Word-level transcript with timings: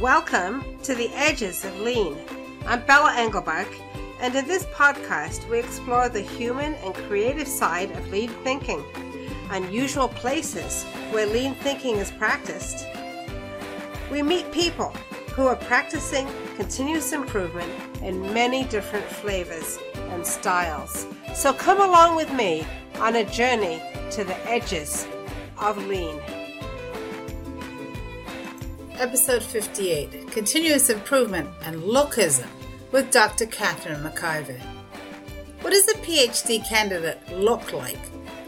Welcome 0.00 0.62
to 0.82 0.94
the 0.94 1.08
Edges 1.14 1.64
of 1.64 1.80
Lean. 1.80 2.18
I'm 2.66 2.84
Bella 2.84 3.14
Engelbach, 3.16 3.66
and 4.20 4.34
in 4.34 4.46
this 4.46 4.66
podcast, 4.66 5.48
we 5.48 5.58
explore 5.58 6.10
the 6.10 6.20
human 6.20 6.74
and 6.74 6.94
creative 6.94 7.48
side 7.48 7.90
of 7.92 8.10
lean 8.10 8.28
thinking, 8.44 8.84
unusual 9.50 10.08
places 10.08 10.84
where 11.12 11.26
lean 11.26 11.54
thinking 11.54 11.96
is 11.96 12.10
practiced. 12.10 12.86
We 14.10 14.22
meet 14.22 14.52
people 14.52 14.90
who 15.32 15.46
are 15.46 15.56
practicing 15.56 16.28
continuous 16.56 17.14
improvement 17.14 17.72
in 18.02 18.20
many 18.34 18.64
different 18.64 19.06
flavors 19.06 19.78
and 20.10 20.26
styles. 20.26 21.06
So 21.34 21.54
come 21.54 21.80
along 21.80 22.16
with 22.16 22.30
me 22.34 22.66
on 22.96 23.16
a 23.16 23.24
journey 23.24 23.80
to 24.10 24.24
the 24.24 24.36
edges 24.46 25.06
of 25.56 25.78
lean. 25.86 26.20
Episode 28.98 29.42
58 29.42 30.30
Continuous 30.30 30.88
Improvement 30.88 31.50
and 31.64 31.82
Lookism 31.82 32.46
with 32.92 33.10
Dr. 33.10 33.44
Kathryn 33.44 34.02
McIver. 34.02 34.58
What 35.60 35.74
does 35.74 35.86
a 35.88 35.98
PhD 35.98 36.66
candidate 36.66 37.20
look 37.30 37.74
like? 37.74 37.98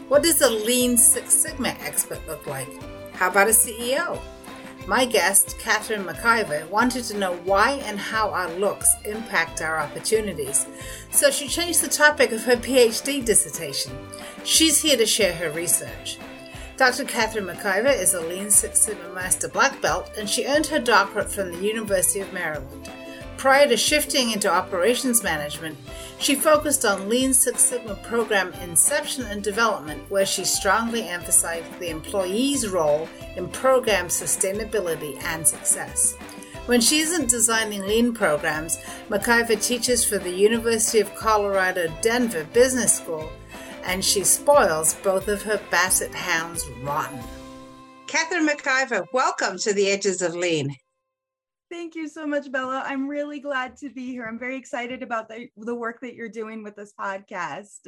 What 0.07 0.23
does 0.23 0.41
a 0.41 0.49
Lean 0.49 0.97
Six 0.97 1.35
Sigma 1.35 1.75
expert 1.81 2.25
look 2.27 2.47
like? 2.47 2.67
How 3.13 3.29
about 3.29 3.47
a 3.47 3.51
CEO? 3.51 4.19
My 4.87 5.05
guest, 5.05 5.55
Kathryn 5.59 6.03
McIver, 6.03 6.67
wanted 6.69 7.03
to 7.05 7.17
know 7.17 7.35
why 7.43 7.73
and 7.85 7.99
how 7.99 8.31
our 8.31 8.49
looks 8.53 8.89
impact 9.05 9.61
our 9.61 9.77
opportunities, 9.77 10.65
so 11.11 11.29
she 11.29 11.47
changed 11.47 11.83
the 11.83 11.89
topic 11.89 12.31
of 12.31 12.43
her 12.45 12.55
PhD 12.55 13.23
dissertation. 13.23 13.95
She's 14.45 14.81
here 14.81 14.97
to 14.97 15.05
share 15.05 15.33
her 15.33 15.51
research. 15.51 16.17
Dr. 16.79 17.03
Kathryn 17.03 17.53
McIver 17.53 17.93
is 17.93 18.13
a 18.13 18.21
Lean 18.21 18.49
Six 18.49 18.79
Sigma 18.79 19.09
Master 19.09 19.49
Black 19.49 19.81
Belt, 19.81 20.09
and 20.17 20.29
she 20.29 20.45
earned 20.45 20.67
her 20.67 20.79
doctorate 20.79 21.29
from 21.29 21.51
the 21.51 21.57
University 21.57 22.21
of 22.21 22.31
Maryland. 22.31 22.89
Prior 23.35 23.67
to 23.67 23.75
shifting 23.75 24.31
into 24.31 24.49
operations 24.49 25.21
management, 25.21 25.77
she 26.19 26.35
focused 26.35 26.85
on 26.85 27.09
Lean 27.09 27.33
Six 27.33 27.63
Sigma 27.63 27.95
program 27.95 28.53
inception 28.63 29.25
and 29.25 29.43
development, 29.43 30.09
where 30.09 30.25
she 30.25 30.45
strongly 30.45 31.05
emphasized 31.05 31.67
the 31.79 31.89
employee's 31.89 32.65
role 32.69 33.09
in 33.35 33.49
program 33.49 34.07
sustainability 34.07 35.21
and 35.23 35.45
success. 35.45 36.15
When 36.67 36.79
she 36.79 36.99
isn't 36.99 37.29
designing 37.29 37.81
lean 37.81 38.13
programs, 38.13 38.77
McIver 39.09 39.61
teaches 39.61 40.05
for 40.05 40.17
the 40.17 40.31
University 40.31 41.01
of 41.01 41.13
Colorado 41.15 41.93
Denver 42.01 42.45
Business 42.53 42.95
School 42.95 43.29
and 43.89 44.05
she 44.05 44.23
spoils 44.23 44.93
both 45.03 45.27
of 45.27 45.41
her 45.41 45.59
basset 45.71 46.13
hounds 46.13 46.63
rotten. 46.83 47.19
Kathryn 48.05 48.47
McIver, 48.47 49.05
welcome 49.13 49.57
to 49.57 49.73
the 49.73 49.89
Edges 49.89 50.21
of 50.21 50.35
Lean. 50.35 50.75
Thank 51.71 51.95
you 51.95 52.07
so 52.07 52.25
much, 52.25 52.51
Bella. 52.51 52.83
I'm 52.85 53.07
really 53.07 53.39
glad 53.39 53.77
to 53.77 53.89
be 53.89 54.07
here. 54.07 54.25
I'm 54.25 54.39
very 54.39 54.57
excited 54.57 55.01
about 55.01 55.27
the, 55.27 55.49
the 55.57 55.73
work 55.73 56.01
that 56.01 56.13
you're 56.13 56.29
doing 56.29 56.63
with 56.63 56.75
this 56.75 56.93
podcast. 56.99 57.79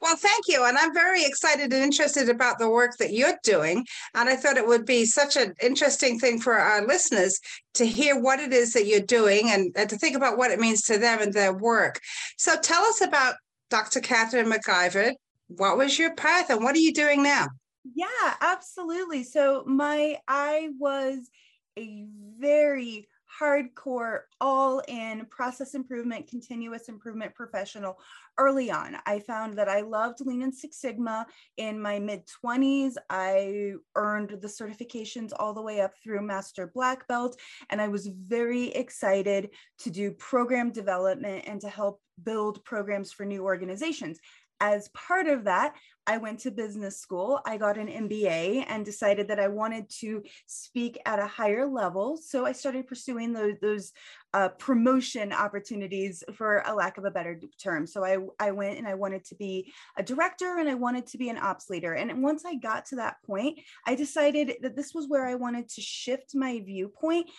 Well, 0.00 0.16
thank 0.16 0.48
you. 0.48 0.64
And 0.64 0.78
I'm 0.78 0.94
very 0.94 1.24
excited 1.24 1.72
and 1.72 1.82
interested 1.82 2.30
about 2.30 2.58
the 2.58 2.70
work 2.70 2.96
that 2.98 3.12
you're 3.12 3.38
doing. 3.42 3.86
And 4.14 4.28
I 4.28 4.36
thought 4.36 4.56
it 4.56 4.66
would 4.66 4.86
be 4.86 5.04
such 5.04 5.36
an 5.36 5.54
interesting 5.62 6.18
thing 6.18 6.40
for 6.40 6.54
our 6.54 6.86
listeners 6.86 7.38
to 7.74 7.86
hear 7.86 8.18
what 8.18 8.40
it 8.40 8.54
is 8.54 8.72
that 8.72 8.86
you're 8.86 9.00
doing 9.00 9.50
and, 9.50 9.72
and 9.76 9.90
to 9.90 9.98
think 9.98 10.16
about 10.16 10.38
what 10.38 10.50
it 10.50 10.60
means 10.60 10.82
to 10.82 10.98
them 10.98 11.20
and 11.20 11.34
their 11.34 11.52
work. 11.52 12.00
So 12.38 12.56
tell 12.58 12.82
us 12.82 13.02
about 13.02 13.34
Dr. 13.70 14.00
Kathryn 14.00 14.52
McIver, 14.52 15.12
what 15.48 15.76
was 15.76 15.98
your 15.98 16.14
path 16.14 16.50
and 16.50 16.62
what 16.62 16.74
are 16.74 16.80
you 16.80 16.92
doing 16.92 17.22
now? 17.22 17.46
Yeah, 17.94 18.34
absolutely. 18.40 19.22
So 19.22 19.64
my 19.66 20.18
I 20.26 20.70
was 20.78 21.30
a 21.78 22.06
very 22.38 23.06
hardcore, 23.40 24.20
all 24.40 24.80
in 24.88 25.26
process 25.26 25.74
improvement, 25.74 26.28
continuous 26.28 26.88
improvement 26.88 27.34
professional 27.34 27.98
early 28.38 28.70
on. 28.70 28.96
I 29.06 29.20
found 29.20 29.54
that 29.58 29.68
I 29.68 29.80
loved 29.80 30.20
Lean 30.24 30.42
and 30.42 30.54
Six 30.54 30.80
Sigma 30.80 31.26
in 31.56 31.80
my 31.80 31.98
mid 31.98 32.22
20s. 32.44 32.94
I 33.10 33.74
earned 33.94 34.30
the 34.40 34.48
certifications 34.48 35.32
all 35.38 35.52
the 35.52 35.62
way 35.62 35.80
up 35.80 35.92
through 36.02 36.22
Master 36.22 36.70
Black 36.74 37.06
Belt, 37.08 37.38
and 37.70 37.80
I 37.80 37.88
was 37.88 38.06
very 38.06 38.68
excited 38.68 39.50
to 39.80 39.90
do 39.90 40.12
program 40.12 40.72
development 40.72 41.44
and 41.46 41.60
to 41.60 41.68
help 41.68 42.00
build 42.22 42.64
programs 42.64 43.12
for 43.12 43.24
new 43.24 43.44
organizations 43.44 44.18
as 44.60 44.88
part 44.88 45.26
of 45.26 45.44
that, 45.44 45.74
I 46.06 46.18
went 46.18 46.38
to 46.40 46.50
business 46.50 46.98
school. 47.00 47.40
I 47.44 47.56
got 47.56 47.76
an 47.76 47.88
MBA 47.88 48.64
and 48.68 48.84
decided 48.84 49.28
that 49.28 49.40
I 49.40 49.48
wanted 49.48 49.90
to 50.00 50.22
speak 50.46 50.98
at 51.04 51.18
a 51.18 51.26
higher 51.26 51.66
level. 51.66 52.16
So 52.16 52.46
I 52.46 52.52
started 52.52 52.86
pursuing 52.86 53.32
those, 53.32 53.54
those 53.60 53.92
uh, 54.32 54.50
promotion 54.50 55.32
opportunities, 55.32 56.22
for 56.34 56.62
a 56.64 56.74
lack 56.74 56.96
of 56.96 57.04
a 57.04 57.10
better 57.10 57.40
term. 57.62 57.86
So 57.86 58.04
I, 58.04 58.18
I 58.38 58.52
went 58.52 58.78
and 58.78 58.86
I 58.86 58.94
wanted 58.94 59.24
to 59.26 59.34
be 59.34 59.72
a 59.98 60.02
director 60.02 60.58
and 60.58 60.68
I 60.68 60.74
wanted 60.74 61.06
to 61.08 61.18
be 61.18 61.28
an 61.28 61.38
ops 61.38 61.68
leader. 61.68 61.94
And 61.94 62.22
once 62.22 62.44
I 62.44 62.54
got 62.54 62.86
to 62.86 62.96
that 62.96 63.16
point, 63.26 63.58
I 63.84 63.94
decided 63.94 64.58
that 64.62 64.76
this 64.76 64.94
was 64.94 65.08
where 65.08 65.26
I 65.26 65.34
wanted 65.34 65.68
to 65.70 65.80
shift 65.80 66.34
my 66.34 66.60
viewpoint 66.60 67.30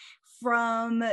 from 0.42 1.04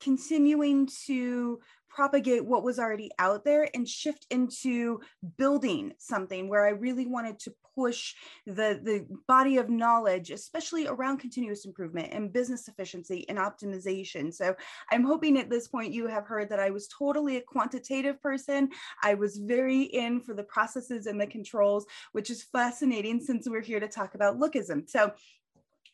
continuing 0.00 0.86
to 1.06 1.58
propagate 1.94 2.44
what 2.44 2.64
was 2.64 2.78
already 2.78 3.10
out 3.18 3.44
there 3.44 3.68
and 3.72 3.88
shift 3.88 4.26
into 4.30 5.00
building 5.38 5.92
something 5.98 6.48
where 6.48 6.66
I 6.66 6.70
really 6.70 7.06
wanted 7.06 7.38
to 7.40 7.54
push 7.76 8.14
the, 8.46 8.80
the 8.82 9.06
body 9.26 9.56
of 9.56 9.68
knowledge, 9.68 10.30
especially 10.30 10.86
around 10.86 11.18
continuous 11.18 11.64
improvement 11.64 12.08
and 12.12 12.32
business 12.32 12.68
efficiency 12.68 13.24
and 13.28 13.38
optimization. 13.38 14.32
So 14.32 14.54
I'm 14.90 15.04
hoping 15.04 15.38
at 15.38 15.50
this 15.50 15.68
point 15.68 15.92
you 15.92 16.06
have 16.06 16.26
heard 16.26 16.48
that 16.50 16.60
I 16.60 16.70
was 16.70 16.88
totally 16.88 17.36
a 17.36 17.40
quantitative 17.40 18.20
person. 18.20 18.70
I 19.02 19.14
was 19.14 19.38
very 19.38 19.82
in 19.82 20.20
for 20.20 20.34
the 20.34 20.44
processes 20.44 21.06
and 21.06 21.20
the 21.20 21.26
controls, 21.26 21.86
which 22.12 22.30
is 22.30 22.42
fascinating 22.42 23.20
since 23.20 23.48
we're 23.48 23.60
here 23.60 23.80
to 23.80 23.88
talk 23.88 24.14
about 24.14 24.38
lookism. 24.38 24.88
So 24.88 25.12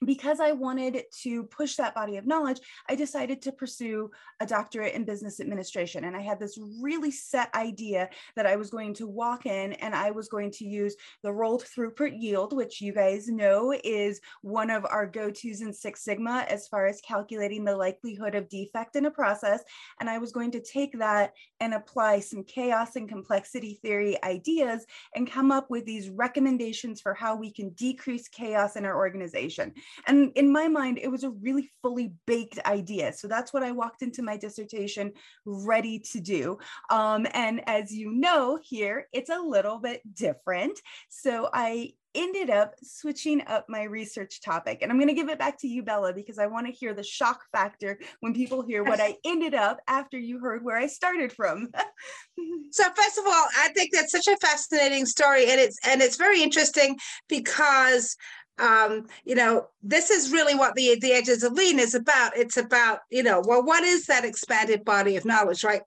because 0.04 0.40
I 0.40 0.52
wanted 0.52 1.02
to 1.22 1.44
push 1.44 1.76
that 1.76 1.94
body 1.94 2.16
of 2.16 2.26
knowledge, 2.26 2.60
I 2.88 2.94
decided 2.94 3.42
to 3.42 3.52
pursue 3.52 4.10
a 4.40 4.46
doctorate 4.46 4.94
in 4.94 5.04
business 5.04 5.40
administration. 5.40 6.04
And 6.04 6.16
I 6.16 6.20
had 6.20 6.40
this 6.40 6.58
really 6.80 7.10
set 7.10 7.54
idea 7.54 8.08
that 8.36 8.46
I 8.46 8.56
was 8.56 8.70
going 8.70 8.94
to 8.94 9.06
walk 9.06 9.46
in 9.46 9.74
and 9.74 9.94
I 9.94 10.10
was 10.10 10.28
going 10.28 10.50
to 10.52 10.64
use 10.64 10.96
the 11.22 11.32
rolled 11.32 11.64
throughput 11.64 12.18
yield, 12.18 12.56
which 12.56 12.80
you 12.80 12.94
guys 12.94 13.28
know 13.28 13.74
is 13.84 14.20
one 14.42 14.70
of 14.70 14.86
our 14.86 15.06
go 15.06 15.30
tos 15.30 15.60
in 15.60 15.72
Six 15.72 16.02
Sigma 16.02 16.46
as 16.48 16.66
far 16.66 16.86
as 16.86 17.00
calculating 17.02 17.64
the 17.64 17.76
likelihood 17.76 18.34
of 18.34 18.48
defect 18.48 18.96
in 18.96 19.06
a 19.06 19.10
process. 19.10 19.62
And 20.00 20.08
I 20.08 20.18
was 20.18 20.32
going 20.32 20.50
to 20.52 20.62
take 20.62 20.98
that 20.98 21.34
and 21.60 21.74
apply 21.74 22.20
some 22.20 22.42
chaos 22.44 22.96
and 22.96 23.08
complexity 23.08 23.78
theory 23.82 24.22
ideas 24.24 24.86
and 25.14 25.30
come 25.30 25.52
up 25.52 25.68
with 25.68 25.84
these 25.84 26.08
recommendations 26.08 27.00
for 27.00 27.12
how 27.12 27.36
we 27.36 27.52
can 27.52 27.70
decrease 27.70 28.28
chaos 28.28 28.76
in 28.76 28.86
our 28.86 28.96
organization. 28.96 29.74
And 30.06 30.32
in 30.34 30.52
my 30.52 30.68
mind, 30.68 30.98
it 30.98 31.10
was 31.10 31.24
a 31.24 31.30
really 31.30 31.70
fully 31.82 32.12
baked 32.26 32.58
idea. 32.66 33.12
So 33.12 33.28
that's 33.28 33.52
what 33.52 33.62
I 33.62 33.72
walked 33.72 34.02
into 34.02 34.22
my 34.22 34.36
dissertation 34.36 35.12
ready 35.44 35.98
to 36.12 36.20
do. 36.20 36.58
Um, 36.90 37.26
and 37.32 37.62
as 37.68 37.92
you 37.92 38.12
know 38.12 38.58
here, 38.62 39.06
it's 39.12 39.30
a 39.30 39.38
little 39.38 39.78
bit 39.78 40.02
different. 40.14 40.80
So 41.08 41.48
I 41.52 41.92
ended 42.14 42.50
up 42.50 42.74
switching 42.82 43.42
up 43.46 43.66
my 43.68 43.82
research 43.84 44.40
topic. 44.40 44.78
And 44.82 44.90
I'm 44.90 44.98
going 44.98 45.08
to 45.08 45.14
give 45.14 45.28
it 45.28 45.38
back 45.38 45.58
to 45.60 45.68
you, 45.68 45.82
Bella, 45.82 46.12
because 46.12 46.38
I 46.38 46.46
want 46.46 46.66
to 46.66 46.72
hear 46.72 46.94
the 46.94 47.02
shock 47.02 47.42
factor 47.52 47.98
when 48.20 48.34
people 48.34 48.62
hear 48.62 48.82
what 48.82 49.00
I 49.00 49.16
ended 49.24 49.54
up 49.54 49.78
after 49.86 50.18
you 50.18 50.38
heard 50.38 50.64
where 50.64 50.76
I 50.76 50.86
started 50.86 51.32
from. 51.32 51.68
so 52.70 52.84
first 52.94 53.18
of 53.18 53.26
all, 53.26 53.46
I 53.58 53.68
think 53.74 53.90
that's 53.92 54.12
such 54.12 54.26
a 54.26 54.36
fascinating 54.38 55.06
story. 55.06 55.50
And 55.50 55.60
it's 55.60 55.78
and 55.86 56.02
it's 56.02 56.16
very 56.16 56.42
interesting 56.42 56.98
because 57.28 58.16
um, 58.60 59.06
you 59.24 59.34
know, 59.34 59.68
this 59.82 60.10
is 60.10 60.30
really 60.30 60.54
what 60.54 60.74
the 60.74 60.98
the 61.00 61.12
edges 61.12 61.42
of 61.42 61.52
lean 61.52 61.78
is 61.78 61.94
about. 61.94 62.36
It's 62.36 62.56
about, 62.56 63.00
you 63.10 63.22
know, 63.22 63.42
well, 63.44 63.64
what 63.64 63.82
is 63.84 64.06
that 64.06 64.24
expanded 64.24 64.84
body 64.84 65.16
of 65.16 65.24
knowledge, 65.24 65.64
right? 65.64 65.82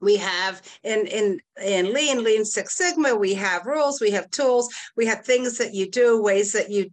We 0.00 0.16
have 0.16 0.62
in 0.82 1.06
in 1.06 1.40
in 1.62 1.92
lean, 1.92 2.24
lean 2.24 2.44
Six 2.44 2.76
Sigma, 2.76 3.14
we 3.14 3.34
have 3.34 3.66
rules, 3.66 4.00
we 4.00 4.10
have 4.12 4.30
tools, 4.30 4.68
we 4.96 5.06
have 5.06 5.24
things 5.24 5.58
that 5.58 5.74
you 5.74 5.90
do, 5.90 6.22
ways 6.22 6.52
that 6.52 6.70
you 6.70 6.90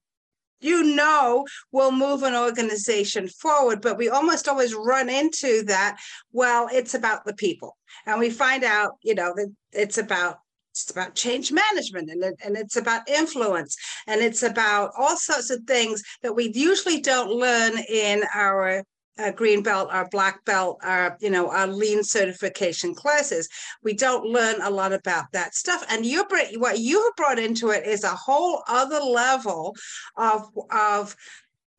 you 0.62 0.84
know 0.96 1.46
will 1.72 1.92
move 1.92 2.24
an 2.24 2.34
organization 2.34 3.28
forward 3.28 3.82
but 3.82 3.98
we 3.98 4.10
almost 4.10 4.48
always 4.48 4.74
run 4.74 5.10
into 5.10 5.64
that 5.64 5.98
well 6.32 6.70
it's 6.72 6.94
about 6.94 7.26
the 7.26 7.34
people 7.34 7.76
and 8.06 8.20
we 8.20 8.30
find 8.30 8.64
out 8.64 8.94
you 9.04 9.14
know 9.14 9.34
that 9.36 9.54
it's 9.74 9.98
about 9.98 10.38
it's 10.84 10.92
about 10.92 11.16
change 11.16 11.54
management 11.54 12.10
and, 12.10 12.22
it, 12.22 12.36
and 12.44 12.58
it's 12.58 12.76
about 12.76 13.08
influence 13.08 13.78
and 14.08 14.22
it's 14.22 14.44
about 14.44 14.92
all 14.98 15.16
sorts 15.16 15.50
of 15.50 15.64
things 15.64 16.04
that 16.22 16.36
we 16.36 16.52
usually 16.54 17.00
don't 17.00 17.32
learn 17.32 17.78
in 17.90 18.24
our 18.34 18.84
uh, 19.18 19.32
green 19.32 19.64
belt, 19.64 19.88
our 19.92 20.10
black 20.10 20.44
belt, 20.44 20.78
our 20.84 21.18
you 21.22 21.30
know 21.30 21.50
our 21.50 21.68
lean 21.68 22.04
certification 22.04 22.94
classes. 22.94 23.48
We 23.82 23.94
don't 23.94 24.26
learn 24.26 24.62
a 24.62 24.70
lot 24.70 24.92
about 24.92 25.32
that 25.32 25.56
stuff. 25.56 25.86
And 25.90 26.06
you 26.06 26.26
what 26.58 26.80
you 26.80 27.02
have 27.02 27.16
brought 27.16 27.40
into 27.40 27.70
it 27.70 27.88
is 27.88 28.04
a 28.04 28.10
whole 28.10 28.62
other 28.68 29.00
level 29.00 29.74
of 30.18 30.50
of 30.70 31.16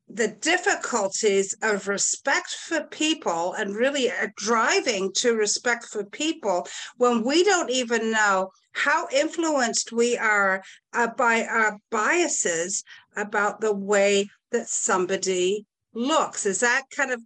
the 0.09 0.29
difficulties 0.29 1.53
of 1.61 1.87
respect 1.87 2.49
for 2.51 2.83
people 2.85 3.53
and 3.53 3.75
really 3.75 4.09
driving 4.37 5.11
to 5.13 5.33
respect 5.33 5.85
for 5.85 6.05
people 6.05 6.67
when 6.97 7.23
we 7.23 7.43
don't 7.43 7.69
even 7.69 8.11
know 8.11 8.49
how 8.71 9.07
influenced 9.11 9.91
we 9.91 10.17
are 10.17 10.63
uh, 10.93 11.07
by 11.17 11.43
our 11.43 11.77
biases 11.91 12.83
about 13.17 13.59
the 13.59 13.73
way 13.73 14.27
that 14.51 14.67
somebody 14.69 15.65
looks. 15.93 16.45
Is 16.45 16.59
that 16.61 16.83
kind 16.95 17.11
of 17.11 17.21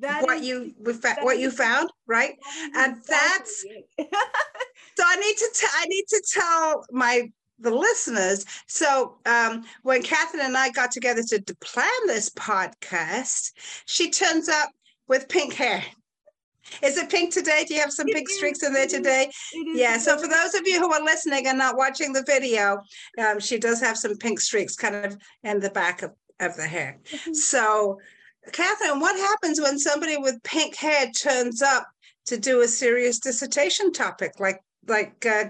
that 0.00 0.22
what 0.22 0.38
is, 0.38 0.46
you 0.46 0.74
what 1.22 1.38
you 1.38 1.50
found, 1.50 1.90
right? 2.06 2.34
And 2.74 2.96
that's 3.06 3.64
so 3.98 5.04
I 5.04 5.16
need 5.16 5.36
to 5.36 5.50
t- 5.54 5.66
I 5.72 5.84
need 5.86 6.04
to 6.08 6.22
tell 6.32 6.84
my 6.90 7.30
the 7.58 7.70
listeners. 7.70 8.44
So 8.66 9.18
um, 9.26 9.64
when 9.82 10.02
Kathryn 10.02 10.40
and 10.40 10.56
I 10.56 10.70
got 10.70 10.90
together 10.90 11.22
to, 11.22 11.54
plan 11.60 11.88
this 12.06 12.30
podcast, 12.30 13.52
she 13.86 14.10
turns 14.10 14.48
up 14.48 14.70
with 15.08 15.28
pink 15.28 15.54
hair. 15.54 15.84
Is 16.82 16.96
it 16.96 17.10
pink 17.10 17.32
today? 17.32 17.64
Do 17.66 17.74
you 17.74 17.80
have 17.80 17.92
some 17.92 18.06
pink 18.06 18.28
streaks 18.28 18.62
in 18.62 18.72
there 18.72 18.86
today? 18.86 19.30
Yeah. 19.52 19.98
So 19.98 20.18
for 20.18 20.26
those 20.26 20.54
of 20.54 20.66
you 20.66 20.80
who 20.80 20.92
are 20.92 21.04
listening 21.04 21.46
and 21.46 21.58
not 21.58 21.76
watching 21.76 22.12
the 22.12 22.24
video, 22.26 22.80
um, 23.18 23.38
she 23.38 23.58
does 23.58 23.80
have 23.80 23.98
some 23.98 24.16
pink 24.16 24.40
streaks 24.40 24.74
kind 24.74 24.96
of 24.96 25.16
in 25.42 25.60
the 25.60 25.70
back 25.70 26.02
of, 26.02 26.12
of 26.40 26.56
the 26.56 26.66
hair. 26.66 26.98
Mm-hmm. 27.04 27.34
So, 27.34 27.98
Kathryn, 28.50 29.00
what 29.00 29.16
happens 29.16 29.60
when 29.60 29.78
somebody 29.78 30.16
with 30.16 30.42
pink 30.42 30.74
hair 30.76 31.10
turns 31.10 31.62
up 31.62 31.86
to 32.26 32.38
do 32.38 32.62
a 32.62 32.68
serious 32.68 33.18
dissertation 33.18 33.92
topic 33.92 34.40
like 34.40 34.60
like 34.88 35.24
uh, 35.26 35.44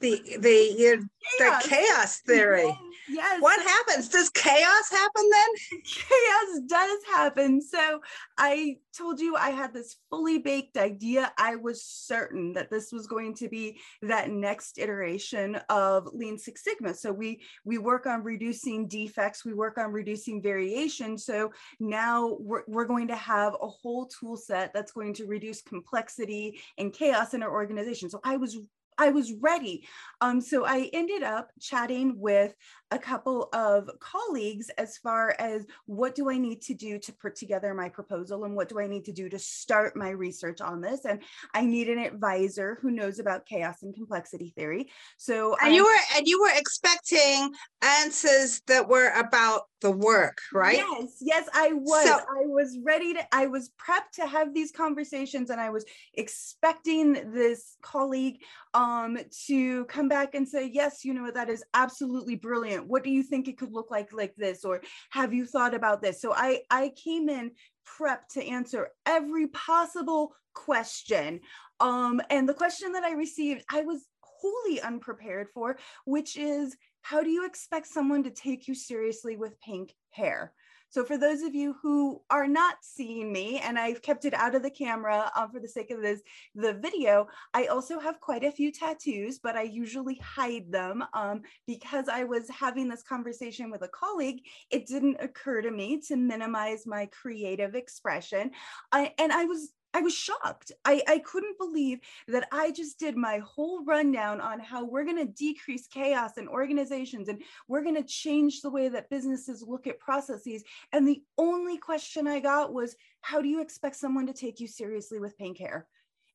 the 0.00 0.22
the 0.38 1.06
chaos. 1.38 1.62
the 1.62 1.68
chaos 1.68 2.18
theory. 2.20 2.64
Yes, 2.64 2.78
yes. 3.08 3.42
What 3.42 3.60
happens? 3.62 4.08
Does 4.08 4.30
chaos 4.30 4.90
happen 4.90 5.30
then? 5.30 5.80
Chaos 5.84 6.60
does 6.68 6.98
happen. 7.14 7.60
So 7.62 8.00
I 8.38 8.76
told 8.96 9.20
you 9.20 9.36
I 9.36 9.50
had 9.50 9.72
this 9.72 9.96
fully 10.10 10.38
baked 10.38 10.76
idea. 10.76 11.32
I 11.38 11.56
was 11.56 11.84
certain 11.84 12.52
that 12.54 12.70
this 12.70 12.92
was 12.92 13.06
going 13.06 13.34
to 13.36 13.48
be 13.48 13.80
that 14.02 14.30
next 14.30 14.78
iteration 14.78 15.56
of 15.68 16.08
Lean 16.12 16.38
Six 16.38 16.64
Sigma. 16.64 16.94
So 16.94 17.12
we 17.12 17.42
we 17.64 17.78
work 17.78 18.06
on 18.06 18.22
reducing 18.22 18.88
defects, 18.88 19.44
we 19.44 19.54
work 19.54 19.78
on 19.78 19.92
reducing 19.92 20.42
variation. 20.42 21.18
So 21.18 21.52
now 21.80 22.36
we're, 22.40 22.62
we're 22.66 22.86
going 22.86 23.08
to 23.08 23.16
have 23.16 23.54
a 23.60 23.68
whole 23.68 24.06
tool 24.06 24.36
set 24.36 24.72
that's 24.72 24.92
going 24.92 25.14
to 25.14 25.26
reduce 25.26 25.62
complexity 25.62 26.60
and 26.78 26.92
chaos 26.92 27.34
in 27.34 27.42
our 27.42 27.52
organization. 27.52 28.10
So 28.10 28.20
I 28.24 28.36
was 28.36 28.58
I 28.98 29.10
was 29.10 29.32
ready. 29.40 29.86
Um, 30.20 30.40
so 30.40 30.64
I 30.64 30.90
ended 30.92 31.22
up 31.22 31.50
chatting 31.60 32.18
with 32.18 32.54
a 32.90 32.98
couple 32.98 33.48
of 33.52 33.90
colleagues 33.98 34.70
as 34.78 34.96
far 34.98 35.34
as 35.38 35.66
what 35.86 36.14
do 36.14 36.30
I 36.30 36.38
need 36.38 36.62
to 36.62 36.74
do 36.74 36.98
to 37.00 37.12
put 37.12 37.34
together 37.34 37.74
my 37.74 37.88
proposal 37.88 38.44
and 38.44 38.54
what 38.54 38.68
do 38.68 38.78
I 38.78 38.86
need 38.86 39.04
to 39.06 39.12
do 39.12 39.28
to 39.28 39.38
start 39.38 39.96
my 39.96 40.10
research 40.10 40.60
on 40.60 40.80
this. 40.80 41.04
And 41.04 41.22
I 41.52 41.64
need 41.66 41.88
an 41.88 41.98
advisor 41.98 42.78
who 42.80 42.90
knows 42.90 43.18
about 43.18 43.46
chaos 43.46 43.82
and 43.82 43.94
complexity 43.94 44.52
theory. 44.56 44.88
So 45.16 45.56
and 45.60 45.72
I, 45.72 45.74
you 45.74 45.84
were 45.84 46.16
and 46.16 46.26
you 46.26 46.40
were 46.40 46.56
expecting 46.56 47.52
answers 47.82 48.62
that 48.68 48.88
were 48.88 49.10
about 49.10 49.62
the 49.80 49.90
work, 49.90 50.38
right? 50.52 50.78
Yes, 50.78 51.18
yes, 51.20 51.48
I 51.52 51.72
was. 51.72 52.04
So, 52.04 52.14
I 52.14 52.46
was 52.46 52.78
ready 52.84 53.14
to, 53.14 53.34
I 53.34 53.46
was 53.46 53.70
prepped 53.70 54.12
to 54.14 54.26
have 54.26 54.54
these 54.54 54.72
conversations 54.72 55.50
and 55.50 55.60
I 55.60 55.70
was 55.70 55.84
expecting 56.14 57.12
this 57.32 57.76
colleague 57.82 58.40
um, 58.74 59.18
to 59.46 59.84
come 59.86 60.08
back 60.08 60.34
and 60.34 60.48
say, 60.48 60.70
yes, 60.72 61.04
you 61.04 61.12
know, 61.12 61.30
that 61.30 61.50
is 61.50 61.64
absolutely 61.74 62.36
brilliant. 62.36 62.86
What 62.86 63.04
do 63.04 63.10
you 63.10 63.22
think 63.22 63.48
it 63.48 63.58
could 63.58 63.72
look 63.72 63.90
like 63.90 64.12
like 64.12 64.34
this? 64.36 64.64
Or 64.64 64.80
have 65.10 65.34
you 65.34 65.44
thought 65.44 65.74
about 65.74 66.00
this? 66.00 66.20
So 66.20 66.32
I, 66.32 66.62
I 66.70 66.92
came 66.96 67.28
in 67.28 67.52
prepped 67.86 68.28
to 68.32 68.44
answer 68.44 68.88
every 69.04 69.48
possible 69.48 70.34
question. 70.54 71.40
Um, 71.80 72.20
and 72.30 72.48
the 72.48 72.54
question 72.54 72.92
that 72.92 73.04
I 73.04 73.12
received, 73.12 73.64
I 73.70 73.82
was 73.82 74.06
wholly 74.20 74.80
unprepared 74.80 75.48
for, 75.54 75.78
which 76.04 76.36
is 76.36 76.76
how 77.08 77.22
do 77.22 77.30
you 77.30 77.46
expect 77.46 77.86
someone 77.86 78.24
to 78.24 78.30
take 78.30 78.66
you 78.66 78.74
seriously 78.74 79.36
with 79.36 79.60
pink 79.60 79.94
hair? 80.10 80.52
So 80.88 81.04
for 81.04 81.16
those 81.16 81.42
of 81.42 81.54
you 81.54 81.76
who 81.80 82.20
are 82.30 82.48
not 82.48 82.78
seeing 82.80 83.32
me, 83.32 83.60
and 83.60 83.78
I've 83.78 84.02
kept 84.02 84.24
it 84.24 84.34
out 84.34 84.56
of 84.56 84.64
the 84.64 84.70
camera 84.70 85.30
um, 85.36 85.52
for 85.52 85.60
the 85.60 85.68
sake 85.68 85.92
of 85.92 86.02
this 86.02 86.20
the 86.56 86.74
video, 86.74 87.28
I 87.54 87.66
also 87.66 88.00
have 88.00 88.18
quite 88.18 88.42
a 88.42 88.50
few 88.50 88.72
tattoos, 88.72 89.38
but 89.38 89.54
I 89.56 89.62
usually 89.62 90.16
hide 90.16 90.72
them 90.72 91.04
um, 91.12 91.42
because 91.68 92.08
I 92.08 92.24
was 92.24 92.50
having 92.50 92.88
this 92.88 93.04
conversation 93.04 93.70
with 93.70 93.82
a 93.82 93.88
colleague. 93.88 94.40
It 94.70 94.86
didn't 94.86 95.18
occur 95.20 95.62
to 95.62 95.70
me 95.70 96.00
to 96.08 96.16
minimize 96.16 96.86
my 96.86 97.06
creative 97.06 97.76
expression, 97.76 98.50
I, 98.90 99.12
and 99.18 99.32
I 99.32 99.44
was 99.44 99.70
I 99.96 100.02
was 100.02 100.14
shocked. 100.14 100.72
I, 100.84 101.02
I 101.08 101.20
couldn't 101.20 101.56
believe 101.56 102.00
that 102.28 102.46
I 102.52 102.70
just 102.70 102.98
did 102.98 103.16
my 103.16 103.38
whole 103.38 103.82
rundown 103.82 104.42
on 104.42 104.60
how 104.60 104.84
we're 104.84 105.06
going 105.06 105.16
to 105.16 105.32
decrease 105.32 105.86
chaos 105.86 106.36
in 106.36 106.48
organizations 106.48 107.30
and 107.30 107.42
we're 107.66 107.82
going 107.82 107.94
to 107.94 108.02
change 108.02 108.60
the 108.60 108.68
way 108.68 108.88
that 108.90 109.08
businesses 109.08 109.64
look 109.66 109.86
at 109.86 109.98
processes. 109.98 110.62
And 110.92 111.08
the 111.08 111.22
only 111.38 111.78
question 111.78 112.28
I 112.28 112.40
got 112.40 112.74
was, 112.74 112.94
how 113.22 113.40
do 113.40 113.48
you 113.48 113.62
expect 113.62 113.96
someone 113.96 114.26
to 114.26 114.34
take 114.34 114.60
you 114.60 114.66
seriously 114.66 115.18
with 115.18 115.38
pain 115.38 115.54
care? 115.54 115.86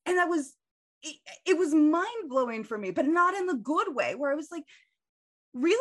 And 0.08 0.18
that 0.18 0.28
was, 0.28 0.56
it, 1.04 1.18
it 1.46 1.56
was 1.56 1.72
mind 1.72 2.30
blowing 2.30 2.64
for 2.64 2.80
me, 2.80 2.90
but 2.90 3.06
not 3.06 3.36
in 3.36 3.46
the 3.46 3.54
good 3.54 3.94
way, 3.94 4.16
where 4.16 4.32
I 4.32 4.36
was 4.36 4.50
like, 4.52 4.64
really? 5.54 5.78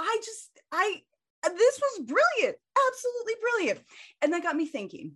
I 0.00 0.20
just, 0.24 0.50
I, 0.72 1.00
this 1.44 1.80
was 1.80 2.06
brilliant, 2.06 2.56
absolutely 2.88 3.34
brilliant. 3.40 3.80
And 4.20 4.32
that 4.32 4.42
got 4.42 4.56
me 4.56 4.66
thinking 4.66 5.12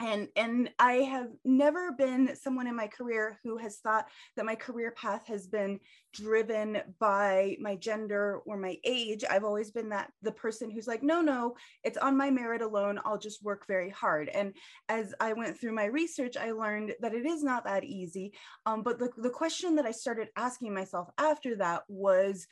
and 0.00 0.28
and 0.36 0.70
i 0.78 0.94
have 0.94 1.28
never 1.44 1.92
been 1.92 2.34
someone 2.34 2.66
in 2.66 2.74
my 2.74 2.86
career 2.86 3.38
who 3.44 3.56
has 3.56 3.76
thought 3.78 4.06
that 4.36 4.46
my 4.46 4.54
career 4.54 4.90
path 4.92 5.26
has 5.26 5.46
been 5.46 5.78
driven 6.12 6.78
by 6.98 7.56
my 7.60 7.76
gender 7.76 8.40
or 8.44 8.56
my 8.56 8.76
age. 8.84 9.24
I've 9.28 9.44
always 9.44 9.70
been 9.70 9.90
that 9.90 10.10
the 10.22 10.32
person 10.32 10.70
who's 10.70 10.86
like 10.86 11.02
no 11.02 11.20
no 11.20 11.56
it's 11.84 11.98
on 11.98 12.16
my 12.16 12.30
merit 12.30 12.62
alone. 12.62 12.98
I'll 13.04 13.18
just 13.18 13.44
work 13.44 13.66
very 13.66 13.90
hard. 13.90 14.28
And 14.28 14.54
as 14.88 15.14
i 15.20 15.32
went 15.32 15.58
through 15.58 15.72
my 15.72 15.84
research 15.84 16.36
i 16.36 16.50
learned 16.50 16.94
that 17.00 17.14
it 17.14 17.26
is 17.26 17.42
not 17.42 17.64
that 17.64 17.84
easy. 17.84 18.32
Um, 18.66 18.82
but 18.82 18.98
the, 18.98 19.10
the 19.16 19.30
question 19.30 19.76
that 19.76 19.86
i 19.86 19.92
started 19.92 20.28
asking 20.36 20.74
myself 20.74 21.08
after 21.18 21.56
that 21.56 21.82
was 21.88 22.46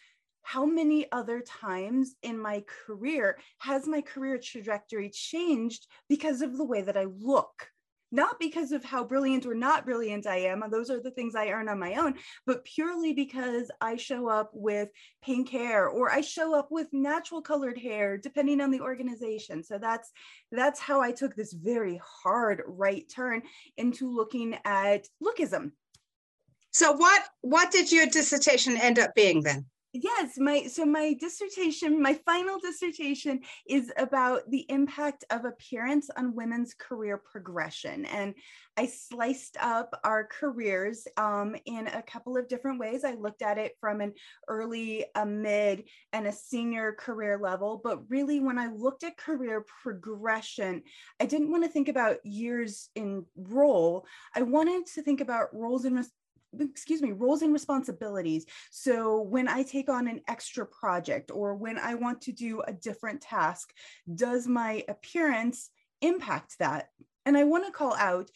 how 0.49 0.65
many 0.65 1.05
other 1.13 1.43
times 1.43 2.15
in 2.23 2.39
my 2.39 2.65
career 2.87 3.37
has 3.59 3.87
my 3.87 4.01
career 4.01 4.39
trajectory 4.43 5.11
changed 5.11 5.87
because 6.09 6.41
of 6.41 6.57
the 6.57 6.65
way 6.65 6.81
that 6.81 6.97
I 6.97 7.05
look? 7.05 7.69
Not 8.13 8.41
because 8.41 8.73
of 8.73 8.83
how 8.83 9.05
brilliant 9.05 9.45
or 9.45 9.55
not 9.55 9.85
brilliant 9.85 10.27
I 10.27 10.37
am, 10.37 10.65
those 10.71 10.89
are 10.89 11.03
the 11.03 11.11
things 11.11 11.35
I 11.35 11.49
earn 11.49 11.69
on 11.69 11.79
my 11.79 11.97
own, 11.97 12.15
but 12.47 12.65
purely 12.65 13.13
because 13.13 13.71
I 13.83 13.97
show 13.97 14.27
up 14.27 14.51
with 14.55 14.89
pink 15.23 15.51
hair 15.51 15.87
or 15.87 16.11
I 16.11 16.23
show 16.23 16.59
up 16.59 16.69
with 16.71 16.87
natural 16.95 17.43
colored 17.43 17.77
hair, 17.77 18.17
depending 18.17 18.63
on 18.63 18.71
the 18.71 18.81
organization. 18.81 19.63
So 19.63 19.77
that's 19.77 20.11
that's 20.51 20.81
how 20.81 21.03
I 21.03 21.13
took 21.13 21.37
this 21.37 21.53
very 21.53 22.01
hard 22.03 22.63
right 22.67 23.05
turn 23.15 23.43
into 23.77 24.11
looking 24.11 24.57
at 24.65 25.09
lookism. 25.23 25.73
So 26.71 26.93
what 26.93 27.23
what 27.43 27.71
did 27.71 27.93
your 27.93 28.07
dissertation 28.07 28.79
end 28.79 28.99
up 28.99 29.15
being 29.15 29.43
then? 29.43 29.67
Yes 29.93 30.37
my 30.37 30.67
so 30.67 30.85
my 30.85 31.15
dissertation 31.19 32.01
my 32.03 32.13
final 32.27 32.59
dissertation 32.59 33.41
is 33.67 33.91
about 33.97 34.43
the 34.51 34.67
impact 34.69 35.25
of 35.31 35.47
appearance 35.47 36.11
on 36.17 36.35
women's 36.35 36.75
career 36.75 37.17
progression. 37.17 38.05
And 38.07 38.35
i 38.77 38.87
sliced 38.87 39.57
up 39.61 39.99
our 40.05 40.25
careers 40.25 41.09
um, 41.17 41.57
in 41.65 41.87
a 41.87 42.03
couple 42.03 42.37
of 42.37 42.49
different 42.49 42.79
ways. 42.79 43.03
I 43.03 43.15
looked 43.15 43.43
at 43.43 43.57
it 43.57 43.73
from 43.81 44.01
an 44.01 44.13
early 44.47 45.07
a 45.15 45.25
mid 45.25 45.85
and 46.13 46.27
a 46.27 46.33
senior 46.33 46.93
career 46.93 47.39
level. 47.43 47.81
But 47.83 48.09
really 48.11 48.41
when 48.41 48.59
i 48.59 48.67
looked 48.67 49.05
at 49.05 49.17
career 49.17 49.65
progression 49.83 50.83
i 51.19 51.25
didn't 51.25 51.51
want 51.51 51.65
to 51.65 51.71
think 51.71 51.89
about 51.89 52.25
years 52.25 52.91
in 52.95 53.25
role. 53.37 54.07
I 54.35 54.43
wanted 54.43 54.87
to 54.95 55.03
think 55.03 55.23
about 55.23 55.55
roles 55.55 55.87
and 55.87 56.05
excuse 56.59 57.03
me, 57.03 57.13
roles 57.13 57.43
and 57.43 57.53
responsibilities. 57.53 58.47
So 58.71 59.21
when 59.23 59.49
I 59.49 59.63
take 59.63 59.89
on 59.89 60.09
an 60.09 60.21
extra 60.29 60.67
project 60.67 61.31
or 61.31 61.55
when 61.55 61.79
I 61.79 61.95
want 61.95 62.23
to 62.23 62.33
do 62.33 62.61
a 62.63 62.73
different 62.73 63.21
task, 63.21 63.73
does 64.15 64.47
my 64.47 64.85
appearance 64.89 65.71
impact 66.01 66.57
that? 66.59 66.89
And 67.27 67.37
I 67.37 67.45
want 67.45 67.67
to 67.67 67.73
call 67.73 67.95
out 67.95 68.31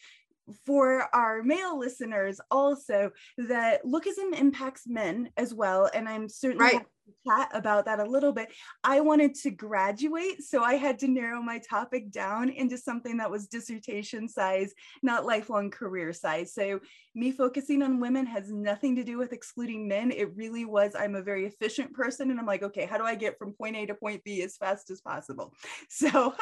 for 0.65 1.07
our 1.15 1.41
male 1.41 1.79
listeners 1.79 2.39
also 2.51 3.11
that 3.37 3.83
lookism 3.85 4.37
impacts 4.37 4.83
men 4.85 5.29
as 5.37 5.53
well 5.53 5.89
and 5.93 6.09
i'm 6.09 6.27
certainly 6.27 6.65
right. 6.65 6.85
Chat 7.27 7.49
about 7.53 7.85
that 7.85 7.99
a 7.99 8.05
little 8.05 8.31
bit. 8.31 8.51
I 8.83 9.01
wanted 9.01 9.35
to 9.35 9.51
graduate, 9.51 10.43
so 10.43 10.63
I 10.63 10.75
had 10.75 10.99
to 10.99 11.07
narrow 11.07 11.41
my 11.41 11.59
topic 11.59 12.11
down 12.11 12.49
into 12.49 12.77
something 12.77 13.17
that 13.17 13.31
was 13.31 13.47
dissertation 13.47 14.27
size, 14.27 14.73
not 15.01 15.25
lifelong 15.25 15.69
career 15.71 16.13
size. 16.13 16.53
So, 16.53 16.79
me 17.15 17.31
focusing 17.31 17.83
on 17.83 17.99
women 17.99 18.25
has 18.25 18.51
nothing 18.51 18.95
to 18.95 19.03
do 19.03 19.17
with 19.17 19.33
excluding 19.33 19.87
men. 19.87 20.11
It 20.11 20.35
really 20.35 20.65
was, 20.65 20.95
I'm 20.97 21.15
a 21.15 21.21
very 21.21 21.45
efficient 21.45 21.93
person, 21.93 22.31
and 22.31 22.39
I'm 22.39 22.45
like, 22.45 22.63
okay, 22.63 22.85
how 22.85 22.97
do 22.97 23.03
I 23.03 23.15
get 23.15 23.37
from 23.37 23.53
point 23.53 23.75
A 23.75 23.85
to 23.85 23.95
point 23.95 24.23
B 24.23 24.41
as 24.41 24.57
fast 24.57 24.89
as 24.89 25.01
possible? 25.01 25.53
So, 25.89 26.33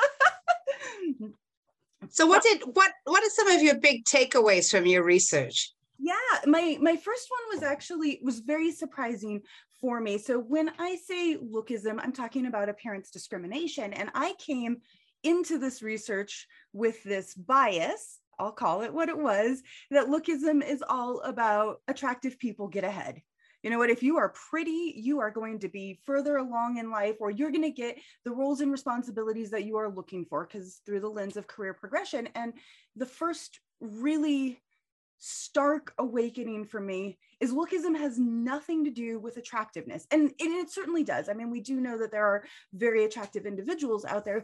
so 2.10 2.26
what 2.26 2.42
did 2.42 2.62
what 2.74 2.92
what 3.04 3.24
are 3.24 3.30
some 3.30 3.50
of 3.50 3.62
your 3.62 3.80
big 3.80 4.06
takeaways 4.06 4.72
from 4.72 4.86
your 4.86 5.04
research? 5.04 5.74
Yeah, 6.00 6.14
my 6.46 6.78
my 6.82 6.96
first 6.96 7.28
one 7.30 7.56
was 7.56 7.64
actually 7.64 8.20
was 8.24 8.40
very 8.40 8.72
surprising 8.72 9.42
for 9.82 10.00
me. 10.00 10.18
So 10.18 10.40
when 10.40 10.72
I 10.80 10.96
say 10.96 11.38
lookism, 11.38 12.00
I'm 12.00 12.14
talking 12.14 12.46
about 12.46 12.70
appearance 12.70 13.12
discrimination. 13.12 13.94
And 13.94 14.10
I 14.14 14.34
came 14.38 14.78
into 15.24 15.58
this 15.58 15.82
research 15.82 16.48
with 16.74 17.04
this 17.04 17.34
bias, 17.34 18.20
I'll 18.40 18.52
call 18.52 18.82
it 18.82 18.94
what 18.94 19.10
it 19.10 19.18
was, 19.18 19.62
that 19.92 20.08
lookism 20.08 20.64
is 20.68 20.84
all 20.88 21.20
about 21.22 21.82
attractive 21.88 22.40
people 22.40 22.68
get 22.68 22.84
ahead. 22.84 23.22
You 23.62 23.70
know 23.70 23.78
what? 23.78 23.92
If 23.92 24.02
you 24.02 24.18
are 24.18 24.34
pretty, 24.50 24.96
you 24.98 25.20
are 25.20 25.30
going 25.30 25.60
to 25.60 25.70
be 25.70 26.00
further 26.04 26.38
along 26.38 26.78
in 26.78 26.90
life, 26.90 27.18
or 27.20 27.30
you're 27.30 27.52
going 27.52 27.62
to 27.62 27.70
get 27.70 28.00
the 28.26 28.32
roles 28.32 28.62
and 28.62 28.72
responsibilities 28.72 29.52
that 29.52 29.66
you 29.66 29.78
are 29.78 29.94
looking 29.94 30.26
for, 30.26 30.48
because 30.48 30.82
through 30.84 31.02
the 31.02 31.08
lens 31.08 31.38
of 31.38 31.46
career 31.46 31.76
progression. 31.76 32.28
And 32.34 32.54
the 32.96 33.06
first 33.06 33.60
really 33.80 34.60
stark 35.24 35.94
awakening 36.00 36.66
for 36.66 36.82
me 36.82 37.20
is 37.40 37.54
lookism 37.54 37.96
has 37.96 38.18
nothing 38.18 38.84
to 38.84 38.90
do 38.90 39.20
with 39.20 39.38
attractiveness. 39.38 40.08
And, 40.10 40.24
and 40.24 40.34
it 40.40 40.72
certainly 40.72 41.04
does. 41.04 41.30
I 41.30 41.34
mean, 41.34 41.52
we 41.52 41.62
do 41.62 41.80
know 41.80 42.00
that 42.00 42.12
there 42.12 42.26
are 42.26 42.44
very 42.74 43.06
attractive 43.06 43.46
individuals 43.46 44.04
out 44.04 44.26
there, 44.26 44.44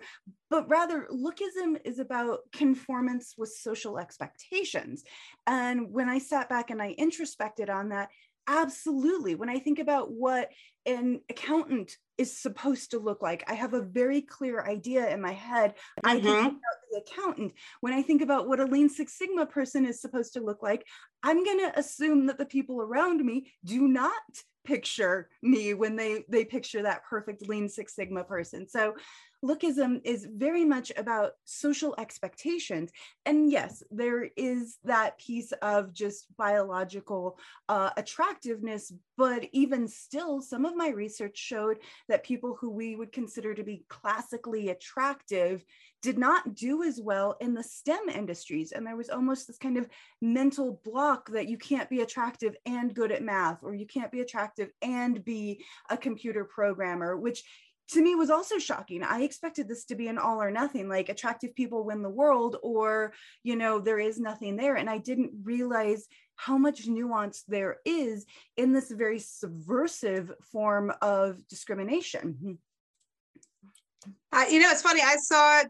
but 0.52 0.70
rather 0.70 1.08
lookism 1.12 1.78
is 1.84 1.98
about 1.98 2.40
conformance 2.52 3.34
with 3.38 3.50
social 3.50 3.98
expectations. 3.98 5.04
And 5.48 5.92
when 5.92 6.10
I 6.10 6.20
sat 6.20 6.48
back 6.48 6.70
and 6.70 6.80
I 6.80 6.92
introspected 6.92 7.72
on 7.72 7.90
that, 7.90 8.10
absolutely. 8.48 9.34
When 9.34 9.50
I 9.50 9.58
think 9.58 9.80
about 9.80 10.12
what 10.12 10.50
an 10.86 11.22
accountant 11.28 11.98
is 12.18 12.38
supposed 12.38 12.92
to 12.92 13.00
look 13.00 13.22
like. 13.22 13.44
I 13.48 13.54
have 13.54 13.74
a 13.74 13.82
very 13.82 14.22
clear 14.22 14.64
idea 14.64 15.10
in 15.10 15.22
my 15.22 15.34
head. 15.34 15.76
Mm-hmm. 16.04 16.10
I 16.10 16.14
think 16.20 16.26
about 16.26 16.62
the 16.92 17.04
accountant. 17.06 17.54
When 17.82 17.94
I 17.94 18.02
think 18.02 18.22
about 18.22 18.48
what 18.48 18.60
a 18.60 18.66
Lean 18.66 18.90
Six 18.90 19.18
Sigma 19.18 19.46
person 19.46 19.86
is 19.86 20.02
supposed 20.02 20.34
to 20.34 20.42
look 20.42 20.64
like, 20.64 20.86
I'm 21.24 21.44
going 21.44 21.60
to 21.60 21.80
assume 21.80 22.28
that 22.28 22.38
the 22.38 22.46
people 22.46 22.82
around 22.82 23.24
me 23.24 23.52
do 23.66 23.88
not 23.88 24.14
picture 24.68 25.30
me 25.42 25.74
when 25.74 25.96
they 25.96 26.26
they 26.28 26.44
picture 26.44 26.84
that 26.84 27.06
perfect 27.10 27.48
Lean 27.48 27.70
Six 27.70 27.96
Sigma 27.96 28.24
person. 28.24 28.68
So 28.68 28.96
lookism 29.44 30.02
is 30.04 30.28
very 30.36 30.66
much 30.66 30.92
about 30.98 31.34
social 31.46 31.96
expectations. 31.98 32.92
And 33.26 33.52
yes, 33.52 33.84
there 33.92 34.30
is 34.36 34.78
that 34.84 35.20
piece 35.20 35.54
of 35.62 35.94
just 35.94 36.26
biological 36.38 37.38
uh, 37.70 37.92
attractiveness, 37.98 38.92
but 39.16 39.46
even 39.54 39.88
still, 39.88 40.42
some 40.42 40.66
of 40.66 40.76
my 40.76 40.90
research 40.90 41.38
showed 41.38 41.78
that 42.10 42.26
people 42.26 42.58
who 42.60 42.70
we 42.70 42.96
would 42.96 43.12
consider 43.12 43.54
to 43.54 43.64
be 43.64 43.86
classically 43.90 44.70
attractive 44.70 45.64
did 46.02 46.18
not 46.18 46.56
do 46.56 46.84
as 46.84 47.00
well 47.02 47.36
in 47.42 47.54
the 47.54 47.64
STEM 47.64 48.10
industries. 48.14 48.72
And 48.72 48.86
there 48.86 48.96
was 48.96 49.10
almost 49.10 49.48
this 49.48 49.58
kind 49.58 49.78
of 49.78 49.90
mental 50.22 50.80
block 50.84 51.30
that 51.32 51.48
you 51.48 51.58
can't 51.58 51.90
be 51.90 52.02
attractive 52.02 52.56
and 52.66 52.94
good 52.94 53.12
at 53.12 53.24
math, 53.24 53.64
or 53.64 53.74
you 53.74 53.88
can't 53.88 54.12
be 54.12 54.22
attractive 54.22 54.70
and 54.82 55.24
be 55.26 55.64
a 55.90 55.98
computer 55.98 56.44
programmer, 56.46 57.18
which 57.18 57.44
to 57.90 58.02
me 58.02 58.16
was 58.16 58.30
also 58.30 58.58
shocking. 58.58 59.02
I 59.02 59.22
expected 59.22 59.68
this 59.68 59.86
to 59.86 59.96
be 59.96 60.08
an 60.08 60.18
all 60.18 60.42
or 60.42 60.52
nothing, 60.52 60.90
like 60.90 61.10
attractive 61.10 61.56
people 61.56 61.86
win 61.86 62.02
the 62.02 62.10
world, 62.10 62.58
or, 62.62 63.14
you 63.44 63.56
know, 63.56 63.80
there 63.80 64.00
is 64.00 64.20
nothing 64.20 64.58
there. 64.58 64.76
And 64.76 64.90
I 64.90 64.98
didn't 64.98 65.32
realize 65.44 66.06
how 66.36 66.58
much 66.58 66.88
nuance 66.88 67.44
there 67.48 67.78
is 67.86 68.26
in 68.58 68.74
this 68.74 68.92
very 68.92 69.20
subversive 69.20 70.32
form 70.52 70.92
of 71.02 71.48
discrimination. 71.48 72.38
Hmm. 72.42 72.52
Uh, 74.32 74.46
you 74.50 74.60
know, 74.60 74.70
it's 74.70 74.82
funny. 74.82 75.02
I 75.04 75.18
saw 75.18 75.64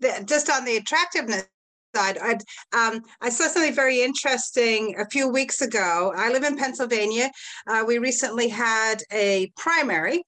that 0.00 0.26
just 0.26 0.50
on 0.50 0.64
the 0.64 0.76
attractiveness 0.76 1.46
side, 1.94 2.18
I 2.20 2.32
um, 2.76 3.02
I 3.20 3.28
saw 3.28 3.48
something 3.48 3.74
very 3.74 4.02
interesting 4.02 4.96
a 4.98 5.08
few 5.08 5.28
weeks 5.28 5.60
ago. 5.60 6.12
I 6.16 6.30
live 6.30 6.44
in 6.44 6.56
Pennsylvania. 6.56 7.30
Uh, 7.66 7.84
we 7.86 7.98
recently 7.98 8.48
had 8.48 9.02
a 9.12 9.52
primary 9.56 10.24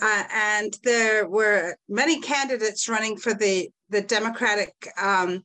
uh, 0.00 0.24
and 0.32 0.76
there 0.82 1.28
were 1.28 1.76
many 1.88 2.20
candidates 2.20 2.88
running 2.88 3.16
for 3.16 3.34
the, 3.34 3.70
the 3.88 4.00
Democratic 4.00 4.74
um, 5.00 5.44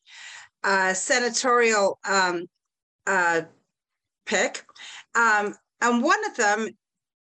uh, 0.64 0.94
senatorial 0.94 2.00
um, 2.08 2.46
uh, 3.08 3.42
pick. 4.26 4.64
Um, 5.14 5.56
and 5.82 6.04
one 6.04 6.24
of 6.26 6.36
them, 6.36 6.70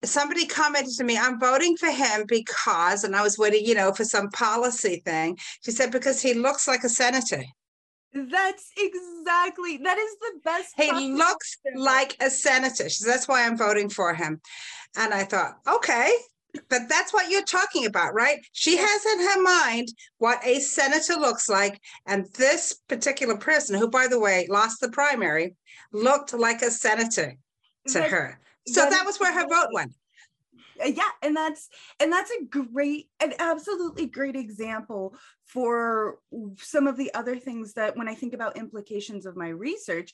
somebody 0.07 0.45
commented 0.45 0.93
to 0.95 1.03
me, 1.03 1.17
I'm 1.17 1.39
voting 1.39 1.77
for 1.77 1.89
him 1.89 2.25
because, 2.27 3.03
and 3.03 3.15
I 3.15 3.21
was 3.21 3.37
waiting, 3.37 3.65
you 3.65 3.75
know, 3.75 3.91
for 3.93 4.03
some 4.03 4.29
policy 4.29 5.01
thing. 5.05 5.37
She 5.63 5.71
said, 5.71 5.91
because 5.91 6.21
he 6.21 6.33
looks 6.33 6.67
like 6.67 6.83
a 6.83 6.89
senator. 6.89 7.43
That's 8.13 8.71
exactly 8.77 9.77
that 9.77 9.97
is 9.97 10.15
the 10.19 10.39
best. 10.43 10.73
He 10.75 11.11
looks 11.11 11.57
like 11.75 12.15
a 12.21 12.29
senator. 12.29 12.89
So 12.89 13.09
that's 13.09 13.27
why 13.27 13.45
I'm 13.45 13.57
voting 13.57 13.89
for 13.89 14.13
him. 14.13 14.41
And 14.95 15.13
I 15.13 15.23
thought, 15.23 15.57
okay, 15.67 16.11
but 16.69 16.89
that's 16.89 17.13
what 17.13 17.29
you're 17.29 17.43
talking 17.43 17.85
about, 17.85 18.13
right? 18.13 18.39
She 18.53 18.77
has 18.77 19.05
in 19.05 19.19
her 19.19 19.41
mind 19.41 19.89
what 20.17 20.39
a 20.43 20.59
senator 20.59 21.13
looks 21.15 21.49
like. 21.49 21.79
And 22.07 22.25
this 22.37 22.79
particular 22.87 23.37
person, 23.37 23.77
who, 23.77 23.89
by 23.89 24.07
the 24.07 24.19
way, 24.19 24.47
lost 24.49 24.79
the 24.79 24.89
primary, 24.89 25.55
looked 25.91 26.33
like 26.33 26.61
a 26.61 26.71
senator 26.71 27.35
to 27.89 28.01
her. 28.01 28.39
So 28.67 28.81
that, 28.81 28.91
that 28.91 29.05
was 29.05 29.19
where 29.19 29.33
her 29.33 29.47
vote 29.47 29.69
went. 29.71 29.93
Uh, 30.83 30.87
yeah 30.87 31.09
and 31.23 31.35
that's 31.35 31.69
and 31.99 32.11
that's 32.11 32.29
a 32.31 32.45
great 32.45 33.09
an 33.19 33.33
absolutely 33.39 34.05
great 34.05 34.35
example 34.35 35.15
for 35.45 36.19
some 36.59 36.85
of 36.85 36.97
the 36.97 37.11
other 37.15 37.35
things 37.35 37.73
that 37.73 37.97
when 37.97 38.07
i 38.07 38.13
think 38.13 38.33
about 38.33 38.57
implications 38.57 39.25
of 39.25 39.35
my 39.35 39.49
research 39.49 40.13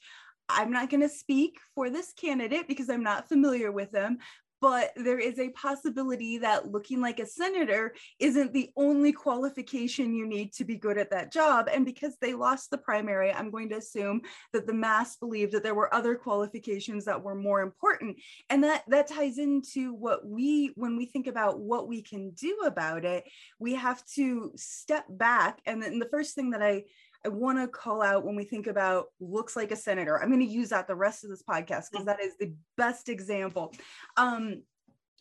I'm 0.50 0.72
not 0.72 0.90
going 0.90 1.02
to 1.02 1.10
speak 1.10 1.60
for 1.74 1.90
this 1.90 2.14
candidate 2.14 2.68
because 2.68 2.90
I'm 2.90 3.04
not 3.04 3.30
familiar 3.30 3.72
with 3.72 3.92
them, 3.92 4.18
but 4.64 4.94
there 4.96 5.20
is 5.20 5.40
a 5.40 5.50
possibility 5.50 6.38
that 6.38 6.72
looking 6.72 7.02
like 7.02 7.20
a 7.20 7.26
senator 7.26 7.94
isn't 8.18 8.54
the 8.54 8.70
only 8.78 9.12
qualification 9.12 10.16
you 10.16 10.26
need 10.26 10.54
to 10.54 10.64
be 10.64 10.78
good 10.78 10.98
at 10.98 11.12
that 11.12 11.34
job. 11.34 11.68
And 11.70 11.84
because 11.84 12.16
they 12.22 12.34
lost 12.34 12.72
the 12.72 12.78
primary, 12.78 13.30
I'm 13.34 13.52
going 13.52 13.68
to 13.72 13.76
assume 13.76 14.22
that 14.54 14.66
the 14.66 14.74
mass 14.74 15.18
believed 15.18 15.52
that 15.52 15.64
there 15.64 15.76
were 15.76 15.94
other 15.94 16.16
qualifications 16.16 17.04
that 17.04 17.22
were 17.22 17.36
more 17.36 17.60
important. 17.60 18.16
And 18.50 18.64
that, 18.64 18.84
that 18.88 19.10
ties 19.10 19.38
into 19.38 19.96
what 19.96 20.26
we, 20.26 20.72
when 20.76 20.96
we 20.96 21.08
think 21.08 21.28
about 21.28 21.60
what 21.60 21.90
we 21.90 22.02
can 22.02 22.30
do 22.30 22.62
about 22.66 23.04
it, 23.04 23.26
we 23.60 23.76
have 23.76 24.02
to 24.16 24.54
step 24.56 25.04
back. 25.10 25.60
And 25.66 25.84
then 25.84 26.00
the 26.00 26.08
first 26.10 26.36
thing 26.36 26.52
that 26.52 26.64
I, 26.64 26.86
I 27.26 27.30
want 27.30 27.58
to 27.58 27.68
call 27.68 28.02
out 28.02 28.26
when 28.26 28.36
we 28.36 28.44
think 28.44 28.68
about 28.68 29.06
looks 29.20 29.56
like 29.56 29.72
a 29.72 29.76
senator. 29.76 30.22
I'm 30.22 30.30
going 30.30 30.46
to 30.46 30.46
use 30.46 30.70
that 30.70 30.88
the 30.88 30.96
rest 30.96 31.24
of 31.24 31.30
this 31.30 31.44
podcast 31.44 31.92
because 31.92 32.06
that 32.06 32.22
is 32.22 32.36
the 32.38 32.54
best 32.76 33.08
example. 33.08 33.74
Um, 34.18 34.64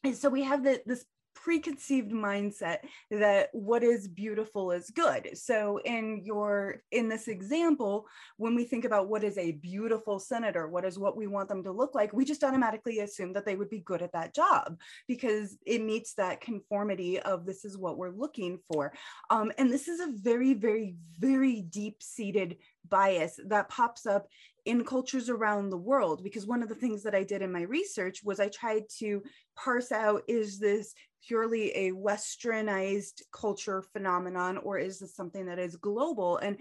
and 0.02 0.16
so 0.16 0.28
we 0.28 0.42
have 0.42 0.64
the, 0.64 0.82
this 0.84 1.04
preconceived 1.34 2.12
mindset 2.12 2.78
that 3.10 3.48
what 3.52 3.82
is 3.82 4.08
beautiful 4.08 4.70
is 4.70 4.90
good. 4.90 5.36
So 5.36 5.80
in 5.84 6.22
your 6.24 6.82
in 6.90 7.08
this 7.08 7.28
example 7.28 8.06
when 8.36 8.54
we 8.54 8.64
think 8.64 8.84
about 8.84 9.08
what 9.08 9.24
is 9.24 9.38
a 9.38 9.52
beautiful 9.52 10.18
senator 10.18 10.68
what 10.68 10.84
is 10.84 10.98
what 10.98 11.16
we 11.16 11.26
want 11.26 11.48
them 11.48 11.62
to 11.64 11.72
look 11.72 11.94
like 11.94 12.12
we 12.12 12.24
just 12.24 12.44
automatically 12.44 13.00
assume 13.00 13.32
that 13.32 13.44
they 13.44 13.56
would 13.56 13.70
be 13.70 13.80
good 13.80 14.02
at 14.02 14.12
that 14.12 14.34
job 14.34 14.78
because 15.08 15.56
it 15.66 15.82
meets 15.82 16.14
that 16.14 16.40
conformity 16.40 17.18
of 17.20 17.46
this 17.46 17.64
is 17.64 17.78
what 17.78 17.96
we're 17.96 18.10
looking 18.10 18.58
for. 18.72 18.92
Um, 19.30 19.52
and 19.58 19.72
this 19.72 19.88
is 19.88 20.00
a 20.00 20.12
very 20.12 20.54
very 20.54 20.94
very 21.18 21.62
deep 21.62 22.02
seated 22.02 22.56
bias 22.88 23.38
that 23.46 23.68
pops 23.68 24.06
up 24.06 24.26
in 24.64 24.84
cultures 24.84 25.28
around 25.28 25.70
the 25.70 25.76
world 25.76 26.22
because 26.22 26.46
one 26.46 26.62
of 26.62 26.68
the 26.68 26.74
things 26.74 27.02
that 27.02 27.14
I 27.14 27.24
did 27.24 27.42
in 27.42 27.52
my 27.52 27.62
research 27.62 28.20
was 28.22 28.38
I 28.38 28.48
tried 28.48 28.84
to 28.98 29.22
parse 29.56 29.90
out 29.90 30.22
is 30.28 30.58
this 30.58 30.94
purely 31.26 31.70
a 31.70 31.92
westernized 31.92 33.22
culture 33.32 33.82
phenomenon 33.92 34.58
or 34.58 34.78
is 34.78 34.98
this 34.98 35.14
something 35.14 35.46
that 35.46 35.58
is 35.58 35.76
global? 35.76 36.38
And 36.38 36.58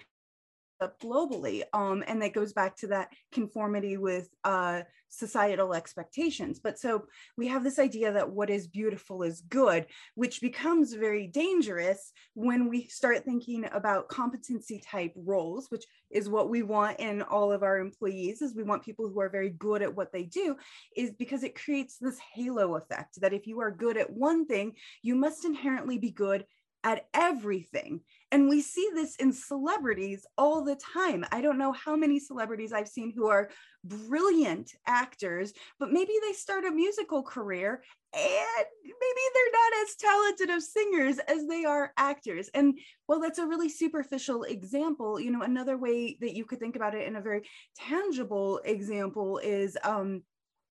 up 0.82 1.00
globally. 1.00 1.64
Um, 1.74 2.04
and 2.08 2.22
that 2.22 2.34
goes 2.34 2.54
back 2.54 2.76
to 2.78 2.88
that 2.88 3.10
conformity 3.32 3.98
with 3.98 4.30
uh, 4.44 4.82
societal 5.10 5.74
expectations. 5.74 6.60
But 6.60 6.80
so 6.80 7.06
we 7.38 7.48
have 7.48 7.64
this 7.64 7.80
idea 7.80 8.12
that 8.14 8.32
what 8.32 8.50
is 8.50 8.68
beautiful 8.68 9.24
is 9.24 9.42
good, 9.42 9.86
which 10.16 10.42
becomes 10.42 10.94
very 10.94 11.28
dangerous 11.28 12.12
when 12.34 12.70
we 12.70 12.86
start 12.86 13.24
thinking 13.24 13.66
about 13.72 14.08
competency 14.08 14.80
type 14.80 15.14
roles, 15.16 15.68
which 15.70 15.86
is 16.10 16.30
what 16.30 16.50
we 16.50 16.64
want 16.64 17.00
in 17.00 17.22
all 17.22 17.52
of 17.52 17.64
our 17.64 17.80
employees 17.80 18.42
is 18.42 18.56
we 18.56 18.64
want 18.64 18.84
people 18.84 19.10
who 19.10 19.20
are 19.20 19.30
very 19.30 19.50
good 19.50 19.82
at 19.82 19.96
what 19.96 20.12
they 20.12 20.24
do 20.24 20.56
is 20.96 21.12
because 21.12 21.44
it 21.44 21.62
creates 21.62 21.98
this 21.98 22.18
halo 22.34 22.76
effect 22.76 23.20
that 23.22 23.34
if 23.34 23.48
you 23.48 23.60
are 23.60 23.72
good 23.72 23.98
at 23.98 24.10
one 24.10 24.46
thing, 24.46 24.74
you 25.02 25.16
must 25.16 25.46
inherently 25.46 25.98
be 25.98 26.12
good 26.12 26.46
at 26.84 27.06
everything. 27.14 28.02
And 28.32 28.48
we 28.48 28.62
see 28.62 28.90
this 28.94 29.16
in 29.18 29.34
celebrities 29.34 30.26
all 30.38 30.64
the 30.64 30.76
time. 30.76 31.26
I 31.32 31.42
don't 31.42 31.58
know 31.58 31.74
how 31.74 31.96
many 31.96 32.20
celebrities 32.20 32.72
I've 32.72 32.88
seen 32.88 33.12
who 33.12 33.28
are 33.28 33.50
brilliant 33.84 34.74
actors, 34.88 35.54
but 35.80 35.92
maybe 35.92 36.14
they 36.22 36.34
start 36.34 36.66
a 36.66 36.72
musical 36.72 37.24
career 37.24 37.84
and 38.14 38.66
maybe 38.84 39.22
they're 39.34 39.52
not 39.54 39.84
as 39.84 39.96
talented 39.96 40.50
of 40.50 40.64
singers 40.64 41.20
as 41.20 41.48
they 41.48 41.66
are 41.66 41.94
actors. 41.98 42.50
And 42.54 42.78
well, 43.08 43.22
that's 43.22 43.40
a 43.40 43.48
really 43.48 43.70
superficial 43.70 44.44
example. 44.44 45.20
You 45.20 45.32
know, 45.32 45.42
another 45.42 45.78
way 45.78 46.18
that 46.22 46.34
you 46.34 46.46
could 46.46 46.60
think 46.60 46.76
about 46.76 46.96
it 46.96 47.08
in 47.08 47.16
a 47.16 47.22
very 47.22 47.44
tangible 47.78 48.60
example 48.66 49.40
is 49.40 49.78
um, 49.84 50.24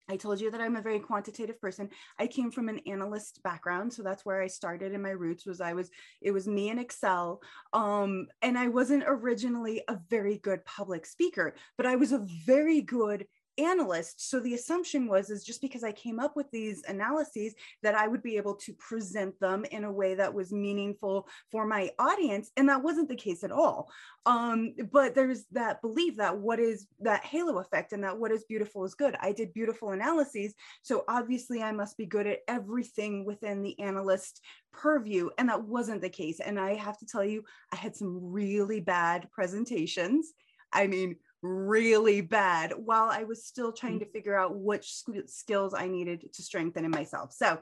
I 0.10 0.18
told 0.18 0.42
you 0.42 0.52
that 0.52 0.62
I'm 0.62 0.76
a 0.76 0.82
very 0.82 1.00
quantitative 1.00 1.60
person. 1.62 1.90
I 2.20 2.28
came 2.28 2.52
from 2.52 2.68
an 2.68 2.82
analyst 2.86 3.42
background, 3.44 3.94
so 3.94 4.04
that's 4.04 4.26
where 4.26 4.42
I 4.42 4.48
started 4.48 4.94
in 4.94 5.02
my 5.02 5.12
roots 5.12 5.46
was 5.46 5.62
I 5.62 5.74
was 5.74 5.90
it 6.22 6.32
was 6.32 6.48
me 6.48 6.70
in 6.70 6.80
Excel. 6.80 7.42
Um, 7.72 8.28
and 8.42 8.58
I 8.58 8.68
wasn't 8.68 9.06
originally 9.08 9.82
a 9.88 9.98
very 10.10 10.40
good 10.40 10.66
public 10.66 11.06
speaker, 11.06 11.56
but 11.78 11.86
I 11.86 11.96
was 11.96 12.12
a 12.12 12.26
very 12.46 12.82
good 12.82 13.26
analyst. 13.58 14.30
So 14.30 14.40
the 14.40 14.54
assumption 14.54 15.08
was 15.08 15.30
is 15.30 15.44
just 15.44 15.62
because 15.62 15.84
i 15.84 15.92
came 15.92 16.20
up 16.20 16.36
with 16.36 16.50
these 16.52 16.84
analyses 16.88 17.54
that 17.82 17.96
i 17.96 18.08
would 18.08 18.24
be 18.24 18.38
able 18.38 18.56
to 18.56 18.74
present 18.74 19.40
them 19.40 19.66
in 19.72 19.84
a 19.84 19.92
way 19.92 20.16
that 20.16 20.34
was 20.34 20.52
meaningful 20.52 21.28
for 21.52 21.66
my 21.66 21.92
audience. 22.00 22.52
And 22.58 22.68
that 22.70 22.84
wasn't 22.84 23.10
the 23.10 23.16
case 23.16 23.44
at 23.44 23.52
all. 23.52 23.92
Um, 24.26 24.74
but 24.92 25.16
there's 25.16 25.46
that 25.52 25.82
belief 25.82 26.18
that 26.18 26.38
what 26.38 26.60
is 26.60 26.88
that 27.02 27.26
halo 27.26 27.60
effect 27.60 27.94
and 27.94 28.04
that 28.04 28.18
what 28.18 28.32
is 28.32 28.46
beautiful 28.46 28.86
is 28.86 28.96
good. 28.96 29.16
I 29.22 29.32
did 29.32 29.54
beautiful 29.54 29.92
analyses. 29.92 30.54
So 30.82 31.04
obviously 31.08 31.62
i 31.62 31.72
must 31.72 31.98
be 31.98 32.06
good 32.06 32.28
at 32.28 32.40
everything 32.48 33.26
within 33.26 33.62
the 33.62 33.80
analyst 33.80 34.42
purview. 34.72 35.30
And 35.38 35.50
that 35.50 35.64
wasn't 35.64 36.02
the 36.02 36.10
case. 36.10 36.40
And 36.40 36.60
i 36.60 36.74
have 36.74 36.98
to 37.00 37.06
tell 37.06 37.24
you 37.24 37.44
i 37.72 37.76
had 37.76 37.96
some 37.96 38.20
really 38.22 38.80
bad 38.80 39.30
presentations. 39.32 40.34
I 40.72 40.88
mean 40.88 41.18
really 41.44 42.22
bad 42.22 42.74
while 42.76 43.10
I 43.12 43.24
was 43.24 43.46
still 43.46 43.72
trying 43.72 44.00
to 44.00 44.06
mm-hmm. 44.06 44.14
figure 44.14 44.40
out 44.40 44.56
which 44.56 44.94
skills 45.28 45.74
I 45.74 45.88
needed 45.88 46.34
to 46.34 46.42
strengthen 46.42 46.86
in 46.86 46.92
myself. 46.92 47.34
So, 47.34 47.60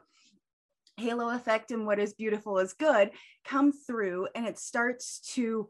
halo 0.97 1.29
effect 1.29 1.71
and 1.71 1.85
what 1.85 1.99
is 1.99 2.13
beautiful 2.13 2.59
is 2.59 2.73
good 2.73 3.11
come 3.45 3.71
through 3.71 4.27
and 4.35 4.45
it 4.45 4.59
starts 4.59 5.19
to 5.33 5.67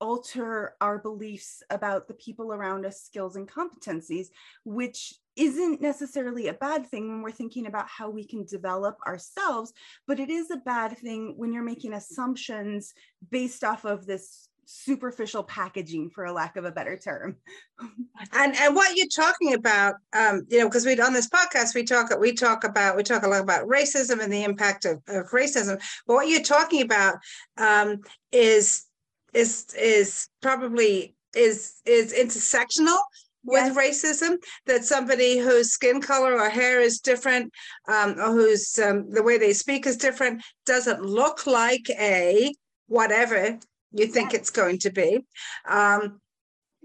alter 0.00 0.74
our 0.80 0.98
beliefs 0.98 1.62
about 1.70 2.08
the 2.08 2.14
people 2.14 2.52
around 2.52 2.84
us 2.84 3.00
skills 3.00 3.36
and 3.36 3.48
competencies 3.48 4.26
which 4.64 5.14
isn't 5.36 5.80
necessarily 5.80 6.48
a 6.48 6.54
bad 6.54 6.86
thing 6.86 7.08
when 7.08 7.22
we're 7.22 7.30
thinking 7.30 7.66
about 7.66 7.88
how 7.88 8.10
we 8.10 8.26
can 8.26 8.44
develop 8.44 8.98
ourselves 9.06 9.72
but 10.06 10.18
it 10.18 10.28
is 10.28 10.50
a 10.50 10.56
bad 10.56 10.98
thing 10.98 11.34
when 11.36 11.52
you're 11.52 11.62
making 11.62 11.94
assumptions 11.94 12.92
based 13.30 13.62
off 13.62 13.84
of 13.84 14.04
this 14.04 14.48
superficial 14.66 15.42
packaging 15.42 16.10
for 16.10 16.24
a 16.24 16.32
lack 16.32 16.56
of 16.56 16.64
a 16.64 16.70
better 16.70 16.96
term 16.96 17.36
and 18.32 18.56
and 18.56 18.74
what 18.74 18.96
you're 18.96 19.06
talking 19.14 19.54
about 19.54 19.94
um 20.16 20.42
you 20.48 20.58
know 20.58 20.68
because 20.68 20.86
we 20.86 20.98
on 21.00 21.12
this 21.12 21.28
podcast 21.28 21.74
we 21.74 21.84
talk 21.84 22.10
we 22.18 22.32
talk 22.32 22.64
about 22.64 22.96
we 22.96 23.02
talk 23.02 23.22
a 23.22 23.28
lot 23.28 23.40
about 23.40 23.66
racism 23.66 24.22
and 24.22 24.32
the 24.32 24.44
impact 24.44 24.84
of, 24.84 25.02
of 25.08 25.28
racism 25.30 25.80
but 26.06 26.14
what 26.14 26.28
you're 26.28 26.42
talking 26.42 26.82
about 26.82 27.16
um 27.58 28.00
is 28.32 28.84
is 29.32 29.66
is 29.78 30.28
probably 30.40 31.14
is 31.34 31.80
is 31.84 32.12
intersectional 32.12 32.98
with 33.44 33.74
yes. 33.74 33.76
racism 33.76 34.36
that 34.66 34.84
somebody 34.84 35.38
whose 35.38 35.70
skin 35.70 36.00
color 36.00 36.38
or 36.38 36.48
hair 36.48 36.80
is 36.80 37.00
different 37.00 37.52
um, 37.88 38.18
or 38.18 38.32
whose 38.32 38.78
um, 38.78 39.10
the 39.10 39.22
way 39.22 39.36
they 39.36 39.52
speak 39.52 39.86
is 39.86 39.96
different 39.96 40.42
doesn't 40.64 41.02
look 41.02 41.46
like 41.46 41.90
a 41.90 42.52
whatever 42.86 43.58
you 43.94 44.06
think 44.06 44.34
it's 44.34 44.50
going 44.50 44.78
to 44.80 44.90
be. 44.90 45.24
Um, 45.68 46.20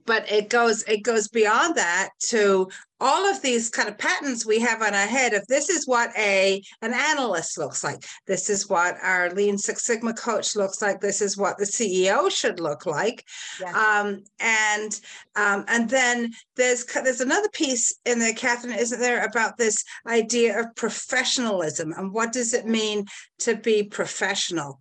but 0.06 0.32
it 0.32 0.50
goes 0.50 0.84
it 0.88 1.04
goes 1.04 1.28
beyond 1.28 1.76
that 1.76 2.10
to 2.20 2.68
all 3.00 3.26
of 3.30 3.42
these 3.42 3.70
kind 3.70 3.88
of 3.88 3.98
patterns 3.98 4.46
we 4.46 4.60
have 4.60 4.82
on 4.82 4.94
our 4.94 5.08
head 5.08 5.34
of 5.34 5.46
this 5.48 5.70
is 5.70 5.88
what 5.88 6.12
a 6.18 6.62
an 6.82 6.94
analyst 6.94 7.60
looks 7.60 7.84
like. 7.84 8.04
This 8.26 8.50
is 8.50 8.68
what 8.68 8.98
our 9.04 9.30
lean 9.32 9.58
six 9.58 9.86
sigma 9.86 10.14
coach 10.14 10.56
looks 10.56 10.82
like. 10.82 11.00
This 11.00 11.22
is 11.22 11.38
what 11.38 11.60
the 11.60 11.66
ceo 11.66 12.30
should 12.32 12.60
look 12.60 12.88
like. 12.88 13.24
Um, 13.76 14.24
and 14.40 15.00
um, 15.36 15.64
and 15.68 15.88
then 15.88 16.34
there's 16.56 16.86
there's 16.86 17.22
another 17.22 17.50
piece 17.50 17.96
in 18.06 18.18
there 18.18 18.34
kathryn 18.34 18.76
isn't 18.76 19.00
there 19.00 19.24
about 19.24 19.58
this 19.58 19.84
idea 20.08 20.60
of 20.60 20.76
professionalism 20.76 21.94
and 21.94 22.12
what 22.12 22.34
does 22.34 22.56
it 22.56 22.66
mean 22.66 23.06
to 23.40 23.56
be 23.56 23.84
professional 23.84 24.80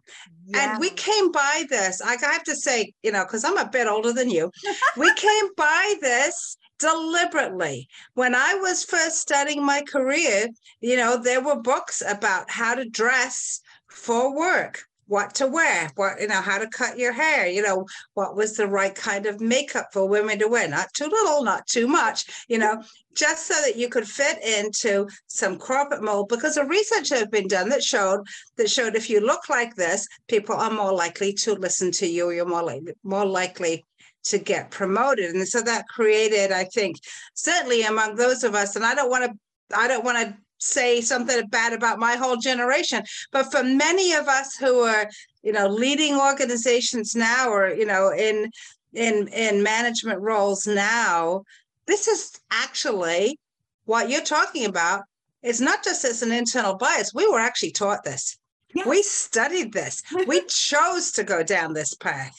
yeah. 0.48 0.72
And 0.72 0.80
we 0.80 0.90
came 0.90 1.30
by 1.30 1.64
this. 1.68 2.00
I 2.00 2.16
have 2.20 2.44
to 2.44 2.56
say, 2.56 2.92
you 3.02 3.12
know, 3.12 3.24
because 3.24 3.44
I'm 3.44 3.58
a 3.58 3.68
bit 3.68 3.86
older 3.86 4.12
than 4.12 4.30
you, 4.30 4.50
we 4.96 5.12
came 5.16 5.48
by 5.56 5.94
this 6.00 6.56
deliberately. 6.78 7.88
When 8.14 8.34
I 8.34 8.54
was 8.54 8.84
first 8.84 9.20
studying 9.20 9.64
my 9.64 9.82
career, 9.82 10.48
you 10.80 10.96
know, 10.96 11.20
there 11.20 11.42
were 11.42 11.60
books 11.60 12.02
about 12.06 12.50
how 12.50 12.74
to 12.74 12.88
dress 12.88 13.60
for 13.88 14.34
work 14.34 14.87
what 15.08 15.34
to 15.34 15.46
wear, 15.46 15.90
what 15.96 16.20
you 16.20 16.28
know, 16.28 16.40
how 16.40 16.58
to 16.58 16.68
cut 16.68 16.98
your 16.98 17.12
hair, 17.12 17.48
you 17.48 17.62
know, 17.62 17.86
what 18.14 18.36
was 18.36 18.56
the 18.56 18.66
right 18.66 18.94
kind 18.94 19.26
of 19.26 19.40
makeup 19.40 19.88
for 19.92 20.06
women 20.06 20.38
to 20.38 20.48
wear, 20.48 20.68
not 20.68 20.92
too 20.94 21.08
little, 21.08 21.42
not 21.42 21.66
too 21.66 21.88
much, 21.88 22.46
you 22.48 22.58
know, 22.58 22.82
just 23.16 23.46
so 23.46 23.54
that 23.64 23.76
you 23.76 23.88
could 23.88 24.06
fit 24.06 24.42
into 24.44 25.08
some 25.26 25.58
corporate 25.58 26.02
mold. 26.02 26.28
Because 26.28 26.56
a 26.56 26.64
research 26.64 27.08
has 27.08 27.26
been 27.26 27.48
done 27.48 27.70
that 27.70 27.82
showed 27.82 28.20
that 28.56 28.70
showed 28.70 28.94
if 28.94 29.10
you 29.10 29.20
look 29.20 29.48
like 29.48 29.74
this, 29.74 30.06
people 30.28 30.54
are 30.54 30.70
more 30.70 30.92
likely 30.92 31.32
to 31.32 31.54
listen 31.54 31.90
to 31.92 32.06
you. 32.06 32.30
You're 32.30 32.46
more 32.46 32.62
likely 32.62 32.92
more 33.02 33.26
likely 33.26 33.84
to 34.24 34.38
get 34.38 34.70
promoted, 34.70 35.34
and 35.34 35.48
so 35.48 35.62
that 35.62 35.88
created, 35.88 36.52
I 36.52 36.64
think, 36.64 36.96
certainly 37.34 37.82
among 37.82 38.16
those 38.16 38.44
of 38.44 38.54
us, 38.54 38.76
and 38.76 38.84
I 38.84 38.94
don't 38.94 39.10
want 39.10 39.24
to. 39.24 39.38
I 39.76 39.86
don't 39.86 40.04
want 40.04 40.18
to 40.18 40.36
say 40.58 41.00
something 41.00 41.46
bad 41.48 41.72
about 41.72 41.98
my 41.98 42.16
whole 42.16 42.36
generation. 42.36 43.02
But 43.32 43.50
for 43.50 43.62
many 43.62 44.12
of 44.12 44.28
us 44.28 44.56
who 44.56 44.80
are 44.80 45.08
you 45.42 45.52
know 45.52 45.68
leading 45.68 46.18
organizations 46.18 47.14
now 47.14 47.50
or 47.50 47.72
you 47.72 47.86
know 47.86 48.12
in 48.12 48.50
in 48.94 49.28
in 49.28 49.62
management 49.62 50.20
roles 50.20 50.66
now 50.66 51.42
this 51.88 52.06
is 52.06 52.38
actually 52.50 53.38
what 53.86 54.10
you're 54.10 54.20
talking 54.20 54.66
about. 54.66 55.02
It's 55.42 55.60
not 55.60 55.82
just 55.82 56.04
as 56.04 56.22
an 56.22 56.30
internal 56.30 56.76
bias. 56.76 57.14
We 57.14 57.26
were 57.26 57.40
actually 57.40 57.72
taught 57.72 58.04
this. 58.04 58.36
Yes. 58.74 58.86
we 58.86 59.02
studied 59.02 59.72
this. 59.72 60.02
We 60.26 60.42
chose 60.48 61.10
to 61.12 61.24
go 61.24 61.42
down 61.42 61.72
this 61.72 61.94
path. 61.94 62.36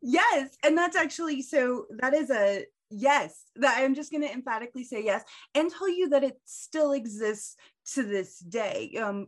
Yes. 0.00 0.56
And 0.62 0.78
that's 0.78 0.96
actually 0.96 1.42
so 1.42 1.86
that 1.98 2.14
is 2.14 2.30
a 2.30 2.64
yes 2.90 3.44
that 3.56 3.78
i'm 3.78 3.94
just 3.94 4.10
going 4.10 4.22
to 4.22 4.32
emphatically 4.32 4.84
say 4.84 5.04
yes 5.04 5.22
and 5.54 5.70
tell 5.70 5.88
you 5.88 6.08
that 6.08 6.24
it 6.24 6.38
still 6.44 6.92
exists 6.92 7.56
to 7.94 8.02
this 8.02 8.38
day 8.38 8.98
um, 9.02 9.26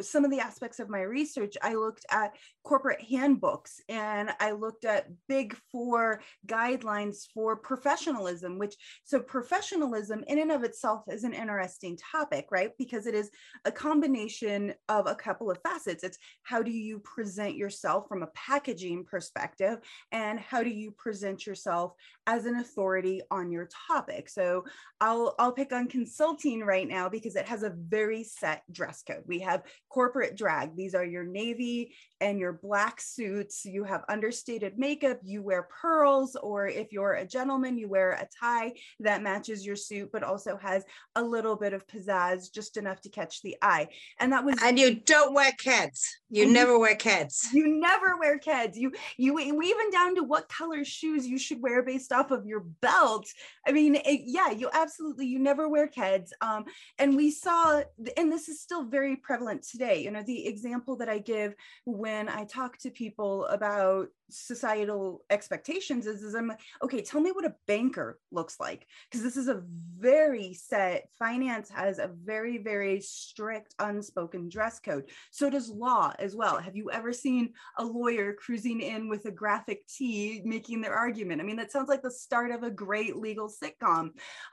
some 0.00 0.24
of 0.24 0.30
the 0.30 0.40
aspects 0.40 0.78
of 0.78 0.88
my 0.88 1.02
research, 1.02 1.56
I 1.62 1.74
looked 1.74 2.06
at 2.10 2.36
corporate 2.64 3.02
handbooks 3.02 3.80
and 3.88 4.30
I 4.40 4.52
looked 4.52 4.84
at 4.84 5.08
big 5.28 5.56
four 5.70 6.20
guidelines 6.46 7.26
for 7.34 7.56
professionalism, 7.56 8.58
which 8.58 8.74
so 9.04 9.20
professionalism 9.20 10.24
in 10.28 10.38
and 10.38 10.52
of 10.52 10.64
itself 10.64 11.02
is 11.08 11.24
an 11.24 11.34
interesting 11.34 11.98
topic, 12.12 12.46
right? 12.50 12.70
Because 12.78 13.06
it 13.06 13.14
is 13.14 13.30
a 13.64 13.72
combination 13.72 14.74
of 14.88 15.06
a 15.06 15.14
couple 15.14 15.50
of 15.50 15.58
facets. 15.62 16.04
It's 16.04 16.18
how 16.42 16.62
do 16.62 16.70
you 16.70 17.00
present 17.00 17.56
yourself 17.56 18.08
from 18.08 18.22
a 18.22 18.28
packaging 18.28 19.04
perspective 19.04 19.78
and 20.12 20.38
how 20.38 20.62
do 20.62 20.70
you 20.70 20.92
present 20.92 21.46
yourself 21.46 21.92
as 22.26 22.46
an 22.46 22.56
authority 22.56 23.22
on 23.30 23.50
your 23.50 23.68
topic. 23.88 24.28
So 24.28 24.64
I'll 25.00 25.34
I'll 25.38 25.52
pick 25.52 25.72
on 25.72 25.88
consulting 25.88 26.60
right 26.60 26.88
now 26.88 27.08
because 27.08 27.36
it 27.36 27.46
has 27.48 27.62
a 27.62 27.74
very 27.76 28.24
set 28.24 28.62
dress 28.70 29.02
code. 29.02 29.24
We 29.26 29.40
have 29.40 29.62
corporate 29.88 30.36
drag. 30.36 30.74
These 30.74 30.94
are 30.94 31.04
your 31.04 31.24
navy 31.24 31.94
and 32.20 32.38
your 32.38 32.52
black 32.52 33.00
suits. 33.00 33.64
You 33.64 33.84
have 33.84 34.04
understated 34.08 34.78
makeup, 34.78 35.18
you 35.22 35.42
wear 35.42 35.64
pearls, 35.64 36.36
or 36.36 36.66
if 36.66 36.92
you're 36.92 37.14
a 37.14 37.26
gentleman, 37.26 37.76
you 37.76 37.88
wear 37.88 38.12
a 38.12 38.28
tie 38.40 38.72
that 39.00 39.22
matches 39.22 39.66
your 39.66 39.76
suit, 39.76 40.10
but 40.12 40.22
also 40.22 40.56
has 40.56 40.84
a 41.16 41.22
little 41.22 41.56
bit 41.56 41.72
of 41.72 41.86
pizzazz, 41.86 42.52
just 42.52 42.76
enough 42.76 43.00
to 43.02 43.10
catch 43.10 43.42
the 43.42 43.56
eye. 43.60 43.88
And 44.20 44.32
that 44.32 44.44
was 44.44 44.56
And 44.62 44.78
you 44.78 44.94
don't 44.94 45.34
wear 45.34 45.52
keds. 45.52 46.06
You 46.30 46.50
never 46.50 46.78
wear 46.78 46.96
keds. 46.96 47.52
you 47.52 47.68
never 47.68 48.16
wear 48.18 48.38
keds. 48.38 48.76
You 48.76 48.92
you 49.18 49.34
we 49.34 49.66
even 49.66 49.90
down 49.90 50.14
to 50.14 50.22
what 50.22 50.48
color 50.48 50.84
shoes 50.84 51.26
you 51.26 51.38
should 51.38 51.60
wear 51.60 51.82
based 51.82 52.12
off 52.12 52.30
of 52.30 52.46
your 52.46 52.60
belt. 52.60 53.26
I 53.66 53.72
mean, 53.72 53.96
it, 53.96 54.22
yeah, 54.24 54.50
you 54.50 54.70
absolutely 54.72 55.26
you 55.26 55.38
never 55.38 55.68
wear 55.68 55.88
keds. 55.88 56.30
Um, 56.40 56.64
and 56.98 57.16
we 57.16 57.30
saw, 57.30 57.82
and 58.16 58.32
this 58.32 58.48
is 58.48 58.60
still 58.60 58.84
very 58.84 59.16
prevalent 59.16 59.51
today. 59.60 60.02
You 60.02 60.10
know, 60.10 60.22
the 60.22 60.46
example 60.46 60.96
that 60.96 61.08
I 61.08 61.18
give 61.18 61.54
when 61.84 62.28
I 62.28 62.44
talk 62.44 62.78
to 62.78 62.90
people 62.90 63.46
about 63.46 64.08
societal 64.30 65.24
expectations 65.30 66.06
is, 66.06 66.22
is 66.22 66.34
I'm 66.34 66.48
like, 66.48 66.60
okay, 66.82 67.02
tell 67.02 67.20
me 67.20 67.32
what 67.32 67.44
a 67.44 67.54
banker 67.66 68.18
looks 68.30 68.58
like. 68.58 68.86
Because 69.10 69.22
this 69.22 69.36
is 69.36 69.48
a 69.48 69.62
very 69.98 70.54
set, 70.54 71.08
finance 71.18 71.70
has 71.70 71.98
a 71.98 72.10
very, 72.24 72.58
very 72.58 73.00
strict 73.00 73.74
unspoken 73.78 74.48
dress 74.48 74.80
code. 74.80 75.10
So 75.30 75.50
does 75.50 75.68
law 75.68 76.12
as 76.18 76.34
well. 76.34 76.58
Have 76.58 76.76
you 76.76 76.90
ever 76.90 77.12
seen 77.12 77.52
a 77.78 77.84
lawyer 77.84 78.32
cruising 78.32 78.80
in 78.80 79.08
with 79.08 79.26
a 79.26 79.30
graphic 79.30 79.86
tee 79.86 80.40
making 80.44 80.80
their 80.80 80.94
argument? 80.94 81.40
I 81.40 81.44
mean, 81.44 81.56
that 81.56 81.72
sounds 81.72 81.88
like 81.88 82.02
the 82.02 82.10
start 82.10 82.50
of 82.50 82.62
a 82.62 82.70
great 82.70 83.16
legal 83.16 83.50
sitcom. 83.50 84.10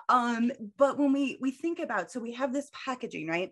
Um, 0.09 0.51
but 0.77 0.97
when 0.97 1.13
we 1.13 1.37
we 1.39 1.51
think 1.51 1.79
about, 1.79 2.11
so 2.11 2.19
we 2.19 2.33
have 2.33 2.53
this 2.53 2.69
packaging, 2.85 3.27
right? 3.27 3.51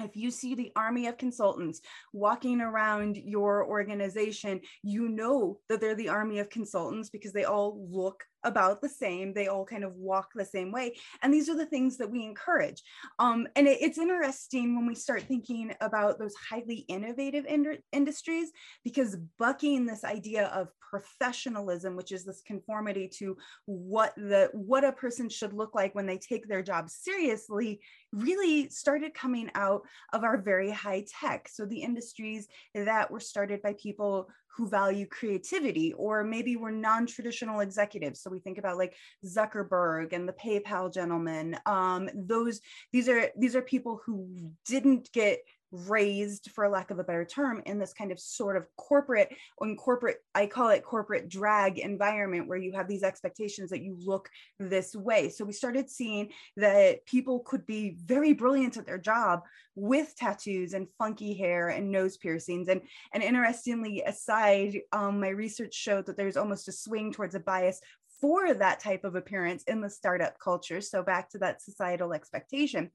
If 0.00 0.16
you 0.16 0.30
see 0.30 0.54
the 0.54 0.72
army 0.76 1.06
of 1.06 1.18
consultants 1.18 1.80
walking 2.12 2.60
around 2.60 3.16
your 3.16 3.66
organization, 3.66 4.60
you 4.82 5.08
know 5.08 5.58
that 5.68 5.80
they're 5.80 5.94
the 5.94 6.08
army 6.08 6.38
of 6.38 6.50
consultants 6.50 7.10
because 7.10 7.32
they 7.32 7.44
all 7.44 7.86
look 7.90 8.24
about 8.44 8.80
the 8.80 8.88
same. 8.88 9.32
They 9.32 9.48
all 9.48 9.64
kind 9.64 9.84
of 9.84 9.94
walk 9.96 10.30
the 10.34 10.44
same 10.44 10.72
way. 10.72 10.96
And 11.22 11.32
these 11.32 11.48
are 11.48 11.56
the 11.56 11.66
things 11.66 11.96
that 11.98 12.10
we 12.10 12.24
encourage. 12.24 12.82
Um, 13.18 13.46
and 13.56 13.66
it, 13.66 13.78
it's 13.80 13.98
interesting 13.98 14.76
when 14.76 14.86
we 14.86 14.94
start 14.94 15.22
thinking 15.22 15.74
about 15.80 16.18
those 16.18 16.34
highly 16.34 16.84
innovative 16.88 17.44
ind- 17.46 17.82
industries 17.92 18.50
because 18.84 19.16
bucking 19.38 19.86
this 19.86 20.04
idea 20.04 20.46
of 20.48 20.68
professionalism, 20.90 21.96
which 21.96 22.12
is 22.12 22.24
this 22.24 22.42
conformity 22.46 23.08
to 23.08 23.36
what 23.66 24.14
the 24.16 24.50
what 24.52 24.84
a 24.84 24.92
person 24.92 25.28
should 25.28 25.52
look 25.52 25.74
like 25.74 25.94
when 25.94 26.06
they 26.06 26.18
take 26.18 26.48
their 26.48 26.62
job 26.62 26.88
seriously, 26.88 27.80
really 28.12 28.68
started 28.70 29.14
coming 29.14 29.50
out 29.54 29.82
of 30.12 30.24
our 30.24 30.38
very 30.38 30.70
high 30.70 31.04
tech. 31.20 31.48
So 31.48 31.66
the 31.66 31.82
industries 31.82 32.48
that 32.74 33.10
were 33.10 33.20
started 33.20 33.60
by 33.62 33.74
people 33.74 34.28
who 34.56 34.68
value 34.68 35.06
creativity 35.06 35.92
or 35.92 36.24
maybe 36.24 36.56
we're 36.56 36.70
non-traditional 36.70 37.60
executives. 37.60 38.20
So 38.20 38.30
we 38.30 38.40
think 38.40 38.58
about 38.58 38.78
like 38.78 38.94
zuckerberg 39.24 40.12
and 40.12 40.28
the 40.28 40.32
paypal 40.32 40.92
gentleman. 40.92 41.56
Um, 41.66 42.08
those 42.14 42.60
these 42.92 43.08
are 43.08 43.30
these 43.36 43.54
are 43.54 43.62
people 43.62 44.00
who 44.04 44.50
didn't 44.66 45.10
get 45.12 45.40
raised 45.70 46.50
for 46.54 46.68
lack 46.68 46.90
of 46.90 46.98
a 46.98 47.04
better 47.04 47.24
term 47.24 47.62
in 47.66 47.78
this 47.78 47.92
kind 47.92 48.10
of 48.10 48.18
sort 48.18 48.56
of 48.56 48.66
corporate 48.76 49.28
on 49.60 49.76
corporate 49.76 50.18
i 50.34 50.46
call 50.46 50.70
it 50.70 50.82
corporate 50.82 51.28
drag 51.28 51.78
environment 51.78 52.48
where 52.48 52.58
you 52.58 52.72
have 52.72 52.88
these 52.88 53.02
expectations 53.02 53.70
that 53.70 53.82
you 53.82 53.96
look 54.04 54.28
this 54.58 54.94
way. 54.94 55.28
So 55.28 55.44
we 55.44 55.52
started 55.52 55.90
seeing 55.90 56.30
that 56.56 57.04
people 57.06 57.40
could 57.40 57.66
be 57.66 57.96
very 58.04 58.32
brilliant 58.32 58.76
at 58.76 58.86
their 58.86 58.98
job 58.98 59.42
with 59.74 60.14
tattoos 60.16 60.74
and 60.74 60.88
funky 60.98 61.34
hair 61.34 61.68
and 61.68 61.90
nose 61.90 62.16
piercings. 62.16 62.68
And 62.68 62.82
and 63.12 63.22
interestingly 63.22 64.02
aside 64.02 64.78
um, 64.92 65.20
my 65.20 65.28
research 65.28 65.74
showed 65.74 66.06
that 66.06 66.16
there's 66.16 66.36
almost 66.36 66.68
a 66.68 66.72
swing 66.72 67.12
towards 67.12 67.34
a 67.34 67.40
bias 67.40 67.80
for 68.20 68.52
that 68.52 68.80
type 68.80 69.04
of 69.04 69.14
appearance 69.14 69.62
in 69.64 69.80
the 69.80 69.90
startup 69.90 70.38
culture. 70.40 70.80
So 70.80 71.02
back 71.02 71.30
to 71.30 71.38
that 71.38 71.62
societal 71.62 72.12
expectation 72.12 72.90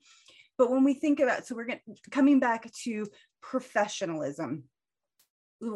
but 0.63 0.71
when 0.71 0.86
we 0.86 0.93
think 0.93 1.19
about, 1.19 1.45
so 1.45 1.56
we're 1.56 1.65
getting, 1.65 1.97
coming 2.10 2.39
back 2.39 2.71
to 2.84 3.06
professionalism. 3.41 4.63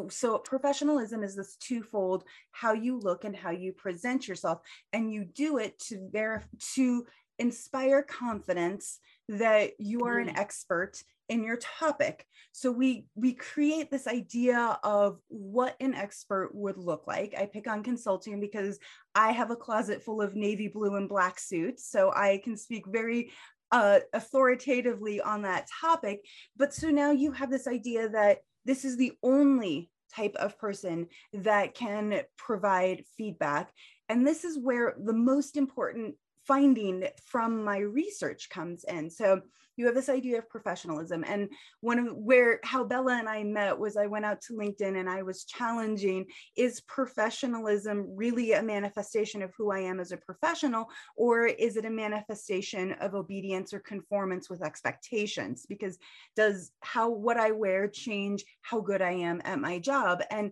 So 0.08 0.38
professionalism 0.38 1.22
is 1.22 1.36
this 1.36 1.56
twofold: 1.56 2.24
how 2.52 2.72
you 2.72 2.98
look 2.98 3.24
and 3.24 3.36
how 3.36 3.50
you 3.50 3.74
present 3.74 4.26
yourself, 4.26 4.60
and 4.94 5.12
you 5.12 5.26
do 5.26 5.58
it 5.58 5.78
to 5.88 6.08
verify 6.10 6.46
to 6.74 7.04
inspire 7.38 8.02
confidence 8.02 8.98
that 9.28 9.72
you 9.78 10.04
are 10.06 10.18
an 10.18 10.28
mm. 10.28 10.38
expert 10.38 11.02
in 11.28 11.44
your 11.44 11.58
topic. 11.58 12.24
So 12.52 12.72
we 12.72 13.08
we 13.14 13.34
create 13.34 13.90
this 13.90 14.06
idea 14.06 14.78
of 14.82 15.20
what 15.28 15.76
an 15.80 15.92
expert 15.92 16.54
would 16.54 16.78
look 16.78 17.06
like. 17.06 17.34
I 17.36 17.44
pick 17.44 17.66
on 17.66 17.82
consulting 17.82 18.40
because 18.40 18.78
i 19.14 19.32
have 19.32 19.50
a 19.50 19.56
closet 19.56 20.02
full 20.02 20.22
of 20.22 20.36
navy 20.36 20.68
blue 20.68 20.94
and 20.94 21.08
black 21.08 21.40
suits 21.40 21.90
so 21.90 22.12
i 22.14 22.40
can 22.44 22.56
speak 22.56 22.84
very 22.86 23.32
uh, 23.72 24.00
authoritatively 24.12 25.20
on 25.20 25.42
that 25.42 25.66
topic. 25.80 26.24
But 26.56 26.74
so 26.74 26.90
now 26.90 27.10
you 27.10 27.32
have 27.32 27.50
this 27.50 27.66
idea 27.66 28.08
that 28.08 28.38
this 28.64 28.84
is 28.84 28.96
the 28.96 29.12
only 29.22 29.90
type 30.14 30.34
of 30.36 30.58
person 30.58 31.06
that 31.32 31.74
can 31.74 32.22
provide 32.36 33.04
feedback. 33.16 33.70
And 34.08 34.26
this 34.26 34.44
is 34.44 34.58
where 34.58 34.96
the 34.98 35.12
most 35.12 35.56
important 35.56 36.14
finding 36.46 37.04
from 37.26 37.62
my 37.62 37.78
research 37.78 38.48
comes 38.48 38.84
in. 38.84 39.10
So 39.10 39.42
you 39.78 39.86
have 39.86 39.94
this 39.94 40.08
idea 40.08 40.38
of 40.38 40.50
professionalism. 40.50 41.24
And 41.26 41.48
one 41.80 41.98
of 41.98 42.16
where 42.16 42.58
how 42.64 42.84
Bella 42.84 43.14
and 43.14 43.28
I 43.28 43.44
met 43.44 43.78
was 43.78 43.96
I 43.96 44.06
went 44.06 44.24
out 44.24 44.40
to 44.42 44.54
LinkedIn 44.54 44.98
and 44.98 45.08
I 45.08 45.22
was 45.22 45.44
challenging 45.44 46.26
is 46.56 46.80
professionalism 46.82 48.06
really 48.14 48.52
a 48.52 48.62
manifestation 48.62 49.40
of 49.40 49.52
who 49.56 49.70
I 49.70 49.78
am 49.78 50.00
as 50.00 50.10
a 50.10 50.16
professional? 50.16 50.86
Or 51.16 51.46
is 51.46 51.76
it 51.76 51.84
a 51.84 51.90
manifestation 51.90 52.92
of 53.00 53.14
obedience 53.14 53.72
or 53.72 53.78
conformance 53.78 54.50
with 54.50 54.64
expectations? 54.64 55.64
Because 55.68 55.96
does 56.34 56.72
how 56.80 57.08
what 57.08 57.36
I 57.36 57.52
wear 57.52 57.88
change 57.88 58.44
how 58.62 58.80
good 58.80 59.00
I 59.00 59.12
am 59.12 59.40
at 59.44 59.60
my 59.60 59.78
job? 59.78 60.22
And 60.30 60.50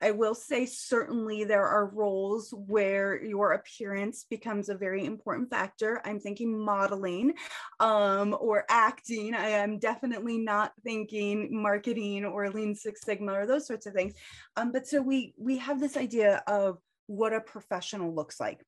I 0.00 0.12
will 0.12 0.34
say, 0.34 0.64
certainly, 0.66 1.44
there 1.44 1.66
are 1.66 1.86
roles 1.86 2.52
where 2.52 3.22
your 3.22 3.52
appearance 3.52 4.24
becomes 4.28 4.68
a 4.68 4.76
very 4.76 5.04
important 5.04 5.50
factor. 5.50 6.00
I'm 6.04 6.20
thinking 6.20 6.56
modeling 6.56 7.34
um, 7.80 8.36
or 8.38 8.64
acting. 8.68 9.34
I 9.34 9.48
am 9.48 9.78
definitely 9.78 10.38
not 10.38 10.72
thinking 10.84 11.48
marketing 11.50 12.24
or 12.24 12.50
Lean 12.50 12.74
Six 12.74 13.02
Sigma 13.02 13.32
or 13.32 13.46
those 13.46 13.66
sorts 13.66 13.86
of 13.86 13.92
things. 13.92 14.14
Um, 14.56 14.72
but 14.72 14.86
so 14.86 15.02
we 15.02 15.34
we 15.36 15.58
have 15.58 15.80
this 15.80 15.96
idea 15.96 16.42
of 16.46 16.78
what 17.06 17.32
a 17.32 17.40
professional 17.40 18.14
looks 18.14 18.38
like. 18.38 18.60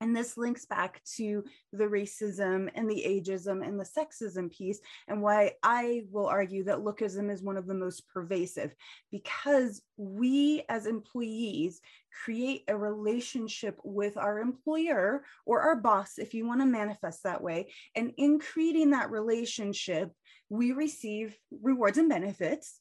And 0.00 0.16
this 0.16 0.38
links 0.38 0.64
back 0.64 1.02
to 1.16 1.44
the 1.72 1.84
racism 1.84 2.70
and 2.74 2.88
the 2.88 3.04
ageism 3.06 3.66
and 3.66 3.78
the 3.78 3.84
sexism 3.84 4.50
piece, 4.50 4.80
and 5.08 5.20
why 5.20 5.52
I 5.62 6.04
will 6.10 6.26
argue 6.26 6.64
that 6.64 6.78
lookism 6.78 7.30
is 7.30 7.42
one 7.42 7.58
of 7.58 7.66
the 7.66 7.74
most 7.74 8.08
pervasive 8.08 8.74
because 9.10 9.82
we 9.98 10.64
as 10.68 10.86
employees 10.86 11.80
create 12.24 12.64
a 12.68 12.76
relationship 12.76 13.78
with 13.84 14.16
our 14.16 14.40
employer 14.40 15.22
or 15.44 15.60
our 15.60 15.76
boss, 15.76 16.18
if 16.18 16.32
you 16.32 16.46
want 16.46 16.60
to 16.60 16.66
manifest 16.66 17.22
that 17.24 17.42
way. 17.42 17.70
And 17.94 18.12
in 18.16 18.38
creating 18.38 18.90
that 18.90 19.10
relationship, 19.10 20.10
we 20.48 20.72
receive 20.72 21.36
rewards 21.62 21.98
and 21.98 22.08
benefits, 22.08 22.80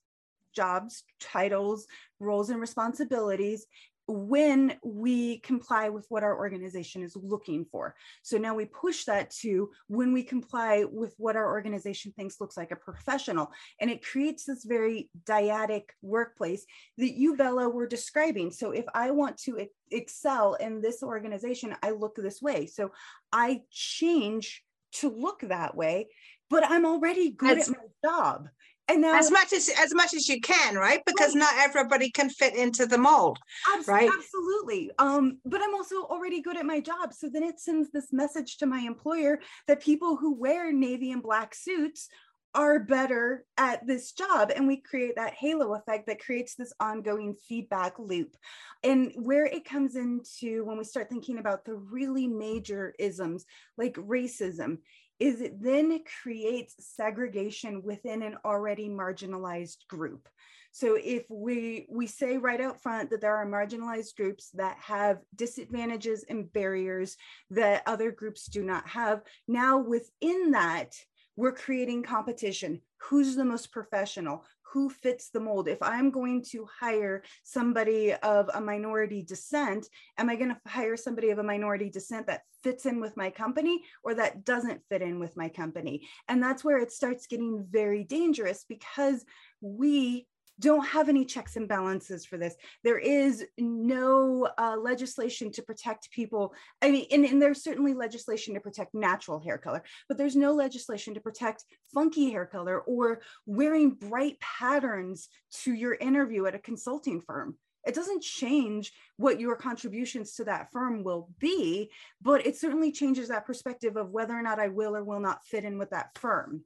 jobs, 0.55 1.03
titles, 1.19 1.85
roles, 2.19 2.49
and 2.49 2.59
responsibilities 2.59 3.65
when 4.09 4.75
we 4.83 5.37
comply 5.39 5.89
with 5.89 6.05
what 6.09 6.23
our 6.23 6.35
organization 6.35 7.03
is 7.03 7.15
looking 7.15 7.63
for. 7.71 7.95
So 8.23 8.37
now 8.37 8.55
we 8.55 8.65
push 8.65 9.05
that 9.05 9.29
to 9.41 9.69
when 9.87 10.13
we 10.13 10.23
comply 10.23 10.85
with 10.91 11.13
what 11.17 11.35
our 11.35 11.47
organization 11.47 12.11
thinks 12.15 12.41
looks 12.41 12.57
like 12.57 12.71
a 12.71 12.75
professional. 12.75 13.51
And 13.79 13.91
it 13.91 14.03
creates 14.03 14.45
this 14.45 14.65
very 14.65 15.11
dyadic 15.25 15.89
workplace 16.01 16.65
that 16.97 17.13
you, 17.13 17.37
Bella, 17.37 17.69
were 17.69 17.87
describing. 17.87 18.51
So 18.51 18.71
if 18.71 18.85
I 18.95 19.11
want 19.11 19.37
to 19.43 19.67
excel 19.91 20.55
in 20.55 20.81
this 20.81 21.03
organization, 21.03 21.75
I 21.83 21.91
look 21.91 22.15
this 22.15 22.41
way. 22.41 22.65
So 22.65 22.91
I 23.31 23.61
change 23.69 24.63
to 24.93 25.09
look 25.09 25.41
that 25.41 25.75
way, 25.75 26.07
but 26.49 26.63
I'm 26.67 26.85
already 26.85 27.29
good 27.29 27.49
That's- 27.59 27.69
at 27.69 27.77
my 27.77 28.09
job 28.09 28.49
and 28.89 29.01
now 29.01 29.17
as 29.17 29.31
much 29.31 29.53
as 29.53 29.69
as 29.79 29.93
much 29.93 30.13
as 30.13 30.27
you 30.27 30.41
can 30.41 30.75
right? 30.75 31.01
Because 31.05 31.35
right. 31.35 31.39
not 31.39 31.53
everybody 31.57 32.09
can 32.09 32.29
fit 32.29 32.55
into 32.55 32.85
the 32.85 32.97
mold 32.97 33.39
right? 33.87 34.09
absolutely. 34.11 34.91
Um 34.99 35.39
but 35.45 35.61
i'm 35.61 35.75
also 35.75 36.03
already 36.03 36.41
good 36.41 36.57
at 36.57 36.65
my 36.65 36.79
job. 36.79 37.13
So 37.13 37.29
then 37.29 37.43
it 37.43 37.59
sends 37.59 37.91
this 37.91 38.11
message 38.11 38.57
to 38.57 38.65
my 38.65 38.79
employer 38.79 39.39
that 39.67 39.81
people 39.81 40.15
who 40.15 40.35
wear 40.35 40.71
navy 40.71 41.11
and 41.11 41.23
black 41.23 41.55
suits 41.55 42.09
are 42.55 42.79
better 42.79 43.45
at 43.57 43.85
this 43.85 44.11
job. 44.11 44.51
And 44.55 44.67
we 44.67 44.77
create 44.77 45.15
that 45.15 45.33
halo 45.33 45.75
effect 45.75 46.07
that 46.07 46.19
creates 46.19 46.55
this 46.55 46.73
ongoing 46.79 47.35
feedback 47.47 47.99
loop. 47.99 48.35
And 48.83 49.11
where 49.15 49.45
it 49.45 49.65
comes 49.65 49.95
into 49.95 50.65
when 50.65 50.77
we 50.77 50.83
start 50.83 51.09
thinking 51.09 51.37
about 51.37 51.63
the 51.63 51.75
really 51.75 52.27
major 52.27 52.95
isms 52.97 53.45
like 53.77 53.93
racism 53.95 54.79
is 55.19 55.41
it 55.41 55.61
then 55.61 55.99
creates 56.21 56.75
segregation 56.79 57.81
within 57.83 58.21
an 58.21 58.37
already 58.45 58.89
marginalized 58.89 59.87
group 59.87 60.27
so 60.71 60.97
if 61.01 61.23
we 61.29 61.87
we 61.89 62.05
say 62.05 62.37
right 62.37 62.61
out 62.61 62.81
front 62.81 63.09
that 63.09 63.21
there 63.21 63.35
are 63.35 63.45
marginalized 63.45 64.15
groups 64.15 64.49
that 64.53 64.77
have 64.79 65.17
disadvantages 65.35 66.23
and 66.29 66.51
barriers 66.53 67.17
that 67.49 67.81
other 67.87 68.11
groups 68.11 68.45
do 68.45 68.63
not 68.63 68.87
have 68.87 69.21
now 69.47 69.79
within 69.79 70.51
that 70.51 70.93
we're 71.39 71.53
creating 71.53 72.03
competition. 72.03 72.81
Who's 72.97 73.37
the 73.37 73.45
most 73.45 73.71
professional? 73.71 74.43
Who 74.71 74.89
fits 74.89 75.29
the 75.29 75.39
mold? 75.39 75.67
If 75.67 75.81
I'm 75.81 76.11
going 76.11 76.43
to 76.51 76.67
hire 76.79 77.23
somebody 77.43 78.13
of 78.13 78.49
a 78.53 78.61
minority 78.61 79.23
descent, 79.23 79.87
am 80.17 80.29
I 80.29 80.35
going 80.35 80.49
to 80.49 80.61
hire 80.67 80.95
somebody 80.95 81.29
of 81.31 81.39
a 81.39 81.43
minority 81.43 81.89
descent 81.89 82.27
that 82.27 82.41
fits 82.63 82.85
in 82.85 82.99
with 83.01 83.17
my 83.17 83.29
company 83.29 83.83
or 84.03 84.13
that 84.15 84.45
doesn't 84.45 84.81
fit 84.89 85.01
in 85.01 85.19
with 85.19 85.35
my 85.35 85.49
company? 85.49 86.07
And 86.27 86.41
that's 86.41 86.63
where 86.63 86.77
it 86.77 86.91
starts 86.91 87.27
getting 87.27 87.65
very 87.69 88.03
dangerous 88.03 88.65
because 88.67 89.25
we 89.61 90.27
don't 90.59 90.85
have 90.85 91.09
any 91.09 91.25
checks 91.25 91.55
and 91.55 91.67
balances 91.67 92.25
for 92.25 92.37
this. 92.37 92.55
There 92.83 92.99
is 92.99 93.45
no 93.57 94.49
uh, 94.57 94.77
legislation 94.77 95.51
to 95.53 95.61
protect 95.61 96.11
people. 96.11 96.53
I 96.81 96.91
mean, 96.91 97.05
and, 97.11 97.25
and, 97.25 97.41
there's 97.41 97.63
certainly 97.63 97.93
legislation 97.93 98.53
to 98.53 98.59
protect 98.59 98.93
natural 98.93 99.39
hair 99.39 99.57
color, 99.57 99.83
but 100.07 100.17
there's 100.17 100.35
no 100.35 100.53
legislation 100.53 101.13
to 101.13 101.21
protect 101.21 101.63
funky 101.93 102.31
hair 102.31 102.45
color 102.45 102.79
or 102.81 103.21
wearing 103.45 103.91
bright 103.91 104.39
patterns 104.39 105.29
to 105.63 105.73
your 105.73 105.95
interview 105.95 106.45
at 106.45 106.55
a 106.55 106.59
consulting 106.59 107.21
firm. 107.21 107.55
It 107.87 107.95
doesn't 107.95 108.21
change 108.21 108.91
what 109.17 109.39
your 109.39 109.55
contributions 109.55 110.35
to 110.35 110.43
that 110.45 110.71
firm 110.71 111.03
will 111.03 111.29
be, 111.39 111.89
but 112.21 112.45
it 112.45 112.57
certainly 112.57 112.91
changes 112.91 113.29
that 113.29 113.45
perspective 113.45 113.95
of 113.95 114.11
whether 114.11 114.37
or 114.37 114.41
not 114.41 114.59
I 114.59 114.67
will 114.67 114.95
or 114.95 115.03
will 115.03 115.21
not 115.21 115.45
fit 115.45 115.63
in 115.63 115.77
with 115.77 115.91
that 115.91 116.17
firm. 116.17 116.65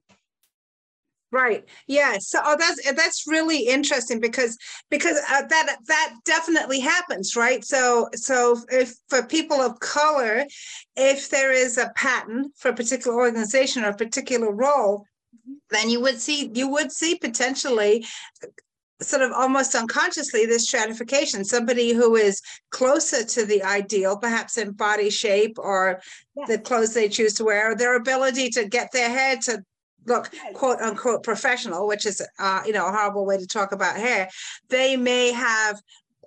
Right. 1.34 1.68
Yeah. 1.88 2.18
So 2.20 2.40
oh, 2.44 2.56
that's 2.60 2.94
that's 2.94 3.24
really 3.28 3.66
interesting 3.66 4.20
because 4.20 4.56
because 4.92 5.18
uh, 5.18 5.42
that 5.48 5.78
that 5.88 6.14
definitely 6.26 6.80
happens, 6.80 7.36
right? 7.36 7.66
So 7.66 8.08
so 8.14 8.60
if 8.72 8.94
for 9.10 9.24
people 9.24 9.60
of 9.60 9.80
color, 9.80 10.46
if 10.96 11.32
there 11.32 11.52
is 11.52 11.80
a 11.80 11.92
patent 11.96 12.54
for 12.56 12.70
a 12.70 12.76
particular 12.76 13.18
organization 13.18 13.84
or 13.84 13.90
a 13.90 13.96
particular 13.96 14.52
role, 14.52 15.06
then 15.72 15.90
you 15.90 16.00
would 16.02 16.22
see 16.22 16.52
you 16.54 16.68
would 16.68 16.92
see 16.92 17.16
potentially 17.16 18.06
sort 19.02 19.24
of 19.24 19.32
almost 19.32 19.74
unconsciously 19.74 20.46
this 20.46 20.68
stratification 20.68 21.44
somebody 21.44 21.92
who 21.92 22.16
is 22.16 22.42
closer 22.70 23.26
to 23.26 23.44
the 23.46 23.62
ideal 23.64 24.16
perhaps 24.16 24.58
in 24.58 24.72
body 24.72 25.10
shape 25.10 25.58
or 25.58 26.00
yes. 26.38 26.48
the 26.48 26.58
clothes 26.58 26.94
they 26.94 27.10
choose 27.10 27.34
to 27.34 27.44
wear 27.44 27.72
or 27.72 27.76
their 27.76 27.96
ability 27.98 28.50
to 28.50 28.66
get 28.66 28.90
their 28.94 29.10
hair 29.10 29.36
to 29.36 29.62
look 30.06 30.32
quote 30.54 30.80
unquote 30.80 31.24
professional 31.24 31.88
which 31.88 32.06
is 32.06 32.22
uh, 32.40 32.62
you 32.66 32.74
know 32.74 32.88
a 32.88 32.92
horrible 32.92 33.26
way 33.26 33.38
to 33.38 33.48
talk 33.48 33.72
about 33.72 33.96
hair 33.96 34.30
they 34.70 34.96
may 34.98 35.32
have 35.32 35.80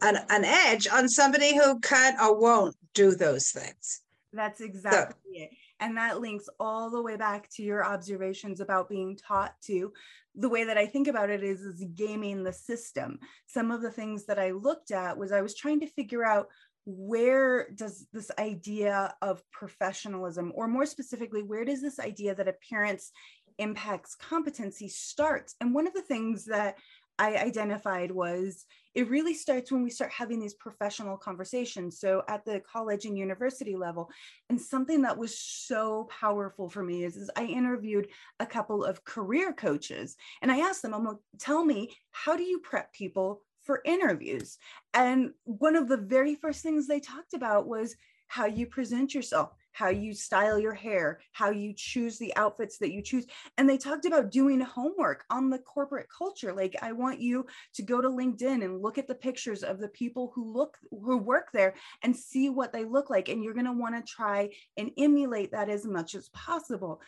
an, 0.02 0.18
an 0.28 0.44
edge 0.44 0.86
on 0.88 1.08
somebody 1.08 1.56
who 1.56 1.78
can 1.80 2.14
or 2.20 2.38
won't 2.38 2.76
do 2.94 3.14
those 3.14 3.50
things. 3.50 4.02
That's 4.32 4.60
exactly 4.60 5.16
so, 5.24 5.42
it. 5.42 5.50
And 5.80 5.96
that 5.96 6.20
links 6.20 6.48
all 6.58 6.90
the 6.90 7.02
way 7.02 7.16
back 7.16 7.48
to 7.50 7.62
your 7.62 7.84
observations 7.84 8.60
about 8.60 8.88
being 8.88 9.16
taught 9.16 9.54
to. 9.66 9.92
The 10.38 10.48
way 10.48 10.64
that 10.64 10.76
i 10.76 10.84
think 10.84 11.08
about 11.08 11.30
it 11.30 11.42
is 11.42 11.62
is 11.62 11.84
gaming 11.94 12.42
the 12.42 12.52
system. 12.52 13.18
Some 13.46 13.70
of 13.70 13.80
the 13.80 13.90
things 13.90 14.26
that 14.26 14.38
i 14.38 14.50
looked 14.50 14.90
at 14.90 15.16
was 15.16 15.32
i 15.32 15.40
was 15.40 15.54
trying 15.54 15.80
to 15.80 15.86
figure 15.86 16.24
out 16.24 16.48
where 16.84 17.68
does 17.70 18.06
this 18.12 18.30
idea 18.38 19.14
of 19.20 19.42
professionalism 19.50 20.52
or 20.54 20.68
more 20.68 20.86
specifically 20.86 21.42
where 21.42 21.64
does 21.64 21.82
this 21.82 21.98
idea 21.98 22.32
that 22.34 22.46
appearance 22.46 23.10
impacts 23.58 24.14
competency 24.14 24.88
starts. 24.88 25.54
And 25.60 25.74
one 25.74 25.86
of 25.86 25.94
the 25.94 26.02
things 26.02 26.44
that 26.46 26.76
I 27.18 27.36
identified 27.36 28.10
was 28.10 28.66
it 28.94 29.08
really 29.08 29.34
starts 29.34 29.70
when 29.72 29.82
we 29.82 29.90
start 29.90 30.10
having 30.10 30.40
these 30.40 30.54
professional 30.54 31.16
conversations. 31.16 31.98
So 31.98 32.22
at 32.28 32.44
the 32.44 32.60
college 32.60 33.04
and 33.04 33.16
university 33.16 33.76
level, 33.76 34.10
and 34.48 34.60
something 34.60 35.02
that 35.02 35.16
was 35.16 35.38
so 35.38 36.08
powerful 36.10 36.68
for 36.68 36.82
me 36.82 37.04
is, 37.04 37.16
is 37.16 37.30
I 37.36 37.44
interviewed 37.44 38.08
a 38.40 38.46
couple 38.46 38.84
of 38.84 39.04
career 39.04 39.52
coaches 39.52 40.16
and 40.42 40.50
I 40.50 40.60
asked 40.60 40.82
them, 40.82 40.94
I'm 40.94 41.04
like, 41.04 41.16
tell 41.38 41.64
me, 41.64 41.90
how 42.10 42.36
do 42.36 42.42
you 42.42 42.58
prep 42.60 42.92
people 42.92 43.42
for 43.62 43.82
interviews? 43.84 44.58
And 44.94 45.32
one 45.44 45.76
of 45.76 45.88
the 45.88 45.98
very 45.98 46.34
first 46.34 46.62
things 46.62 46.86
they 46.86 47.00
talked 47.00 47.34
about 47.34 47.66
was 47.66 47.96
how 48.28 48.46
you 48.46 48.66
present 48.66 49.14
yourself 49.14 49.52
how 49.76 49.90
you 49.90 50.14
style 50.14 50.58
your 50.58 50.72
hair, 50.72 51.20
how 51.32 51.50
you 51.50 51.74
choose 51.76 52.16
the 52.16 52.34
outfits 52.34 52.78
that 52.78 52.92
you 52.92 53.02
choose. 53.02 53.26
And 53.58 53.68
they 53.68 53.76
talked 53.76 54.06
about 54.06 54.30
doing 54.30 54.58
homework 54.58 55.24
on 55.28 55.50
the 55.50 55.58
corporate 55.58 56.06
culture. 56.08 56.54
Like, 56.54 56.76
I 56.80 56.92
want 56.92 57.20
you 57.20 57.44
to 57.74 57.82
go 57.82 58.00
to 58.00 58.08
LinkedIn 58.08 58.64
and 58.64 58.80
look 58.80 58.96
at 58.96 59.06
the 59.06 59.14
pictures 59.14 59.62
of 59.62 59.78
the 59.78 59.88
people 59.88 60.32
who 60.34 60.50
look, 60.50 60.78
who 60.90 61.18
work 61.18 61.48
there 61.52 61.74
and 62.02 62.16
see 62.16 62.48
what 62.48 62.72
they 62.72 62.86
look 62.86 63.10
like. 63.10 63.28
And 63.28 63.44
you're 63.44 63.52
going 63.52 63.66
to 63.66 63.72
want 63.72 63.94
to 63.94 64.12
try 64.12 64.48
and 64.78 64.92
emulate 64.96 65.52
that 65.52 65.68
as 65.68 65.84
much 65.84 66.14
as 66.14 66.30
possible 66.30 67.02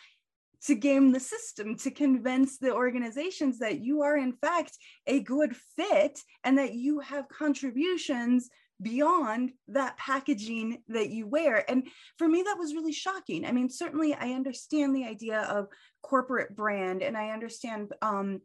to 0.67 0.75
game 0.75 1.11
the 1.13 1.21
system 1.21 1.75
to 1.77 1.91
convince 1.91 2.59
the 2.59 2.75
organizations 2.75 3.61
that 3.61 3.81
you 3.81 4.03
are 4.03 4.19
in 4.19 4.33
fact 4.33 4.77
a 5.07 5.21
good 5.21 5.57
fit 5.77 6.21
and 6.45 6.59
that 6.59 6.75
you 6.75 6.99
have 6.99 7.29
contributions 7.29 8.51
beyond 8.81 9.53
that 9.69 9.97
packaging 9.97 10.83
that 10.89 11.11
you 11.11 11.27
wear. 11.27 11.69
And 11.71 11.89
for 12.17 12.29
me, 12.29 12.43
that 12.43 12.59
was 12.59 12.75
really 12.75 12.93
shocking. 12.93 13.45
I 13.45 13.53
mean, 13.53 13.69
certainly 13.69 14.15
I 14.15 14.31
understand 14.31 14.95
the 14.95 15.05
idea 15.05 15.41
of 15.43 15.69
corporate 16.03 16.55
brand 16.55 17.03
and 17.03 17.17
I 17.17 17.31
understand 17.31 17.93
um, 18.03 18.41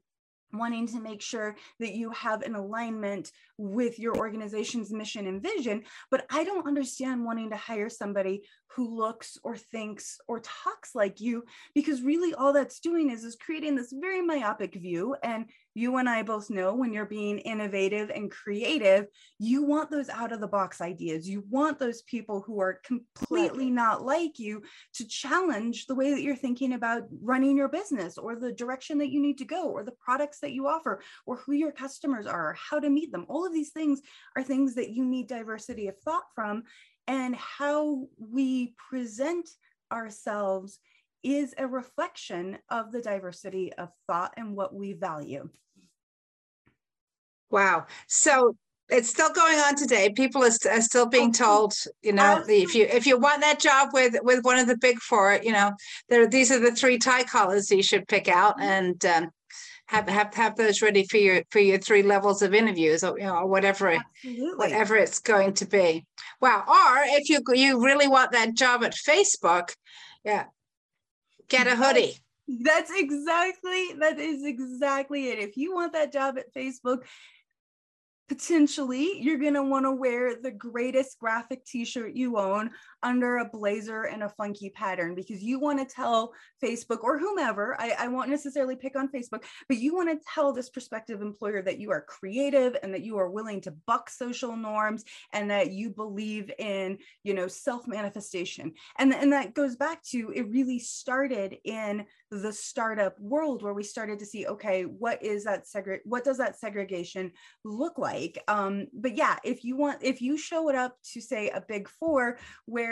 wanting 0.51 0.87
to 0.87 1.01
make 1.01 1.21
sure 1.21 1.55
that 1.79 1.93
you 1.93 2.11
have 2.11 2.43
an 2.43 2.55
alignment 2.55 3.31
with 3.57 3.99
your 3.99 4.15
organization's 4.15 4.91
mission 4.91 5.27
and 5.27 5.41
vision. 5.41 5.83
But 6.11 6.25
I 6.29 6.43
don't 6.43 6.67
understand 6.67 7.25
wanting 7.25 7.49
to 7.49 7.57
hire 7.57 7.89
somebody 7.89 8.43
who 8.75 8.95
looks 8.95 9.37
or 9.43 9.57
thinks 9.57 10.19
or 10.27 10.39
talks 10.39 10.95
like 10.95 11.19
you, 11.19 11.43
because 11.75 12.01
really 12.01 12.33
all 12.33 12.53
that's 12.53 12.79
doing 12.79 13.09
is, 13.09 13.23
is 13.23 13.35
creating 13.35 13.75
this 13.75 13.93
very 13.93 14.21
myopic 14.21 14.75
view. 14.75 15.15
And 15.23 15.45
you 15.73 15.97
and 15.97 16.07
I 16.07 16.23
both 16.23 16.49
know 16.49 16.75
when 16.75 16.93
you're 16.93 17.05
being 17.05 17.39
innovative 17.39 18.09
and 18.09 18.29
creative, 18.29 19.07
you 19.39 19.63
want 19.63 19.89
those 19.89 20.09
out 20.09 20.31
of 20.31 20.39
the 20.39 20.47
box 20.47 20.81
ideas. 20.81 21.27
You 21.27 21.43
want 21.49 21.79
those 21.79 22.03
people 22.03 22.41
who 22.41 22.59
are 22.59 22.79
completely 22.85 23.71
not 23.71 24.05
like 24.05 24.37
you 24.37 24.61
to 24.95 25.07
challenge 25.07 25.87
the 25.87 25.95
way 25.95 26.11
that 26.11 26.21
you're 26.21 26.35
thinking 26.35 26.73
about 26.73 27.03
running 27.21 27.57
your 27.57 27.69
business 27.69 28.17
or 28.17 28.35
the 28.35 28.51
direction 28.51 28.97
that 28.99 29.09
you 29.09 29.19
need 29.19 29.37
to 29.39 29.45
go 29.45 29.69
or 29.69 29.83
the 29.83 29.91
products 29.91 30.39
that 30.39 30.53
you 30.53 30.67
offer 30.67 31.01
or 31.25 31.37
who 31.37 31.53
your 31.53 31.71
customers 31.71 32.27
are, 32.27 32.53
how 32.53 32.79
to 32.79 32.89
meet 32.89 33.11
them. 33.11 33.25
All 33.27 33.45
of 33.45 33.53
these 33.53 33.71
things 33.71 34.01
are 34.35 34.43
things 34.43 34.75
that 34.75 34.91
you 34.91 35.05
need 35.05 35.27
diversity 35.27 35.87
of 35.87 35.97
thought 35.99 36.25
from. 36.35 36.63
And 37.07 37.35
how 37.35 38.07
we 38.17 38.75
present 38.89 39.49
ourselves 39.91 40.79
is 41.23 41.53
a 41.57 41.65
reflection 41.65 42.57
of 42.69 42.91
the 42.91 43.01
diversity 43.01 43.73
of 43.73 43.89
thought 44.07 44.33
and 44.37 44.55
what 44.55 44.73
we 44.73 44.93
value. 44.93 45.49
Wow. 47.53 47.85
So 48.07 48.57
it's 48.89 49.09
still 49.09 49.31
going 49.31 49.59
on 49.59 49.75
today. 49.75 50.09
People 50.09 50.43
are, 50.43 50.49
st- 50.49 50.75
are 50.75 50.81
still 50.81 51.05
being 51.05 51.31
told, 51.31 51.75
you 52.01 52.11
know, 52.11 52.43
the, 52.43 52.63
if 52.63 52.73
you 52.73 52.85
if 52.85 53.05
you 53.05 53.15
want 53.19 53.41
that 53.41 53.59
job 53.59 53.89
with 53.93 54.15
with 54.23 54.43
one 54.43 54.57
of 54.57 54.65
the 54.65 54.75
big 54.75 54.97
four, 54.97 55.39
you 55.43 55.51
know, 55.51 55.71
there 56.09 56.27
these 56.27 56.51
are 56.51 56.59
the 56.59 56.71
three 56.71 56.97
tie 56.97 57.23
collars 57.23 57.69
you 57.69 57.83
should 57.83 58.07
pick 58.07 58.27
out 58.27 58.55
and 58.59 59.05
um, 59.05 59.29
have 59.85 60.09
have 60.09 60.33
have 60.33 60.55
those 60.55 60.81
ready 60.81 61.05
for 61.05 61.17
your 61.17 61.43
for 61.51 61.59
your 61.59 61.77
three 61.77 62.01
levels 62.01 62.41
of 62.41 62.55
interviews 62.55 63.03
or 63.03 63.19
you 63.19 63.25
know 63.25 63.35
or 63.35 63.47
whatever 63.47 64.01
Absolutely. 64.23 64.57
whatever 64.57 64.95
it's 64.95 65.19
going 65.19 65.53
to 65.53 65.67
be. 65.67 66.07
Wow. 66.41 66.63
Or 66.67 67.03
if 67.17 67.29
you 67.29 67.39
you 67.53 67.85
really 67.85 68.07
want 68.07 68.31
that 68.31 68.55
job 68.55 68.83
at 68.83 68.95
Facebook, 68.95 69.75
yeah, 70.25 70.45
get 71.49 71.67
a 71.67 71.75
hoodie. 71.75 72.17
That's 72.47 72.91
exactly 72.93 73.93
that 73.99 74.19
is 74.19 74.43
exactly 74.43 75.29
it. 75.29 75.37
If 75.37 75.55
you 75.55 75.73
want 75.73 75.93
that 75.93 76.11
job 76.11 76.37
at 76.37 76.53
Facebook, 76.53 77.03
potentially 78.33 79.21
you're 79.21 79.37
going 79.37 79.53
to 79.53 79.61
want 79.61 79.85
to 79.85 79.91
wear 79.91 80.35
the 80.41 80.49
greatest 80.49 81.19
graphic 81.19 81.63
t-shirt 81.65 82.15
you 82.15 82.39
own 82.39 82.71
under 83.03 83.37
a 83.37 83.49
blazer 83.49 84.03
and 84.03 84.23
a 84.23 84.29
funky 84.29 84.69
pattern 84.69 85.15
because 85.15 85.43
you 85.43 85.59
want 85.59 85.79
to 85.79 85.95
tell 85.95 86.33
Facebook 86.63 87.03
or 87.03 87.19
whomever, 87.19 87.79
I, 87.79 87.95
I 87.99 88.07
won't 88.07 88.29
necessarily 88.29 88.75
pick 88.75 88.95
on 88.95 89.09
Facebook, 89.09 89.43
but 89.67 89.77
you 89.77 89.93
want 89.93 90.09
to 90.09 90.25
tell 90.33 90.53
this 90.53 90.69
prospective 90.69 91.21
employer 91.21 91.61
that 91.61 91.79
you 91.79 91.91
are 91.91 92.01
creative 92.01 92.75
and 92.81 92.93
that 92.93 93.03
you 93.03 93.17
are 93.17 93.29
willing 93.29 93.61
to 93.61 93.71
buck 93.85 94.09
social 94.09 94.55
norms 94.55 95.03
and 95.33 95.51
that 95.51 95.71
you 95.71 95.89
believe 95.89 96.51
in, 96.57 96.97
you 97.23 97.33
know, 97.33 97.47
self 97.47 97.87
manifestation. 97.87 98.73
And, 98.97 99.13
and 99.13 99.31
that 99.33 99.53
goes 99.53 99.75
back 99.75 100.03
to 100.05 100.31
it 100.33 100.49
really 100.49 100.79
started 100.79 101.57
in 101.63 102.05
the 102.41 102.53
startup 102.53 103.19
world 103.19 103.61
where 103.61 103.73
we 103.73 103.83
started 103.83 104.19
to 104.19 104.25
see 104.25 104.47
okay 104.47 104.83
what 104.83 105.21
is 105.21 105.43
that 105.43 105.65
segre- 105.65 105.99
what 106.03 106.23
does 106.23 106.37
that 106.37 106.57
segregation 106.57 107.31
look 107.63 107.97
like 107.97 108.41
um 108.47 108.87
but 108.93 109.15
yeah 109.15 109.37
if 109.43 109.63
you 109.63 109.77
want 109.77 109.99
if 110.01 110.21
you 110.21 110.37
show 110.37 110.69
it 110.69 110.75
up 110.75 110.97
to 111.03 111.21
say 111.21 111.49
a 111.49 111.61
big 111.61 111.87
four 111.87 112.37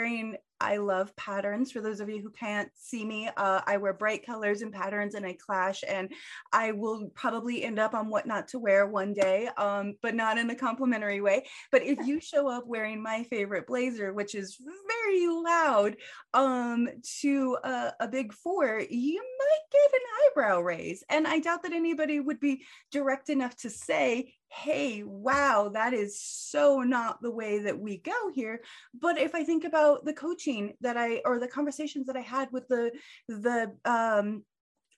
wearing 0.02 0.36
I 0.60 0.76
love 0.76 1.14
patterns. 1.16 1.72
For 1.72 1.80
those 1.80 1.98
of 1.98 2.08
you 2.08 2.22
who 2.22 2.30
can't 2.30 2.70
see 2.74 3.04
me, 3.04 3.28
uh, 3.36 3.62
I 3.66 3.78
wear 3.78 3.92
bright 3.92 4.24
colors 4.24 4.62
and 4.62 4.72
patterns 4.72 5.14
and 5.14 5.26
I 5.26 5.32
clash, 5.32 5.82
and 5.88 6.12
I 6.52 6.70
will 6.70 7.08
probably 7.14 7.64
end 7.64 7.80
up 7.80 7.94
on 7.94 8.08
what 8.08 8.26
not 8.26 8.46
to 8.48 8.60
wear 8.60 8.86
one 8.86 9.12
day, 9.12 9.48
um, 9.56 9.94
but 10.02 10.14
not 10.14 10.38
in 10.38 10.50
a 10.50 10.54
complimentary 10.54 11.20
way. 11.20 11.46
But 11.72 11.82
if 11.82 12.06
you 12.06 12.20
show 12.20 12.48
up 12.48 12.68
wearing 12.68 13.02
my 13.02 13.24
favorite 13.24 13.66
blazer, 13.66 14.12
which 14.12 14.36
is 14.36 14.56
very 14.88 15.26
loud, 15.26 15.96
um, 16.32 16.88
to 17.20 17.58
a, 17.64 17.92
a 17.98 18.08
big 18.08 18.32
four, 18.32 18.80
you 18.88 19.20
might 19.38 19.72
get 19.72 20.00
an 20.00 20.06
eyebrow 20.30 20.60
raise. 20.60 21.02
And 21.10 21.26
I 21.26 21.40
doubt 21.40 21.64
that 21.64 21.72
anybody 21.72 22.20
would 22.20 22.38
be 22.38 22.62
direct 22.92 23.30
enough 23.30 23.56
to 23.58 23.70
say, 23.70 24.34
hey, 24.52 25.02
wow, 25.02 25.70
that 25.72 25.94
is 25.94 26.20
so 26.20 26.80
not 26.80 27.22
the 27.22 27.30
way 27.30 27.60
that 27.60 27.78
we 27.78 27.96
go 27.98 28.30
here. 28.34 28.60
But 28.92 29.18
if 29.18 29.34
I 29.34 29.44
think 29.44 29.64
about 29.64 30.04
the 30.04 30.12
coaching 30.12 30.74
that 30.82 30.96
I 30.96 31.22
or 31.24 31.38
the 31.38 31.48
conversations 31.48 32.06
that 32.06 32.16
I 32.16 32.20
had 32.20 32.52
with 32.52 32.68
the 32.68 32.92
the 33.28 33.74
um 33.84 34.44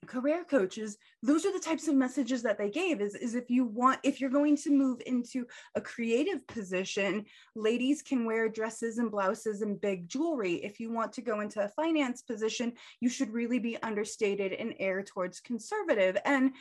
career 0.07 0.45
coaches 0.45 0.99
those 1.23 1.47
are 1.47 1.53
the 1.53 1.59
types 1.59 1.89
of 1.89 1.95
messages 1.95 2.43
that 2.43 2.59
they 2.59 2.69
gave 2.69 3.01
is, 3.01 3.15
is 3.15 3.35
if 3.35 3.49
you 3.49 3.65
want 3.65 3.99
if 4.03 4.21
you're 4.21 4.29
going 4.29 4.55
to 4.55 4.71
move 4.71 5.01
into 5.07 5.47
a 5.77 5.81
creative 5.81 6.47
position 6.47 7.25
ladies 7.57 8.03
can 8.03 8.27
wear 8.27 8.47
dresses 8.47 8.99
and 8.99 9.11
blouses 9.11 9.63
and 9.63 9.81
big 9.81 10.07
jewelry 10.07 10.57
if 10.57 10.79
you 10.79 10.93
want 10.93 11.11
to 11.11 11.23
go 11.23 11.41
into 11.41 11.65
a 11.65 11.69
finance 11.69 12.21
position 12.21 12.71
you 13.01 13.09
should 13.09 13.33
really 13.33 13.59
be 13.59 13.83
understated 13.83 14.53
and 14.53 14.75
err 14.79 15.03
towards 15.03 15.41
conservative 15.41 16.19
and 16.27 16.53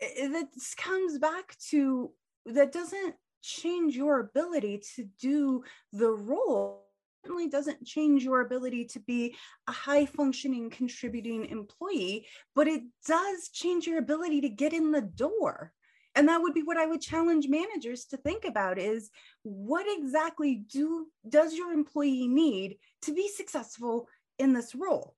this 0.00 0.74
comes 0.76 1.18
back 1.18 1.56
to 1.58 2.12
that 2.46 2.72
doesn't 2.72 3.14
change 3.42 3.94
your 3.94 4.20
ability 4.20 4.82
to 4.96 5.04
do 5.20 5.62
the 5.92 6.10
role. 6.10 6.86
Certainly 7.24 7.48
doesn't 7.48 7.84
change 7.84 8.22
your 8.22 8.40
ability 8.40 8.84
to 8.86 9.00
be 9.00 9.34
a 9.66 9.72
high 9.72 10.06
functioning 10.06 10.68
contributing 10.70 11.46
employee 11.46 12.26
but 12.54 12.68
it 12.68 12.82
does 13.06 13.48
change 13.48 13.86
your 13.86 13.98
ability 13.98 14.42
to 14.42 14.48
get 14.48 14.72
in 14.72 14.92
the 14.92 15.00
door. 15.00 15.72
And 16.14 16.28
that 16.28 16.40
would 16.40 16.54
be 16.54 16.62
what 16.62 16.76
i 16.76 16.86
would 16.86 17.00
challenge 17.00 17.48
managers 17.48 18.04
to 18.06 18.16
think 18.18 18.44
about 18.44 18.78
is 18.78 19.10
what 19.42 19.86
exactly 19.88 20.64
do 20.70 21.06
does 21.28 21.54
your 21.54 21.72
employee 21.72 22.28
need 22.28 22.76
to 23.02 23.14
be 23.14 23.28
successful 23.28 24.08
in 24.38 24.52
this 24.52 24.74
role 24.74 25.16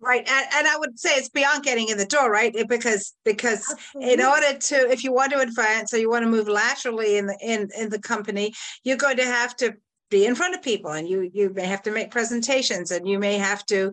Right. 0.00 0.26
And, 0.26 0.46
and 0.54 0.66
I 0.66 0.78
would 0.78 0.98
say 0.98 1.10
it's 1.10 1.28
beyond 1.28 1.62
getting 1.62 1.88
in 1.88 1.98
the 1.98 2.06
door, 2.06 2.30
right? 2.30 2.54
Because 2.68 3.14
because 3.24 3.70
Absolutely. 3.70 4.12
in 4.14 4.22
order 4.22 4.58
to 4.58 4.90
if 4.90 5.04
you 5.04 5.12
want 5.12 5.32
to 5.32 5.40
advance 5.40 5.92
or 5.92 5.98
you 5.98 6.08
want 6.08 6.24
to 6.24 6.30
move 6.30 6.48
laterally 6.48 7.18
in 7.18 7.26
the 7.26 7.36
in, 7.42 7.68
in 7.78 7.90
the 7.90 7.98
company, 7.98 8.54
you're 8.82 8.96
going 8.96 9.18
to 9.18 9.26
have 9.26 9.54
to 9.56 9.74
be 10.08 10.24
in 10.24 10.34
front 10.34 10.54
of 10.54 10.62
people 10.62 10.90
and 10.90 11.06
you 11.06 11.30
you 11.34 11.50
may 11.50 11.66
have 11.66 11.82
to 11.82 11.90
make 11.90 12.10
presentations 12.10 12.90
and 12.90 13.06
you 13.06 13.18
may 13.18 13.36
have 13.36 13.64
to 13.66 13.92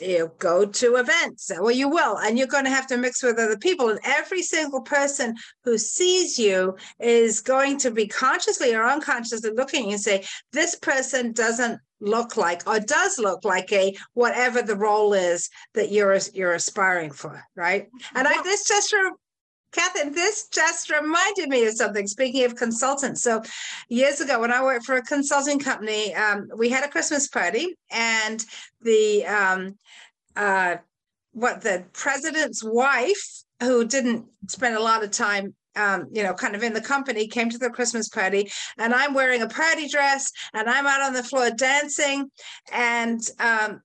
you 0.00 0.18
know, 0.18 0.28
go 0.38 0.64
to 0.64 0.96
events. 0.96 1.50
Well, 1.58 1.70
you 1.70 1.88
will, 1.88 2.18
and 2.18 2.38
you're 2.38 2.46
going 2.46 2.64
to 2.64 2.70
have 2.70 2.86
to 2.88 2.96
mix 2.96 3.22
with 3.22 3.38
other 3.38 3.56
people. 3.56 3.88
And 3.88 3.98
every 4.04 4.42
single 4.42 4.80
person 4.80 5.36
who 5.64 5.78
sees 5.78 6.38
you 6.38 6.76
is 7.00 7.40
going 7.40 7.78
to 7.78 7.90
be 7.90 8.06
consciously 8.06 8.74
or 8.74 8.84
unconsciously 8.84 9.50
looking 9.54 9.92
and 9.92 10.00
say, 10.00 10.24
"This 10.52 10.74
person 10.76 11.32
doesn't 11.32 11.80
look 12.00 12.36
like 12.36 12.66
or 12.66 12.78
does 12.78 13.18
look 13.18 13.44
like 13.44 13.72
a 13.72 13.96
whatever 14.14 14.62
the 14.62 14.76
role 14.76 15.12
is 15.14 15.50
that 15.74 15.90
you're 15.90 16.18
you're 16.32 16.52
aspiring 16.52 17.10
for 17.10 17.42
right 17.56 17.88
and 18.14 18.28
i 18.28 18.42
this 18.42 18.66
just 18.66 18.92
re- 18.92 19.12
Kathryn, 19.72 20.14
this 20.14 20.48
just 20.48 20.90
reminded 20.90 21.50
me 21.50 21.66
of 21.66 21.74
something. 21.74 22.06
Speaking 22.06 22.44
of 22.44 22.56
consultants, 22.56 23.22
so 23.22 23.42
years 23.88 24.20
ago 24.20 24.40
when 24.40 24.52
I 24.52 24.62
worked 24.62 24.86
for 24.86 24.96
a 24.96 25.02
consulting 25.02 25.58
company, 25.58 26.14
um, 26.14 26.48
we 26.56 26.70
had 26.70 26.84
a 26.84 26.88
Christmas 26.88 27.28
party, 27.28 27.76
and 27.90 28.42
the 28.80 29.26
um, 29.26 29.76
uh, 30.36 30.76
what 31.32 31.60
the 31.60 31.84
president's 31.92 32.64
wife, 32.64 33.42
who 33.60 33.84
didn't 33.84 34.24
spend 34.46 34.74
a 34.74 34.82
lot 34.82 35.04
of 35.04 35.10
time 35.10 35.54
um, 35.76 36.06
you 36.12 36.22
know, 36.22 36.34
kind 36.34 36.54
of 36.54 36.62
in 36.62 36.72
the 36.72 36.80
company, 36.80 37.28
came 37.28 37.50
to 37.50 37.58
the 37.58 37.70
Christmas 37.70 38.08
party, 38.08 38.50
and 38.78 38.94
I'm 38.94 39.14
wearing 39.14 39.42
a 39.42 39.48
party 39.48 39.88
dress, 39.88 40.30
and 40.54 40.68
I'm 40.68 40.86
out 40.86 41.02
on 41.02 41.12
the 41.12 41.22
floor 41.22 41.50
dancing, 41.50 42.30
and 42.72 43.20
um, 43.38 43.80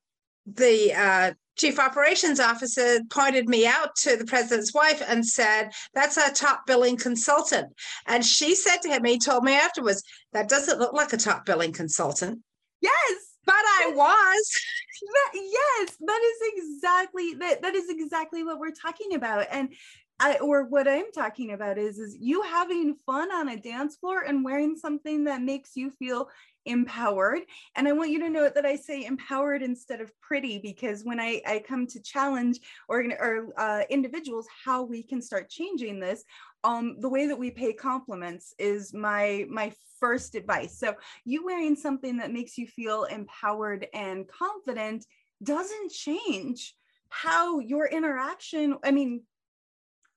the 0.46 0.92
uh, 0.94 1.32
chief 1.56 1.78
operations 1.78 2.40
officer 2.40 3.00
pointed 3.10 3.48
me 3.48 3.66
out 3.66 3.94
to 3.96 4.16
the 4.16 4.24
president's 4.24 4.74
wife 4.74 5.02
and 5.06 5.26
said, 5.26 5.70
"That's 5.94 6.18
our 6.18 6.30
top 6.30 6.66
billing 6.66 6.96
consultant." 6.96 7.72
And 8.06 8.24
she 8.24 8.54
said 8.54 8.78
to 8.78 8.88
him, 8.88 9.04
he 9.04 9.18
told 9.18 9.44
me 9.44 9.54
afterwards, 9.54 10.02
"That 10.32 10.48
doesn't 10.48 10.78
look 10.78 10.92
like 10.92 11.12
a 11.12 11.16
top 11.16 11.46
billing 11.46 11.72
consultant." 11.72 12.40
Yes, 12.80 13.34
but 13.44 13.54
I 13.54 13.92
was. 13.94 14.50
That, 15.02 15.30
yes, 15.34 15.96
that 16.00 16.20
is 16.22 16.52
exactly 16.54 17.34
that. 17.34 17.60
That 17.60 17.74
is 17.74 17.90
exactly 17.90 18.42
what 18.42 18.58
we're 18.58 18.70
talking 18.70 19.14
about, 19.16 19.48
and 19.50 19.74
I, 20.20 20.36
or 20.36 20.64
what 20.64 20.86
I'm 20.86 21.10
talking 21.12 21.52
about 21.52 21.76
is 21.76 21.98
is 21.98 22.16
you 22.18 22.42
having 22.42 22.96
fun 23.04 23.32
on 23.32 23.48
a 23.48 23.60
dance 23.60 23.96
floor 23.96 24.22
and 24.22 24.44
wearing 24.44 24.76
something 24.76 25.24
that 25.24 25.42
makes 25.42 25.76
you 25.76 25.90
feel 25.90 26.28
empowered. 26.66 27.40
And 27.76 27.86
I 27.88 27.92
want 27.92 28.10
you 28.10 28.20
to 28.20 28.30
note 28.30 28.54
that 28.54 28.64
I 28.64 28.76
say 28.76 29.04
empowered 29.04 29.62
instead 29.62 30.00
of 30.00 30.12
pretty 30.20 30.58
because 30.58 31.04
when 31.04 31.20
I, 31.20 31.42
I 31.46 31.62
come 31.66 31.86
to 31.88 32.00
challenge 32.00 32.60
or, 32.88 33.04
or 33.20 33.48
uh, 33.58 33.82
individuals 33.90 34.46
how 34.64 34.82
we 34.82 35.02
can 35.02 35.20
start 35.20 35.50
changing 35.50 36.00
this, 36.00 36.24
um, 36.62 36.96
the 37.00 37.08
way 37.08 37.26
that 37.26 37.38
we 37.38 37.50
pay 37.50 37.72
compliments 37.72 38.54
is 38.58 38.94
my 38.94 39.44
my 39.50 39.72
first 40.00 40.34
advice. 40.34 40.78
So 40.78 40.94
you 41.24 41.44
wearing 41.44 41.76
something 41.76 42.16
that 42.18 42.32
makes 42.32 42.56
you 42.56 42.66
feel 42.66 43.04
empowered 43.04 43.86
and 43.92 44.26
confident 44.28 45.06
doesn't 45.42 45.90
change 45.90 46.74
how 47.08 47.58
your 47.58 47.86
interaction. 47.86 48.76
I 48.82 48.90
mean, 48.90 49.22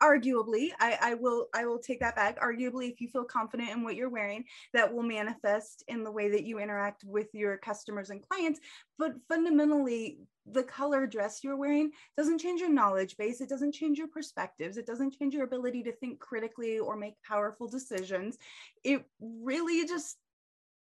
arguably 0.01 0.69
I, 0.79 0.97
I 1.01 1.13
will 1.15 1.47
i 1.53 1.65
will 1.65 1.79
take 1.79 1.99
that 2.01 2.15
back. 2.15 2.39
Arguably 2.39 2.91
if 2.91 3.01
you 3.01 3.07
feel 3.07 3.23
confident 3.23 3.69
in 3.69 3.83
what 3.83 3.95
you're 3.95 4.09
wearing 4.09 4.45
that 4.73 4.93
will 4.93 5.03
manifest 5.03 5.83
in 5.87 6.03
the 6.03 6.11
way 6.11 6.29
that 6.29 6.43
you 6.43 6.59
interact 6.59 7.03
with 7.03 7.27
your 7.33 7.57
customers 7.57 8.09
and 8.09 8.27
clients. 8.27 8.59
But 8.97 9.13
fundamentally 9.27 10.19
the 10.45 10.63
color 10.63 11.05
dress 11.07 11.43
you're 11.43 11.57
wearing 11.57 11.91
doesn't 12.15 12.39
change 12.39 12.61
your 12.61 12.71
knowledge 12.71 13.17
base. 13.17 13.41
It 13.41 13.49
doesn't 13.49 13.73
change 13.73 13.97
your 13.97 14.07
perspectives. 14.07 14.77
It 14.77 14.85
doesn't 14.85 15.17
change 15.17 15.33
your 15.33 15.43
ability 15.43 15.83
to 15.83 15.91
think 15.91 16.19
critically 16.19 16.79
or 16.79 16.95
make 16.95 17.15
powerful 17.27 17.67
decisions. 17.67 18.37
It 18.83 19.03
really 19.19 19.85
just 19.85 20.17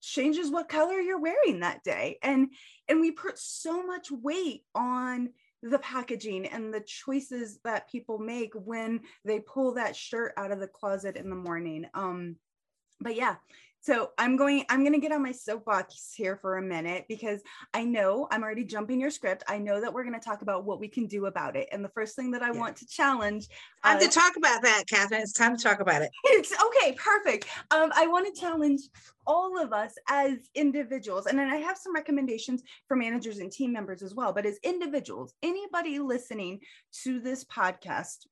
changes 0.02 0.50
what 0.50 0.68
color 0.68 1.00
you're 1.00 1.20
wearing 1.20 1.60
that 1.60 1.82
day. 1.82 2.18
And 2.22 2.48
and 2.88 3.00
we 3.00 3.10
put 3.10 3.38
so 3.38 3.86
much 3.86 4.10
weight 4.10 4.64
on 4.74 5.30
the 5.64 5.78
packaging 5.78 6.46
and 6.46 6.72
the 6.72 6.80
choices 6.80 7.58
that 7.64 7.90
people 7.90 8.18
make 8.18 8.52
when 8.54 9.00
they 9.24 9.40
pull 9.40 9.72
that 9.72 9.96
shirt 9.96 10.34
out 10.36 10.52
of 10.52 10.60
the 10.60 10.68
closet 10.68 11.16
in 11.16 11.30
the 11.30 11.36
morning. 11.36 11.86
Um, 11.94 12.36
but 13.00 13.16
yeah, 13.16 13.36
so 13.84 14.12
I'm 14.16 14.38
going, 14.38 14.64
I'm 14.70 14.80
going 14.80 14.94
to 14.94 14.98
get 14.98 15.12
on 15.12 15.22
my 15.22 15.32
soapbox 15.32 16.14
here 16.16 16.38
for 16.38 16.56
a 16.56 16.62
minute 16.62 17.04
because 17.06 17.42
I 17.74 17.84
know 17.84 18.26
I'm 18.30 18.42
already 18.42 18.64
jumping 18.64 18.98
your 18.98 19.10
script. 19.10 19.44
I 19.46 19.58
know 19.58 19.78
that 19.78 19.92
we're 19.92 20.04
going 20.04 20.18
to 20.18 20.24
talk 20.24 20.40
about 20.40 20.64
what 20.64 20.80
we 20.80 20.88
can 20.88 21.06
do 21.06 21.26
about 21.26 21.54
it. 21.54 21.68
And 21.70 21.84
the 21.84 21.90
first 21.90 22.16
thing 22.16 22.30
that 22.30 22.42
I 22.42 22.50
yeah. 22.50 22.58
want 22.58 22.76
to 22.76 22.86
challenge. 22.86 23.46
Time 23.84 23.98
uh, 23.98 24.00
to 24.00 24.08
talk 24.08 24.38
about 24.38 24.62
that, 24.62 24.84
Kathryn. 24.90 25.20
It's 25.20 25.34
time 25.34 25.54
to 25.54 25.62
talk 25.62 25.80
about 25.80 26.00
it. 26.00 26.10
It's 26.24 26.54
okay. 26.64 26.92
Perfect. 26.92 27.46
Um, 27.70 27.92
I 27.94 28.06
want 28.06 28.34
to 28.34 28.40
challenge 28.40 28.80
all 29.26 29.60
of 29.60 29.74
us 29.74 29.92
as 30.08 30.48
individuals. 30.54 31.26
And 31.26 31.38
then 31.38 31.50
I 31.50 31.56
have 31.56 31.76
some 31.76 31.94
recommendations 31.94 32.62
for 32.88 32.96
managers 32.96 33.38
and 33.38 33.52
team 33.52 33.70
members 33.70 34.02
as 34.02 34.14
well. 34.14 34.32
But 34.32 34.46
as 34.46 34.58
individuals, 34.62 35.34
anybody 35.42 35.98
listening 35.98 36.60
to 37.02 37.20
this 37.20 37.44
podcast, 37.44 38.26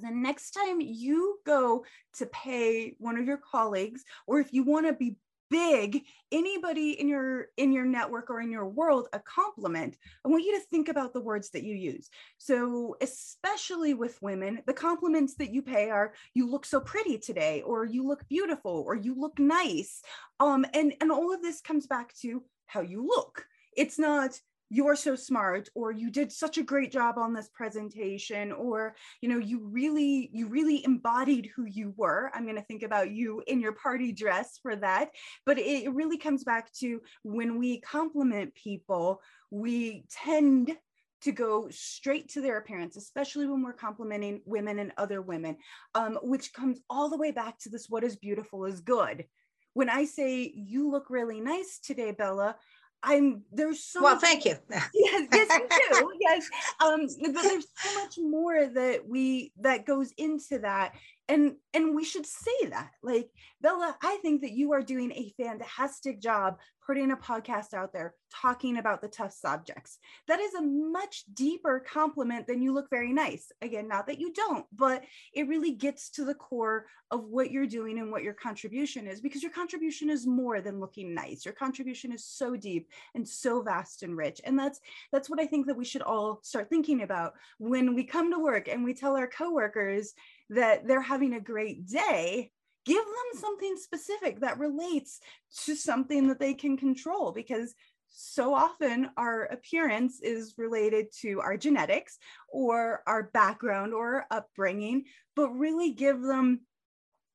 the 0.00 0.10
next 0.10 0.52
time 0.52 0.80
you 0.80 1.38
go 1.46 1.84
to 2.18 2.26
pay 2.26 2.94
one 2.98 3.18
of 3.18 3.26
your 3.26 3.38
colleagues 3.38 4.04
or 4.26 4.40
if 4.40 4.52
you 4.52 4.62
want 4.62 4.86
to 4.86 4.92
be 4.92 5.16
big 5.50 6.02
anybody 6.32 6.92
in 6.92 7.08
your 7.08 7.46
in 7.56 7.72
your 7.72 7.84
network 7.84 8.30
or 8.30 8.40
in 8.40 8.50
your 8.50 8.66
world 8.66 9.08
a 9.12 9.20
compliment. 9.20 9.96
I 10.24 10.28
want 10.28 10.44
you 10.44 10.58
to 10.58 10.66
think 10.66 10.88
about 10.88 11.12
the 11.12 11.20
words 11.20 11.50
that 11.50 11.62
you 11.62 11.76
use. 11.76 12.08
So 12.38 12.96
especially 13.00 13.94
with 13.94 14.20
women 14.22 14.62
the 14.66 14.72
compliments 14.72 15.34
that 15.36 15.52
you 15.52 15.62
pay 15.62 15.90
are 15.90 16.14
you 16.34 16.50
look 16.50 16.64
so 16.64 16.80
pretty 16.80 17.18
today 17.18 17.62
or 17.62 17.84
you 17.84 18.06
look 18.06 18.26
beautiful 18.28 18.82
or 18.86 18.96
you 18.96 19.14
look 19.14 19.38
nice. 19.38 20.02
Um 20.40 20.66
and 20.74 20.94
and 21.00 21.12
all 21.12 21.32
of 21.32 21.42
this 21.42 21.60
comes 21.60 21.86
back 21.86 22.14
to 22.22 22.42
how 22.66 22.80
you 22.80 23.06
look. 23.06 23.46
It's 23.76 23.98
not 23.98 24.40
you're 24.74 24.96
so 24.96 25.14
smart 25.14 25.68
or 25.76 25.92
you 25.92 26.10
did 26.10 26.32
such 26.32 26.58
a 26.58 26.62
great 26.62 26.90
job 26.90 27.16
on 27.16 27.32
this 27.32 27.48
presentation 27.54 28.50
or 28.50 28.96
you 29.20 29.28
know 29.28 29.38
you 29.38 29.60
really 29.60 30.28
you 30.32 30.48
really 30.48 30.84
embodied 30.84 31.48
who 31.54 31.64
you 31.64 31.94
were 31.96 32.30
i'm 32.34 32.42
going 32.44 32.56
to 32.56 32.62
think 32.62 32.82
about 32.82 33.12
you 33.12 33.40
in 33.46 33.60
your 33.60 33.72
party 33.72 34.10
dress 34.10 34.58
for 34.60 34.74
that 34.74 35.10
but 35.46 35.58
it 35.58 35.92
really 35.92 36.18
comes 36.18 36.42
back 36.42 36.72
to 36.72 37.00
when 37.22 37.56
we 37.56 37.80
compliment 37.80 38.52
people 38.54 39.20
we 39.52 40.04
tend 40.10 40.76
to 41.20 41.32
go 41.32 41.68
straight 41.70 42.28
to 42.28 42.42
their 42.42 42.58
appearance, 42.58 42.98
especially 42.98 43.46
when 43.46 43.62
we're 43.62 43.72
complimenting 43.72 44.42
women 44.44 44.78
and 44.78 44.92
other 44.98 45.22
women, 45.22 45.56
um, 45.94 46.18
which 46.22 46.52
comes 46.52 46.80
all 46.90 47.08
the 47.08 47.16
way 47.16 47.30
back 47.30 47.58
to 47.58 47.70
this 47.70 47.88
what 47.88 48.04
is 48.04 48.14
beautiful 48.14 48.66
is 48.66 48.82
good. 48.82 49.24
When 49.72 49.88
I 49.88 50.04
say, 50.04 50.52
you 50.54 50.90
look 50.90 51.08
really 51.08 51.40
nice 51.40 51.78
today, 51.78 52.12
Bella, 52.12 52.56
I'm 53.04 53.42
there's 53.52 53.84
so 53.84 54.02
well. 54.02 54.14
Much, 54.14 54.22
thank 54.22 54.44
you. 54.44 54.56
yes, 54.70 55.28
yes, 55.32 55.58
you 55.58 56.00
do. 56.00 56.12
yes, 56.20 56.48
um, 56.80 57.06
but 57.32 57.42
there's 57.42 57.66
so 57.76 57.94
much 58.00 58.18
more 58.18 58.66
that 58.66 59.06
we 59.06 59.52
that 59.60 59.86
goes 59.86 60.12
into 60.16 60.58
that, 60.60 60.94
and 61.28 61.56
and 61.72 61.94
we 61.94 62.04
should 62.04 62.26
say 62.26 62.68
that. 62.70 62.90
Like 63.02 63.30
Bella, 63.60 63.96
I 64.02 64.18
think 64.22 64.42
that 64.42 64.52
you 64.52 64.72
are 64.72 64.82
doing 64.82 65.12
a 65.12 65.32
fantastic 65.42 66.20
job 66.20 66.58
putting 66.86 67.10
a 67.10 67.16
podcast 67.16 67.72
out 67.72 67.92
there 67.92 68.14
talking 68.30 68.76
about 68.76 69.00
the 69.00 69.08
tough 69.08 69.32
subjects. 69.32 69.98
That 70.28 70.40
is 70.40 70.54
a 70.54 70.62
much 70.62 71.24
deeper 71.32 71.80
compliment 71.80 72.46
than 72.46 72.60
you 72.60 72.74
look 72.74 72.90
very 72.90 73.12
nice. 73.12 73.50
Again, 73.62 73.88
not 73.88 74.06
that 74.06 74.20
you 74.20 74.32
don't, 74.32 74.66
but 74.72 75.02
it 75.32 75.48
really 75.48 75.72
gets 75.72 76.10
to 76.10 76.24
the 76.24 76.34
core 76.34 76.86
of 77.10 77.24
what 77.24 77.50
you're 77.50 77.66
doing 77.66 77.98
and 77.98 78.10
what 78.10 78.22
your 78.22 78.34
contribution 78.34 79.06
is 79.06 79.20
because 79.20 79.42
your 79.42 79.52
contribution 79.52 80.10
is 80.10 80.26
more 80.26 80.60
than 80.60 80.80
looking 80.80 81.14
nice. 81.14 81.44
Your 81.44 81.54
contribution 81.54 82.12
is 82.12 82.24
so 82.24 82.56
deep 82.56 82.88
and 83.14 83.26
so 83.26 83.62
vast 83.62 84.02
and 84.02 84.16
rich. 84.16 84.40
And 84.44 84.58
that's 84.58 84.80
that's 85.12 85.30
what 85.30 85.40
I 85.40 85.46
think 85.46 85.66
that 85.66 85.76
we 85.76 85.84
should 85.84 86.02
all 86.02 86.40
start 86.42 86.68
thinking 86.68 87.02
about 87.02 87.34
when 87.58 87.94
we 87.94 88.04
come 88.04 88.30
to 88.32 88.38
work 88.38 88.68
and 88.68 88.84
we 88.84 88.94
tell 88.94 89.16
our 89.16 89.28
coworkers 89.28 90.12
that 90.54 90.86
they're 90.86 91.00
having 91.00 91.34
a 91.34 91.40
great 91.40 91.86
day 91.86 92.50
give 92.84 93.04
them 93.04 93.14
hmm. 93.32 93.38
something 93.38 93.76
specific 93.76 94.40
that 94.40 94.58
relates 94.58 95.20
to 95.64 95.74
something 95.74 96.28
that 96.28 96.40
they 96.40 96.54
can 96.54 96.76
control 96.76 97.32
because 97.32 97.74
so 98.16 98.54
often 98.54 99.10
our 99.16 99.44
appearance 99.44 100.20
is 100.22 100.54
related 100.56 101.06
to 101.20 101.40
our 101.40 101.56
genetics 101.56 102.18
or 102.48 103.02
our 103.06 103.24
background 103.34 103.92
or 103.92 104.24
upbringing 104.30 105.04
but 105.34 105.50
really 105.50 105.90
give 105.90 106.20
them 106.22 106.60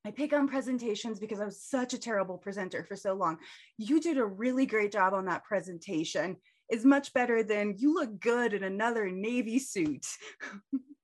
I 0.05 0.11
pick 0.11 0.31
on 0.31 0.47
presentations 0.47 1.19
because 1.19 1.41
I 1.41 1.45
was 1.45 1.61
such 1.61 1.93
a 1.93 1.99
terrible 1.99 2.37
presenter 2.37 2.85
for 2.85 2.95
so 2.95 3.13
long. 3.13 3.37
You 3.77 3.99
did 3.99 4.17
a 4.17 4.25
really 4.25 4.65
great 4.65 4.93
job 4.93 5.13
on 5.13 5.25
that 5.25 5.43
presentation. 5.43 6.37
Is 6.69 6.85
much 6.85 7.13
better 7.13 7.43
than 7.43 7.75
you 7.77 7.93
look 7.93 8.17
good 8.19 8.53
in 8.53 8.63
another 8.63 9.11
navy 9.11 9.59
suit. 9.59 10.05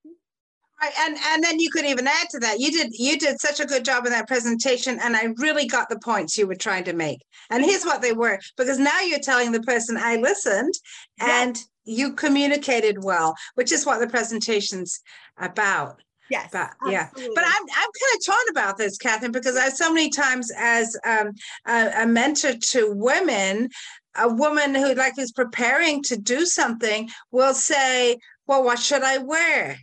And 1.00 1.18
and 1.18 1.44
then 1.44 1.60
you 1.60 1.70
could 1.70 1.86
even 1.86 2.08
add 2.08 2.30
to 2.32 2.40
that. 2.40 2.60
You 2.60 2.72
did 2.72 2.92
you 2.94 3.18
did 3.18 3.40
such 3.40 3.60
a 3.60 3.66
good 3.66 3.86
job 3.86 4.06
in 4.06 4.12
that 4.12 4.28
presentation, 4.28 5.00
and 5.02 5.16
I 5.16 5.34
really 5.38 5.68
got 5.68 5.90
the 5.90 6.00
points 6.00 6.38
you 6.38 6.48
were 6.48 6.56
trying 6.56 6.84
to 6.86 6.94
make. 6.94 7.22
And 7.50 7.64
here's 7.64 7.86
what 7.86 8.02
they 8.02 8.14
were, 8.14 8.40
because 8.58 8.80
now 8.80 9.00
you're 9.02 9.20
telling 9.20 9.52
the 9.52 9.62
person 9.62 9.98
I 9.98 10.18
listened, 10.18 10.74
and 11.20 11.58
you 11.86 12.14
communicated 12.14 13.04
well, 13.04 13.36
which 13.56 13.72
is 13.72 13.86
what 13.86 14.00
the 14.00 14.08
presentation's 14.08 15.00
about. 15.38 16.02
Yes. 16.30 16.50
But 16.52 16.72
yeah, 16.88 17.10
but 17.14 17.44
I'm 17.46 17.64
I'm 17.64 17.90
kind 18.02 18.18
of 18.18 18.26
torn 18.26 18.46
about 18.50 18.78
this, 18.78 18.98
Kathryn, 18.98 19.32
because 19.32 19.56
I 19.56 19.70
so 19.70 19.94
many 19.94 20.10
times 20.10 20.52
as 20.58 20.98
um, 21.06 21.32
a, 21.68 22.04
a 22.04 22.08
mentor 22.08 22.54
to 22.54 22.92
women, 22.92 23.70
a 24.16 24.28
woman 24.34 24.74
who 24.74 24.96
like 24.96 25.20
is 25.20 25.32
preparing 25.32 26.02
to 26.04 26.18
do 26.18 26.46
something 26.46 27.10
will 27.32 27.54
say, 27.54 28.18
"Well, 28.48 28.64
what 28.64 28.80
should 28.80 29.04
I 29.04 29.20
wear?" 29.20 29.78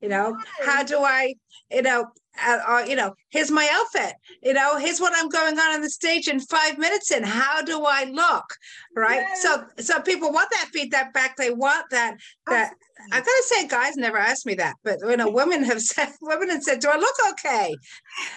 You 0.00 0.08
know 0.08 0.36
how 0.64 0.82
do 0.82 0.98
i 0.98 1.34
you 1.70 1.82
know 1.82 2.06
uh, 2.46 2.58
uh, 2.66 2.84
you 2.86 2.94
know 2.94 3.12
here's 3.30 3.50
my 3.50 3.68
outfit 3.72 4.14
you 4.42 4.54
know 4.54 4.78
here's 4.78 5.00
what 5.00 5.12
i'm 5.16 5.28
going 5.28 5.58
on 5.58 5.74
on 5.74 5.80
the 5.80 5.90
stage 5.90 6.28
in 6.28 6.40
five 6.40 6.78
minutes 6.78 7.10
in 7.10 7.22
how 7.22 7.60
do 7.62 7.84
i 7.84 8.04
look 8.04 8.44
right? 8.96 9.20
Yes. 9.20 9.42
so 9.42 9.64
so 9.78 10.00
people 10.00 10.32
want 10.32 10.50
that 10.50 10.68
feedback 10.72 11.12
back. 11.14 11.36
They 11.36 11.50
want 11.50 11.86
that 11.90 12.16
that 12.46 12.72
i've 13.12 13.24
gotta 13.24 13.42
say 13.44 13.66
guys 13.66 13.96
never 13.96 14.18
asked 14.18 14.44
me 14.44 14.54
that 14.54 14.74
but 14.84 14.98
you 15.02 15.16
know 15.16 15.30
women 15.30 15.64
have 15.64 15.80
said 15.80 16.08
women 16.20 16.50
have 16.50 16.62
said 16.62 16.80
do 16.80 16.88
i 16.90 16.96
look 16.96 17.14
okay? 17.30 17.74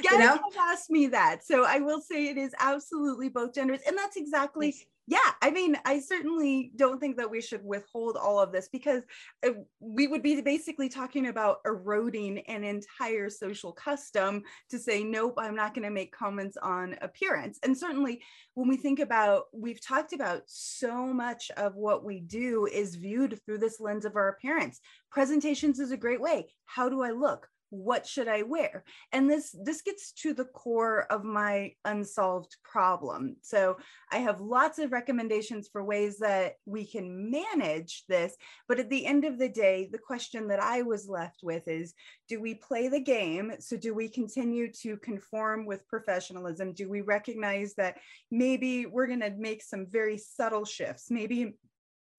Guys 0.02 0.12
you 0.12 0.20
know? 0.20 0.28
have 0.28 0.70
asked 0.72 0.90
me 0.90 1.08
that. 1.08 1.46
So 1.46 1.66
i 1.66 1.80
will 1.80 2.02
say 2.02 2.28
it 2.28 2.38
is 2.38 2.54
absolutely 2.60 3.30
both 3.30 3.54
genders 3.54 3.82
and 3.88 3.98
that's 3.98 4.18
exactly 4.18 4.76
yeah 5.08 5.32
i 5.42 5.52
mean 5.52 5.76
i 5.86 6.00
certainly 6.00 6.72
don't 6.76 7.00
think 7.00 7.18
that 7.18 7.30
we 7.30 7.42
should 7.42 7.64
withhold 7.64 8.16
all 8.16 8.40
of 8.40 8.52
this 8.52 8.70
because 8.72 9.04
uh, 9.46 9.52
we 9.80 10.08
would 10.08 10.24
be 10.24 10.40
basically 10.42 10.88
talking 10.88 11.28
about 11.28 11.58
eroding 11.66 12.40
an 12.48 12.64
entire 12.64 13.30
social 13.30 13.72
custom 13.72 14.42
to 14.70 14.80
say 14.80 15.04
nope 15.04 15.36
i'm 15.38 15.56
not 15.56 15.74
going 15.74 15.84
to 15.84 15.90
make 15.90 16.14
comments 16.14 16.58
on 16.62 16.96
appearance. 17.02 17.60
And 17.64 17.78
certainly 17.78 18.22
when 18.56 18.68
we 18.68 18.78
think 18.78 19.00
about 19.00 19.46
we've 19.54 19.86
talked 19.86 20.14
about 20.14 20.44
so 20.46 21.14
much 21.14 21.52
of 21.58 21.76
what 21.76 22.04
we 22.04 22.22
do 22.22 22.68
is 22.72 22.96
viewed 22.96 23.40
through 23.46 23.60
this 23.60 23.80
lens 23.80 24.06
of 24.06 24.16
our 24.16 24.30
appearance. 24.30 24.80
Presentations 25.12 25.80
is 25.80 25.92
a 25.92 25.98
great 25.98 26.22
way. 26.22 26.48
How 26.66 26.90
do 26.90 27.02
i 27.02 27.12
look 27.12 27.48
what 27.74 28.06
should 28.06 28.28
i 28.28 28.44
wear? 28.44 28.84
And 29.12 29.30
this 29.30 29.56
this 29.64 29.82
gets 29.82 30.12
to 30.24 30.34
the 30.34 30.46
core 30.46 31.08
of 31.12 31.24
my 31.24 31.74
unsolved 31.86 32.58
problem. 32.64 33.38
So 33.42 33.78
i 34.12 34.18
have 34.18 34.40
lots 34.40 34.80
of 34.80 34.92
recommendations 34.92 35.68
for 35.68 35.84
ways 35.84 36.20
that 36.20 36.58
we 36.66 36.86
can 36.86 37.32
manage 37.32 38.04
this 38.08 38.36
but 38.68 38.80
at 38.80 38.90
the 38.90 39.06
end 39.06 39.26
of 39.26 39.40
the 39.40 39.50
day 39.50 39.90
the 39.92 39.98
question 39.98 40.48
that 40.48 40.62
i 40.62 40.82
was 40.82 41.08
left 41.08 41.40
with 41.44 41.68
is 41.68 41.94
do 42.28 42.42
we 42.42 42.56
play 42.56 42.88
the 42.88 43.00
game? 43.00 43.54
So 43.60 43.78
do 43.78 43.94
we 43.94 44.08
continue 44.08 44.72
to 44.82 44.98
conform 44.98 45.66
with 45.66 45.88
professionalism? 45.88 46.74
Do 46.74 46.90
we 46.90 47.02
recognize 47.02 47.74
that 47.76 47.98
maybe 48.32 48.86
we're 48.86 49.08
going 49.08 49.20
to 49.20 49.32
make 49.32 49.62
some 49.62 49.86
very 49.86 50.18
subtle 50.18 50.66
shifts? 50.66 51.12
Maybe 51.12 51.54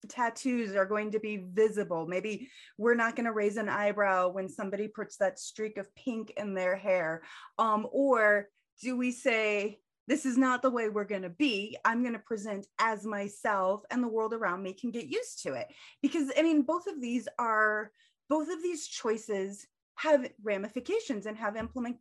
tattoos 0.07 0.75
are 0.75 0.85
going 0.85 1.11
to 1.11 1.19
be 1.19 1.45
visible. 1.51 2.05
Maybe 2.07 2.49
we're 2.77 2.95
not 2.95 3.15
going 3.15 3.25
to 3.25 3.31
raise 3.31 3.57
an 3.57 3.69
eyebrow 3.69 4.29
when 4.29 4.49
somebody 4.49 4.87
puts 4.87 5.17
that 5.17 5.39
streak 5.39 5.77
of 5.77 5.93
pink 5.95 6.31
in 6.37 6.53
their 6.53 6.75
hair. 6.75 7.23
Um, 7.57 7.87
or 7.91 8.49
do 8.81 8.97
we 8.97 9.11
say, 9.11 9.79
this 10.07 10.25
is 10.25 10.37
not 10.37 10.61
the 10.61 10.69
way 10.69 10.89
we're 10.89 11.03
going 11.03 11.23
to 11.23 11.29
be. 11.29 11.77
I'm 11.83 12.01
going 12.01 12.13
to 12.13 12.19
present 12.19 12.67
as 12.79 13.05
myself, 13.05 13.81
and 13.89 14.03
the 14.03 14.07
world 14.07 14.33
around 14.33 14.61
me 14.61 14.73
can 14.73 14.91
get 14.91 15.07
used 15.07 15.41
to 15.43 15.53
it. 15.53 15.67
Because, 16.01 16.31
I 16.37 16.43
mean, 16.43 16.61
both 16.61 16.85
of 16.87 17.01
these 17.01 17.27
are, 17.39 17.91
both 18.29 18.47
of 18.51 18.61
these 18.61 18.87
choices 18.87 19.65
have 19.95 20.29
ramifications 20.43 21.25
and 21.25 21.37
have 21.37 21.55
implement, 21.55 21.97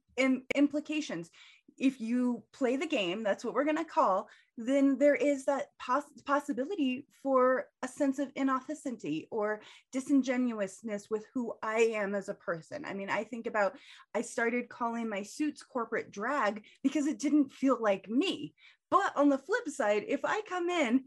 implications 0.54 1.30
if 1.78 2.00
you 2.00 2.42
play 2.52 2.76
the 2.76 2.86
game, 2.86 3.22
that's 3.22 3.44
what 3.44 3.54
we're 3.54 3.64
going 3.64 3.76
to 3.76 3.84
call, 3.84 4.28
then 4.56 4.96
there 4.98 5.14
is 5.14 5.44
that 5.46 5.70
poss- 5.80 6.04
possibility 6.24 7.06
for 7.22 7.66
a 7.82 7.88
sense 7.88 8.18
of 8.18 8.32
inauthenticity 8.34 9.26
or 9.30 9.60
disingenuousness 9.92 11.10
with 11.10 11.24
who 11.34 11.52
I 11.62 11.92
am 11.94 12.14
as 12.14 12.28
a 12.28 12.34
person. 12.34 12.84
I 12.84 12.94
mean, 12.94 13.10
I 13.10 13.24
think 13.24 13.46
about 13.46 13.74
I 14.14 14.22
started 14.22 14.68
calling 14.68 15.08
my 15.08 15.22
suits 15.22 15.62
corporate 15.62 16.12
drag 16.12 16.62
because 16.82 17.06
it 17.06 17.18
didn't 17.18 17.52
feel 17.52 17.78
like 17.80 18.08
me. 18.08 18.54
But 18.90 19.12
on 19.16 19.28
the 19.28 19.38
flip 19.38 19.68
side, 19.68 20.04
if 20.06 20.20
I 20.24 20.42
come 20.48 20.68
in 20.68 21.04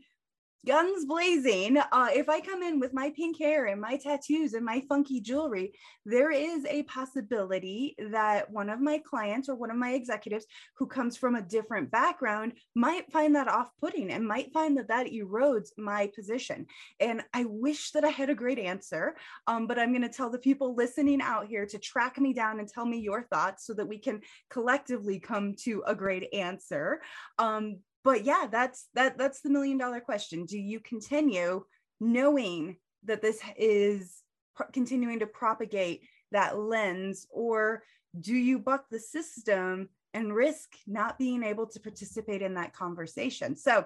guns 0.65 1.05
blazing. 1.05 1.77
Uh, 1.77 2.09
if 2.11 2.29
I 2.29 2.41
come 2.41 2.63
in 2.63 2.79
with 2.79 2.93
my 2.93 3.11
pink 3.15 3.37
hair 3.37 3.67
and 3.67 3.79
my 3.79 3.97
tattoos 3.97 4.53
and 4.53 4.65
my 4.65 4.83
funky 4.89 5.21
jewelry, 5.21 5.73
there 6.05 6.31
is 6.31 6.65
a 6.65 6.83
possibility 6.83 7.95
that 8.11 8.49
one 8.51 8.69
of 8.69 8.81
my 8.81 8.99
clients 8.99 9.49
or 9.49 9.55
one 9.55 9.71
of 9.71 9.77
my 9.77 9.91
executives 9.93 10.45
who 10.77 10.87
comes 10.87 11.15
from 11.15 11.35
a 11.35 11.41
different 11.41 11.91
background 11.91 12.53
might 12.75 13.11
find 13.11 13.35
that 13.35 13.47
off 13.47 13.69
putting 13.79 14.11
and 14.11 14.27
might 14.27 14.51
find 14.51 14.77
that 14.77 14.89
that 14.89 15.07
erodes 15.07 15.69
my 15.77 16.09
position. 16.15 16.65
And 16.99 17.23
I 17.33 17.45
wish 17.45 17.91
that 17.91 18.03
I 18.03 18.09
had 18.09 18.29
a 18.29 18.35
great 18.35 18.59
answer, 18.59 19.15
um, 19.47 19.67
but 19.67 19.79
I'm 19.79 19.91
going 19.91 20.01
to 20.01 20.09
tell 20.09 20.29
the 20.29 20.39
people 20.39 20.75
listening 20.75 21.21
out 21.21 21.47
here 21.47 21.65
to 21.65 21.79
track 21.79 22.19
me 22.19 22.33
down 22.33 22.59
and 22.59 22.67
tell 22.67 22.85
me 22.85 22.99
your 22.99 23.23
thoughts 23.23 23.65
so 23.65 23.73
that 23.73 23.87
we 23.87 23.99
can 23.99 24.21
collectively 24.49 25.19
come 25.19 25.55
to 25.63 25.83
a 25.87 25.95
great 25.95 26.33
answer. 26.33 27.01
Um, 27.39 27.77
but 28.07 28.23
yeah 28.23 28.47
that's 28.49 28.87
that 28.93 29.17
that's 29.17 29.41
the 29.41 29.49
million 29.49 29.77
dollar 29.77 29.99
question. 29.99 30.45
Do 30.45 30.57
you 30.57 30.79
continue 30.79 31.65
knowing 31.99 32.77
that 33.03 33.21
this 33.21 33.41
is 33.57 34.23
continuing 34.71 35.19
to 35.19 35.27
propagate 35.27 36.03
that 36.31 36.57
lens 36.57 37.27
or 37.29 37.83
do 38.17 38.33
you 38.33 38.59
buck 38.59 38.85
the 38.89 38.99
system 38.99 39.89
and 40.13 40.33
risk 40.33 40.69
not 40.87 41.19
being 41.19 41.43
able 41.43 41.67
to 41.67 41.81
participate 41.81 42.41
in 42.41 42.53
that 42.53 42.71
conversation? 42.71 43.57
So 43.57 43.83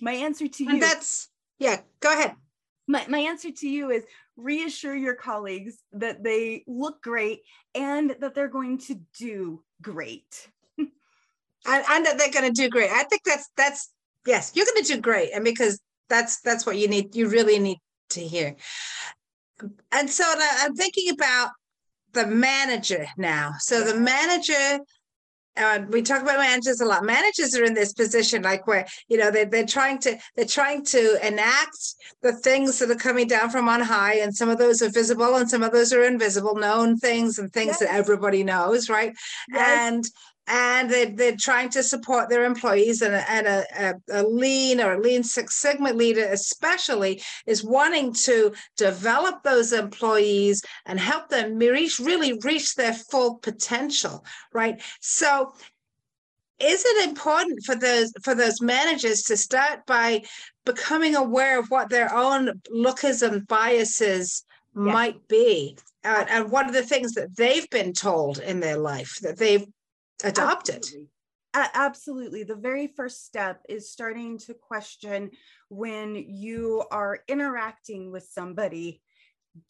my 0.00 0.12
answer 0.12 0.46
to 0.46 0.64
and 0.66 0.74
you 0.74 0.80
that's 0.80 1.30
yeah 1.58 1.80
go 1.98 2.12
ahead. 2.12 2.36
My, 2.86 3.04
my 3.08 3.18
answer 3.18 3.50
to 3.50 3.68
you 3.68 3.90
is 3.90 4.04
reassure 4.36 4.94
your 4.94 5.16
colleagues 5.16 5.78
that 5.94 6.22
they 6.22 6.62
look 6.68 7.02
great 7.02 7.40
and 7.74 8.14
that 8.20 8.36
they're 8.36 8.46
going 8.46 8.78
to 8.86 9.00
do 9.18 9.64
great 9.82 10.48
and, 11.66 11.84
and 11.88 12.06
that 12.06 12.18
they're 12.18 12.30
going 12.30 12.52
to 12.52 12.62
do 12.62 12.68
great. 12.68 12.90
I 12.90 13.04
think 13.04 13.22
that's 13.24 13.48
that's 13.56 13.90
yes, 14.26 14.52
you're 14.54 14.66
going 14.66 14.84
to 14.84 14.94
do 14.94 15.00
great, 15.00 15.30
and 15.34 15.44
because 15.44 15.80
that's 16.08 16.40
that's 16.40 16.66
what 16.66 16.78
you 16.78 16.88
need 16.88 17.14
you 17.14 17.28
really 17.28 17.58
need 17.58 17.78
to 18.10 18.20
hear 18.20 18.54
and 19.92 20.10
so 20.10 20.24
i'm 20.26 20.74
thinking 20.74 21.10
about 21.10 21.50
the 22.12 22.26
manager 22.26 23.06
now 23.16 23.52
so 23.58 23.84
the 23.84 23.98
manager 23.98 24.80
uh, 25.56 25.78
we 25.90 26.02
talk 26.02 26.20
about 26.20 26.38
managers 26.38 26.80
a 26.80 26.84
lot 26.84 27.04
managers 27.04 27.56
are 27.56 27.62
in 27.62 27.74
this 27.74 27.92
position 27.92 28.42
like 28.42 28.66
where 28.66 28.84
you 29.08 29.16
know 29.16 29.30
they're, 29.30 29.44
they're 29.44 29.64
trying 29.64 29.98
to 29.98 30.16
they're 30.34 30.44
trying 30.44 30.84
to 30.84 31.16
enact 31.24 31.94
the 32.22 32.32
things 32.32 32.80
that 32.80 32.90
are 32.90 32.96
coming 32.96 33.28
down 33.28 33.48
from 33.48 33.68
on 33.68 33.80
high 33.80 34.14
and 34.14 34.34
some 34.34 34.48
of 34.48 34.58
those 34.58 34.82
are 34.82 34.88
visible 34.88 35.36
and 35.36 35.48
some 35.48 35.62
of 35.62 35.70
those 35.70 35.92
are 35.92 36.02
invisible 36.02 36.56
known 36.56 36.96
things 36.96 37.38
and 37.38 37.52
things 37.52 37.68
yes. 37.68 37.78
that 37.78 37.94
everybody 37.94 38.42
knows 38.42 38.88
right 38.90 39.12
yes. 39.52 39.92
and 39.92 40.04
and 40.46 40.90
they're, 40.90 41.10
they're 41.10 41.36
trying 41.38 41.70
to 41.70 41.82
support 41.82 42.28
their 42.28 42.44
employees 42.44 43.02
and, 43.02 43.14
a, 43.14 43.30
and 43.30 43.46
a, 43.46 43.64
a, 43.78 44.20
a, 44.20 44.22
lean 44.22 44.80
or 44.80 44.94
a 44.94 45.00
lean 45.00 45.22
six 45.22 45.56
sigma 45.56 45.92
leader 45.92 46.28
especially 46.30 47.22
is 47.46 47.64
wanting 47.64 48.12
to 48.12 48.52
develop 48.76 49.42
those 49.42 49.72
employees 49.72 50.62
and 50.86 51.00
help 51.00 51.28
them 51.28 51.58
reach 51.58 51.98
really 51.98 52.38
reach 52.42 52.74
their 52.74 52.92
full 52.92 53.36
potential 53.36 54.24
right 54.52 54.82
so 55.00 55.52
is 56.60 56.84
it 56.84 57.08
important 57.08 57.62
for 57.64 57.74
those 57.74 58.12
for 58.22 58.34
those 58.34 58.60
managers 58.60 59.22
to 59.22 59.36
start 59.36 59.84
by 59.86 60.22
becoming 60.64 61.16
aware 61.16 61.58
of 61.58 61.68
what 61.68 61.90
their 61.90 62.14
own 62.14 62.50
lookism 62.74 63.46
biases 63.48 64.44
yeah. 64.76 64.82
might 64.82 65.26
be 65.28 65.76
uh, 66.04 66.24
and 66.28 66.50
what 66.50 66.66
are 66.66 66.72
the 66.72 66.82
things 66.82 67.12
that 67.12 67.34
they've 67.36 67.68
been 67.70 67.92
told 67.92 68.38
in 68.38 68.60
their 68.60 68.76
life 68.76 69.18
that 69.22 69.38
they've 69.38 69.66
adopt 70.22 70.68
absolutely. 70.70 71.08
it 71.54 71.70
absolutely 71.74 72.42
the 72.44 72.54
very 72.54 72.86
first 72.86 73.24
step 73.24 73.60
is 73.68 73.90
starting 73.90 74.38
to 74.38 74.54
question 74.54 75.30
when 75.68 76.14
you 76.14 76.84
are 76.90 77.20
interacting 77.28 78.10
with 78.10 78.24
somebody 78.24 79.02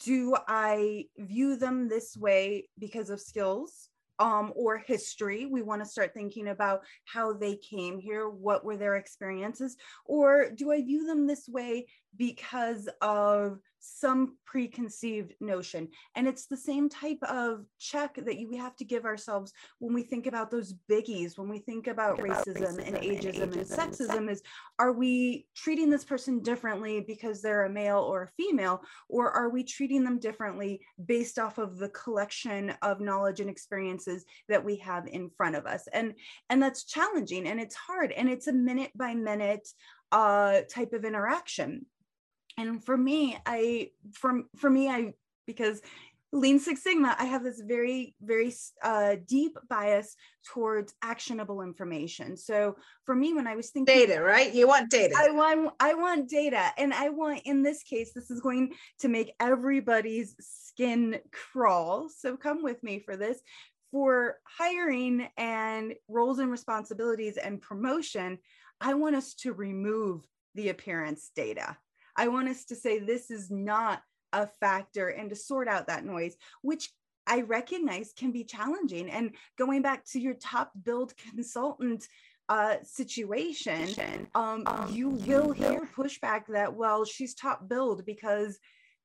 do 0.00 0.36
i 0.48 1.04
view 1.18 1.56
them 1.56 1.88
this 1.88 2.16
way 2.16 2.68
because 2.78 3.10
of 3.10 3.20
skills 3.20 3.88
um, 4.18 4.52
or 4.54 4.78
history. 4.78 5.46
We 5.46 5.62
want 5.62 5.82
to 5.82 5.88
start 5.88 6.14
thinking 6.14 6.48
about 6.48 6.82
how 7.04 7.32
they 7.32 7.56
came 7.56 7.98
here, 7.98 8.28
what 8.28 8.64
were 8.64 8.76
their 8.76 8.96
experiences, 8.96 9.76
or 10.04 10.50
do 10.50 10.72
I 10.72 10.82
view 10.82 11.06
them 11.06 11.26
this 11.26 11.48
way 11.48 11.86
because 12.16 12.88
of 13.00 13.58
some 13.84 14.36
preconceived 14.46 15.34
notion. 15.40 15.88
And 16.16 16.26
it's 16.26 16.46
the 16.46 16.56
same 16.56 16.88
type 16.88 17.22
of 17.22 17.66
check 17.78 18.14
that 18.16 18.38
you, 18.38 18.48
we 18.48 18.56
have 18.56 18.76
to 18.76 18.84
give 18.84 19.04
ourselves 19.04 19.52
when 19.78 19.92
we 19.92 20.02
think 20.02 20.26
about 20.26 20.50
those 20.50 20.74
biggies, 20.90 21.36
when 21.36 21.48
we 21.48 21.58
think 21.58 21.86
about, 21.86 22.18
about 22.18 22.28
racism, 22.28 22.78
racism, 22.78 22.86
and 22.86 22.96
ageism 22.96 23.42
and, 23.42 23.52
ageism 23.52 23.56
and 23.56 23.66
sexism 23.66 24.30
is 24.30 24.42
are 24.78 24.92
we 24.92 25.46
treating 25.54 25.90
this 25.90 26.04
person 26.04 26.40
differently 26.40 27.04
because 27.06 27.42
they're 27.42 27.66
a 27.66 27.70
male 27.70 27.98
or 27.98 28.22
a 28.22 28.42
female, 28.42 28.82
or 29.08 29.30
are 29.30 29.50
we 29.50 29.62
treating 29.62 30.04
them 30.04 30.18
differently 30.18 30.80
based 31.06 31.38
off 31.38 31.58
of 31.58 31.78
the 31.78 31.90
collection 31.90 32.72
of 32.82 33.00
knowledge 33.00 33.40
and 33.40 33.50
experiences 33.50 34.24
that 34.48 34.64
we 34.64 34.76
have 34.76 35.06
in 35.06 35.30
front 35.36 35.56
of 35.56 35.66
us? 35.66 35.86
And 35.92 36.14
and 36.48 36.62
that's 36.62 36.84
challenging 36.84 37.46
and 37.46 37.60
it's 37.60 37.74
hard 37.74 38.12
and 38.12 38.28
it's 38.28 38.46
a 38.46 38.52
minute 38.52 38.92
by 38.96 39.14
minute 39.14 39.68
uh, 40.12 40.60
type 40.70 40.92
of 40.92 41.04
interaction 41.04 41.86
and 42.56 42.84
for 42.84 42.96
me 42.96 43.36
i 43.46 43.90
for, 44.12 44.42
for 44.56 44.70
me 44.70 44.88
i 44.88 45.12
because 45.46 45.80
lean 46.34 46.58
six 46.58 46.82
sigma 46.82 47.14
i 47.18 47.24
have 47.24 47.44
this 47.44 47.60
very 47.60 48.14
very 48.20 48.52
uh, 48.82 49.14
deep 49.26 49.56
bias 49.68 50.16
towards 50.44 50.94
actionable 51.02 51.62
information. 51.62 52.36
So 52.36 52.76
for 53.04 53.14
me 53.14 53.32
when 53.32 53.46
i 53.46 53.54
was 53.54 53.70
thinking 53.70 53.94
data 53.94 54.20
right? 54.20 54.52
You 54.52 54.66
want 54.66 54.90
data. 54.90 55.14
I 55.16 55.30
want 55.30 55.72
i 55.80 55.94
want 55.94 56.28
data. 56.28 56.70
And 56.76 56.92
i 56.92 57.08
want 57.08 57.42
in 57.44 57.62
this 57.62 57.82
case 57.82 58.12
this 58.12 58.30
is 58.30 58.40
going 58.40 58.74
to 58.98 59.08
make 59.08 59.32
everybody's 59.40 60.34
skin 60.40 61.20
crawl. 61.32 62.08
So 62.08 62.36
come 62.36 62.62
with 62.62 62.82
me 62.82 62.98
for 62.98 63.16
this. 63.16 63.40
For 63.92 64.38
hiring 64.44 65.28
and 65.36 65.94
roles 66.08 66.40
and 66.40 66.50
responsibilities 66.50 67.36
and 67.36 67.62
promotion 67.62 68.38
i 68.80 68.92
want 68.92 69.14
us 69.14 69.34
to 69.34 69.52
remove 69.52 70.26
the 70.56 70.70
appearance 70.70 71.30
data 71.36 71.76
I 72.16 72.28
want 72.28 72.48
us 72.48 72.64
to 72.66 72.76
say 72.76 72.98
this 72.98 73.30
is 73.30 73.50
not 73.50 74.02
a 74.32 74.46
factor 74.46 75.08
and 75.08 75.30
to 75.30 75.36
sort 75.36 75.68
out 75.68 75.86
that 75.86 76.04
noise, 76.04 76.36
which 76.62 76.90
I 77.26 77.42
recognize 77.42 78.12
can 78.16 78.32
be 78.32 78.44
challenging. 78.44 79.10
And 79.10 79.34
going 79.56 79.82
back 79.82 80.04
to 80.06 80.20
your 80.20 80.34
top 80.34 80.72
build 80.82 81.14
consultant 81.16 82.06
uh, 82.48 82.76
situation, 82.82 84.28
um, 84.34 84.64
you 84.90 85.08
will 85.10 85.52
hear 85.52 85.88
pushback 85.96 86.46
that, 86.48 86.74
well, 86.74 87.04
she's 87.04 87.34
top 87.34 87.68
build 87.68 88.04
because 88.04 88.58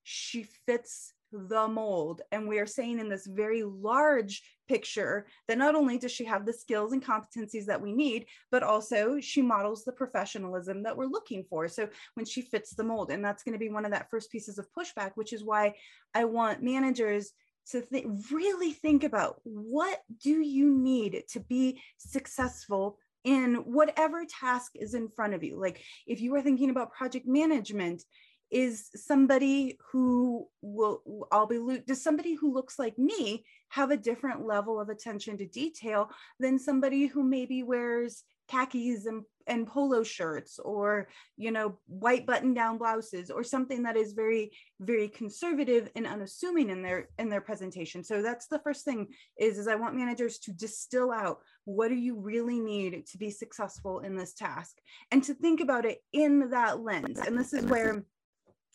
she 0.03 0.43
fits 0.65 1.13
the 1.31 1.67
mold. 1.67 2.21
And 2.31 2.47
we 2.47 2.59
are 2.59 2.65
saying 2.65 2.99
in 2.99 3.09
this 3.09 3.27
very 3.27 3.63
large 3.63 4.41
picture 4.67 5.27
that 5.47 5.57
not 5.57 5.75
only 5.75 5.97
does 5.97 6.11
she 6.11 6.25
have 6.25 6.45
the 6.45 6.53
skills 6.53 6.93
and 6.93 7.03
competencies 7.03 7.65
that 7.65 7.81
we 7.81 7.91
need, 7.91 8.25
but 8.51 8.63
also 8.63 9.19
she 9.19 9.41
models 9.41 9.83
the 9.83 9.91
professionalism 9.91 10.83
that 10.83 10.95
we're 10.95 11.05
looking 11.05 11.43
for. 11.49 11.67
So 11.67 11.89
when 12.13 12.25
she 12.25 12.41
fits 12.41 12.73
the 12.73 12.83
mold, 12.83 13.11
and 13.11 13.23
that's 13.23 13.43
going 13.43 13.53
to 13.53 13.59
be 13.59 13.69
one 13.69 13.85
of 13.85 13.91
that 13.91 14.09
first 14.09 14.31
pieces 14.31 14.57
of 14.57 14.67
pushback, 14.77 15.11
which 15.15 15.33
is 15.33 15.43
why 15.43 15.73
I 16.13 16.25
want 16.25 16.63
managers 16.63 17.31
to 17.71 17.81
th- 17.81 18.05
really 18.31 18.71
think 18.71 19.03
about 19.03 19.39
what 19.43 19.99
do 20.23 20.41
you 20.41 20.73
need 20.75 21.23
to 21.29 21.39
be 21.39 21.81
successful 21.97 22.97
in 23.23 23.55
whatever 23.55 24.25
task 24.25 24.71
is 24.75 24.93
in 24.93 25.09
front 25.09 25.33
of 25.33 25.43
you 25.43 25.59
like 25.59 25.83
if 26.07 26.21
you 26.21 26.33
are 26.35 26.41
thinking 26.41 26.69
about 26.69 26.93
project 26.93 27.27
management 27.27 28.03
is 28.51 28.89
somebody 28.95 29.77
who 29.91 30.47
will 30.61 31.27
i'll 31.31 31.45
be 31.45 31.81
does 31.87 32.03
somebody 32.03 32.33
who 32.33 32.53
looks 32.53 32.79
like 32.79 32.97
me 32.97 33.43
have 33.69 33.91
a 33.91 33.97
different 33.97 34.45
level 34.45 34.79
of 34.79 34.89
attention 34.89 35.37
to 35.37 35.45
detail 35.47 36.09
than 36.39 36.57
somebody 36.57 37.05
who 37.05 37.23
maybe 37.23 37.63
wears 37.63 38.23
khakis 38.49 39.05
and, 39.05 39.23
and 39.47 39.67
polo 39.67 40.03
shirts 40.03 40.59
or 40.59 41.07
you 41.37 41.51
know 41.51 41.77
white 41.87 42.25
button 42.25 42.53
down 42.53 42.77
blouses 42.77 43.29
or 43.29 43.43
something 43.43 43.83
that 43.83 43.95
is 43.95 44.13
very 44.13 44.51
very 44.79 45.07
conservative 45.07 45.89
and 45.95 46.07
unassuming 46.07 46.69
in 46.69 46.81
their 46.81 47.09
in 47.19 47.29
their 47.29 47.41
presentation? 47.41 48.03
So 48.03 48.21
that's 48.21 48.47
the 48.47 48.59
first 48.59 48.85
thing 48.85 49.07
is 49.37 49.57
is 49.57 49.67
i 49.67 49.75
want 49.75 49.95
managers 49.95 50.39
to 50.39 50.51
distill 50.51 51.11
out 51.11 51.39
what 51.65 51.89
do 51.89 51.95
you 51.95 52.19
really 52.19 52.59
need 52.59 53.05
to 53.05 53.17
be 53.17 53.29
successful 53.29 53.99
in 53.99 54.15
this 54.15 54.33
task 54.33 54.77
and 55.11 55.23
to 55.23 55.33
think 55.35 55.61
about 55.61 55.85
it 55.85 55.99
in 56.13 56.49
that 56.49 56.81
lens. 56.81 57.19
And 57.19 57.37
this 57.37 57.53
is 57.53 57.63
where 57.65 58.03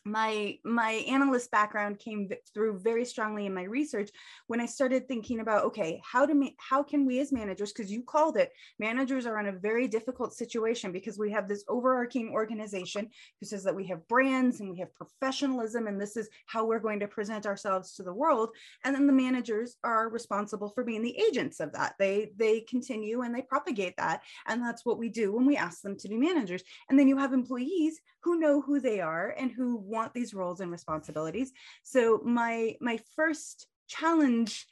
my 0.04 0.58
my 0.64 0.92
analyst 1.08 1.50
background 1.50 1.98
came 1.98 2.28
through 2.52 2.78
very 2.78 3.04
strongly 3.04 3.46
in 3.46 3.54
my 3.54 3.62
research 3.62 4.10
when 4.48 4.60
i 4.60 4.66
started 4.66 5.08
thinking 5.08 5.40
about 5.40 5.64
okay 5.64 6.00
how 6.04 6.26
to 6.26 6.34
ma- 6.34 6.48
how 6.58 6.82
can 6.82 7.06
we 7.06 7.20
as 7.20 7.32
managers 7.32 7.72
because 7.72 7.90
you 7.90 8.02
called 8.02 8.36
it 8.36 8.50
managers 8.78 9.26
are 9.26 9.40
in 9.40 9.46
a 9.46 9.58
very 9.58 9.88
difficult 9.88 10.34
situation 10.34 10.92
because 10.92 11.18
we 11.18 11.30
have 11.30 11.48
this 11.48 11.64
overarching 11.68 12.30
organization 12.30 13.08
who 13.40 13.46
says 13.46 13.64
that 13.64 13.74
we 13.74 13.86
have 13.86 14.06
brands 14.08 14.60
and 14.60 14.70
we 14.70 14.78
have 14.78 14.94
professionalism 14.94 15.86
and 15.86 16.00
this 16.00 16.16
is 16.16 16.28
how 16.46 16.64
we're 16.64 16.78
going 16.78 17.00
to 17.00 17.08
present 17.08 17.46
ourselves 17.46 17.94
to 17.94 18.02
the 18.02 18.12
world. 18.12 18.50
And 18.84 18.94
then 18.94 19.06
the 19.06 19.12
managers 19.12 19.76
are 19.84 20.08
responsible 20.08 20.68
for 20.68 20.84
being 20.84 21.02
the 21.02 21.18
agents 21.28 21.60
of 21.60 21.72
that. 21.72 21.94
They 21.98 22.30
they 22.36 22.60
continue 22.60 23.22
and 23.22 23.34
they 23.34 23.42
propagate 23.42 23.96
that. 23.96 24.22
And 24.46 24.62
that's 24.62 24.84
what 24.84 24.98
we 24.98 25.08
do 25.08 25.32
when 25.32 25.46
we 25.46 25.56
ask 25.56 25.82
them 25.82 25.96
to 25.98 26.08
be 26.08 26.16
managers. 26.16 26.62
And 26.88 26.98
then 26.98 27.08
you 27.08 27.16
have 27.18 27.32
employees 27.32 28.00
who 28.22 28.40
know 28.40 28.60
who 28.60 28.80
they 28.80 29.00
are 29.00 29.34
and 29.38 29.50
who 29.50 29.76
want 29.94 30.12
these 30.12 30.34
roles 30.34 30.60
and 30.60 30.70
responsibilities. 30.70 31.52
So 31.82 32.20
my 32.24 32.76
my 32.80 32.98
first 33.16 33.66
challenge 33.88 34.66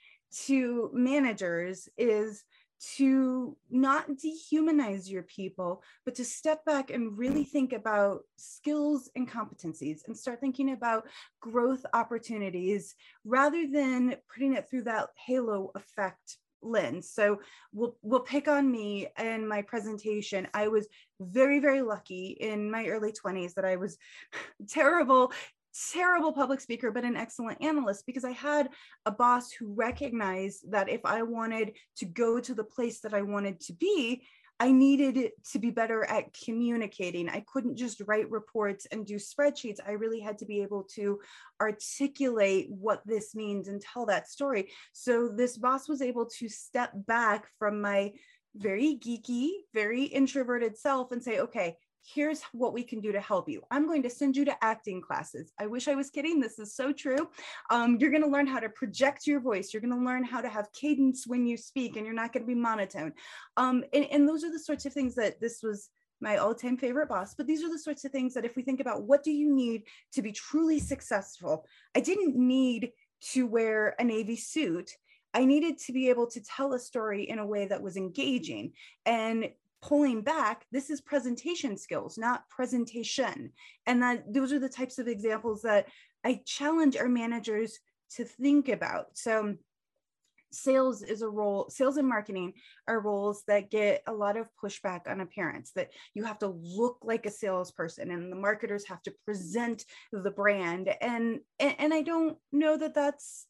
to 0.47 0.91
managers 0.93 1.89
is 1.97 2.45
to 2.97 3.57
not 3.71 4.09
dehumanize 4.11 5.09
your 5.09 5.23
people, 5.23 5.83
but 6.05 6.17
to 6.17 6.25
step 6.25 6.65
back 6.65 6.91
and 6.91 7.17
really 7.17 7.45
think 7.45 7.73
about 7.73 8.23
skills 8.37 9.09
and 9.15 9.31
competencies 9.31 10.01
and 10.07 10.17
start 10.17 10.41
thinking 10.41 10.73
about 10.73 11.07
growth 11.41 11.87
opportunities 11.95 12.97
rather 13.25 13.69
than 13.69 14.17
putting 14.35 14.55
it 14.55 14.69
through 14.69 14.83
that 14.83 15.11
halo 15.27 15.71
effect 15.77 16.39
lens. 16.63 17.11
So 17.11 17.41
we'll 17.73 17.97
we'll 18.03 18.21
pick 18.21 18.49
on 18.49 18.71
me 18.71 19.09
and 19.17 19.49
my 19.49 19.63
presentation. 19.63 20.49
I 20.55 20.69
was 20.69 20.87
very 21.21 21.61
very 21.61 21.83
lucky 21.83 22.37
in 22.41 22.71
my 22.71 22.87
early 22.87 23.13
20s 23.13 23.55
that 23.55 23.65
I 23.65 23.77
was 23.77 23.99
terrible 24.69 25.33
terrible 25.95 26.33
public 26.33 26.61
speaker 26.61 26.91
but 26.91 27.05
an 27.05 27.17
excellent 27.17 27.63
analyst 27.63 28.05
because 28.05 28.25
I 28.25 28.33
had 28.33 28.69
a 29.07 29.11
boss 29.11 29.51
who 29.51 29.73
recognized 29.73 30.71
that 30.71 30.91
if 30.91 31.01
I 31.07 31.23
wanted 31.23 31.73
to 31.97 32.05
go 32.05 32.41
to 32.41 32.55
the 32.55 32.65
place 32.65 33.01
that 33.01 33.15
I 33.15 33.23
wanted 33.23 33.59
to 33.61 33.73
be 33.73 34.23
I 34.63 34.71
needed 34.71 35.33
to 35.51 35.59
be 35.59 35.73
better 35.73 36.05
at 36.05 36.33
communicating. 36.45 37.29
I 37.29 37.45
couldn't 37.53 37.75
just 37.75 38.01
write 38.07 38.31
reports 38.31 38.87
and 38.93 39.05
do 39.05 39.17
spreadsheets. 39.17 39.79
I 39.85 39.91
really 39.91 40.21
had 40.21 40.39
to 40.39 40.47
be 40.47 40.63
able 40.63 40.85
to 40.95 41.19
articulate 41.61 42.69
what 42.71 43.03
this 43.05 43.35
means 43.35 43.67
and 43.67 43.81
tell 43.81 44.07
that 44.07 44.29
story. 44.29 44.71
So 44.93 45.29
this 45.29 45.59
boss 45.59 45.89
was 45.89 46.01
able 46.01 46.27
to 46.39 46.49
step 46.49 46.93
back 46.95 47.49
from 47.59 47.81
my 47.81 48.13
very 48.55 49.01
geeky, 49.05 49.49
very 49.75 50.05
introverted 50.05 50.79
self 50.79 51.11
and 51.11 51.21
say, 51.21 51.41
okay, 51.41 51.77
here's 52.03 52.43
what 52.53 52.73
we 52.73 52.83
can 52.83 53.01
do 53.01 53.13
to 53.13 53.21
help 53.21 53.49
you. 53.49 53.63
I'm 53.71 53.87
going 53.87 54.03
to 54.03 54.11
send 54.11 54.37
you 54.37 54.45
to 54.47 54.65
acting 54.65 55.01
classes. 55.01 55.53
I 55.59 55.67
wish 55.67 55.89
I 55.89 55.95
was 55.95 56.11
kidding. 56.11 56.41
This 56.41 56.59
is 56.59 56.75
so 56.75 56.93
true. 56.93 57.29
Um, 57.71 57.97
you're 57.99 58.11
going 58.11 58.23
to 58.23 58.29
learn 58.29 58.47
how 58.47 58.61
to 58.61 58.69
project 58.69 59.27
your 59.27 59.41
voice. 59.41 59.73
You're 59.73 59.83
going 59.83 59.99
to 59.99 60.05
learn 60.05 60.25
how 60.25 60.41
to 60.41 60.49
have 60.49 60.73
cadence 60.73 61.27
when 61.27 61.47
you 61.47 61.57
speak, 61.57 61.97
and 61.97 62.05
you're 62.05 62.15
not 62.15 62.33
going 62.33 62.43
to 62.43 62.47
be 62.47 62.55
monotone. 62.55 63.13
Um, 63.57 63.85
and, 63.93 64.07
and 64.11 64.29
those 64.29 64.45
are 64.45 64.53
the 64.53 64.59
sorts 64.59 64.87
of 64.87 64.93
things 64.93 65.15
that 65.17 65.41
this 65.41 65.63
was 65.63 65.91
my 66.21 66.37
all-time 66.37 66.77
favorite 66.77 67.09
boss 67.09 67.35
but 67.35 67.49
these 67.49 67.65
are 67.65 67.69
the 67.69 67.77
sorts 67.77 68.05
of 68.05 68.13
things 68.13 68.33
that 68.33 68.45
if 68.45 68.55
we 68.55 68.63
think 68.63 68.79
about 68.79 69.03
what 69.03 69.25
do 69.25 69.33
you 69.33 69.53
need 69.53 69.83
to 70.13 70.23
be 70.23 70.31
truly 70.31 70.79
successful 70.79 71.67
i 71.97 72.01
didn't 72.01 72.37
need 72.37 72.93
to 73.21 73.45
wear 73.45 73.97
a 73.99 74.05
navy 74.05 74.37
suit 74.37 74.93
I 75.35 75.45
needed 75.45 75.79
to 75.79 75.93
be 75.93 76.11
able 76.11 76.27
to 76.29 76.43
tell 76.43 76.75
a 76.75 76.79
story 76.79 77.25
in 77.25 77.39
a 77.39 77.47
way 77.47 77.67
that 77.67 77.83
was 77.83 77.97
engaging. 77.97 78.73
And 79.07 79.49
pulling 79.83 80.23
back, 80.23 80.65
this 80.71 80.91
is 80.91 81.01
presentation 81.01 81.77
skills, 81.77 82.17
not 82.17 82.49
presentation. 82.49 83.51
And 83.87 84.03
that 84.03 84.33
those 84.33 84.53
are 84.53 84.61
the 84.61 84.69
types 84.69 84.99
of 84.99 85.09
examples 85.09 85.63
that 85.63 85.89
I 86.25 86.41
challenge 86.47 86.97
our 86.97 87.09
managers 87.09 87.79
to 88.17 88.25
think 88.25 88.69
about. 88.69 89.07
So 89.15 89.57
sales 90.53 91.03
is 91.03 91.23
a 91.23 91.29
role 91.29 91.69
sales 91.71 91.97
and 91.97 92.07
marketing 92.07 92.53
are 92.87 93.01
roles 93.01 93.43
that 93.49 93.71
get 93.71 94.03
a 94.07 94.13
lot 94.13 94.37
of 94.37 94.47
pushback 94.63 95.01
on 95.07 95.21
appearance 95.21 95.73
that 95.75 95.91
you 96.15 96.25
have 96.25 96.39
to 96.39 96.49
look 96.49 96.99
like 97.03 97.25
a 97.25 97.31
salesperson 97.31 98.11
and 98.11 98.31
the 98.31 98.37
marketers 98.37 98.87
have 98.87 99.03
to 99.03 99.15
present 99.25 99.85
the 100.13 100.31
brand 100.31 100.95
and 101.01 101.41
and, 101.59 101.75
and 101.79 101.95
i 101.95 102.03
don't 102.03 102.37
know 102.53 102.77
that 102.77 102.95
that's 102.95 103.47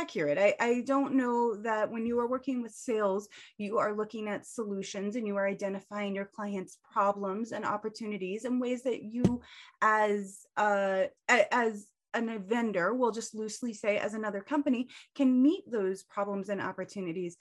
accurate. 0.00 0.38
I, 0.38 0.54
I 0.60 0.82
don't 0.86 1.14
know 1.14 1.56
that 1.62 1.90
when 1.90 2.06
you 2.06 2.18
are 2.18 2.28
working 2.28 2.62
with 2.62 2.72
sales, 2.72 3.28
you 3.58 3.78
are 3.78 3.96
looking 3.96 4.28
at 4.28 4.46
solutions 4.46 5.16
and 5.16 5.26
you 5.26 5.36
are 5.36 5.46
identifying 5.46 6.14
your 6.14 6.24
clients' 6.26 6.78
problems 6.92 7.52
and 7.52 7.64
opportunities 7.64 8.44
and 8.44 8.60
ways 8.60 8.82
that 8.82 9.02
you, 9.02 9.40
as 9.80 10.46
uh, 10.56 11.04
as 11.28 11.86
a 12.14 12.38
vendor, 12.38 12.94
we'll 12.94 13.10
just 13.10 13.34
loosely 13.34 13.72
say 13.72 13.98
as 13.98 14.14
another 14.14 14.40
company, 14.40 14.88
can 15.14 15.42
meet 15.42 15.64
those 15.70 16.02
problems 16.04 16.48
and 16.48 16.60
opportunities 16.60 17.36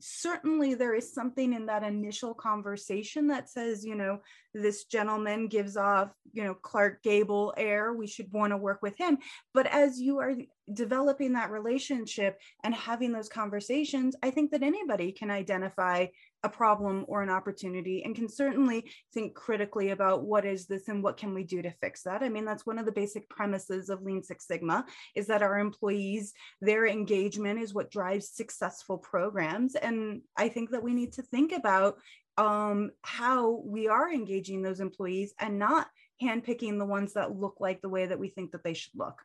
certainly 0.00 0.74
there 0.74 0.94
is 0.94 1.12
something 1.12 1.52
in 1.52 1.66
that 1.66 1.82
initial 1.82 2.34
conversation 2.34 3.28
that 3.28 3.48
says 3.48 3.84
you 3.84 3.94
know 3.94 4.18
this 4.52 4.84
gentleman 4.84 5.48
gives 5.48 5.76
off 5.76 6.10
you 6.32 6.44
know 6.44 6.54
clark 6.54 7.02
gable 7.02 7.54
air 7.56 7.92
we 7.92 8.06
should 8.06 8.32
want 8.32 8.52
to 8.52 8.56
work 8.56 8.80
with 8.82 8.96
him. 8.96 9.18
But 9.52 9.66
as 9.66 10.00
you 10.00 10.18
are 10.18 10.34
developing 10.72 11.34
that 11.34 11.50
relationship 11.50 12.38
and 12.62 12.74
having 12.74 13.12
those 13.12 13.28
conversations 13.28 14.16
i 14.22 14.30
think 14.30 14.50
that 14.50 14.62
anybody 14.62 15.12
can 15.12 15.30
identify 15.30 16.06
a 16.44 16.48
problem 16.48 17.04
or 17.08 17.22
an 17.22 17.30
opportunity 17.30 18.04
and 18.04 18.14
can 18.14 18.28
certainly 18.28 18.88
think 19.12 19.34
critically 19.34 19.90
about 19.90 20.24
what 20.24 20.44
is 20.44 20.66
this 20.66 20.88
and 20.88 21.02
what 21.02 21.16
can 21.16 21.34
we 21.34 21.42
do 21.42 21.62
to 21.62 21.70
fix 21.80 22.02
that. 22.02 22.22
I 22.22 22.28
mean 22.28 22.44
that's 22.44 22.66
one 22.66 22.78
of 22.78 22.84
the 22.84 22.92
basic 22.92 23.28
premises 23.30 23.88
of 23.88 24.02
lean 24.02 24.22
six 24.22 24.46
sigma 24.46 24.84
is 25.16 25.26
that 25.26 25.42
our 25.42 25.58
employees 25.58 26.34
their 26.60 26.86
engagement 26.86 27.60
is 27.60 27.74
what 27.74 27.90
drives 27.90 28.28
successful 28.28 28.98
programs. 28.98 29.74
And 29.74 30.20
i 30.36 30.48
think 30.48 30.70
that 30.70 30.82
we 30.82 30.92
need 30.92 31.14
to 31.14 31.22
think 31.22 31.52
about 31.52 31.96
um, 32.36 32.90
how 33.02 33.62
we 33.64 33.88
are 33.88 34.12
engaging 34.12 34.60
those 34.60 34.80
employees 34.80 35.32
and 35.38 35.58
not 35.58 35.86
handpicking 36.22 36.78
the 36.78 36.84
ones 36.84 37.14
that 37.14 37.36
look 37.36 37.56
like 37.60 37.80
the 37.80 37.88
way 37.88 38.06
that 38.06 38.18
we 38.18 38.28
think 38.28 38.52
that 38.52 38.64
they 38.64 38.74
should 38.74 38.92
look 38.96 39.22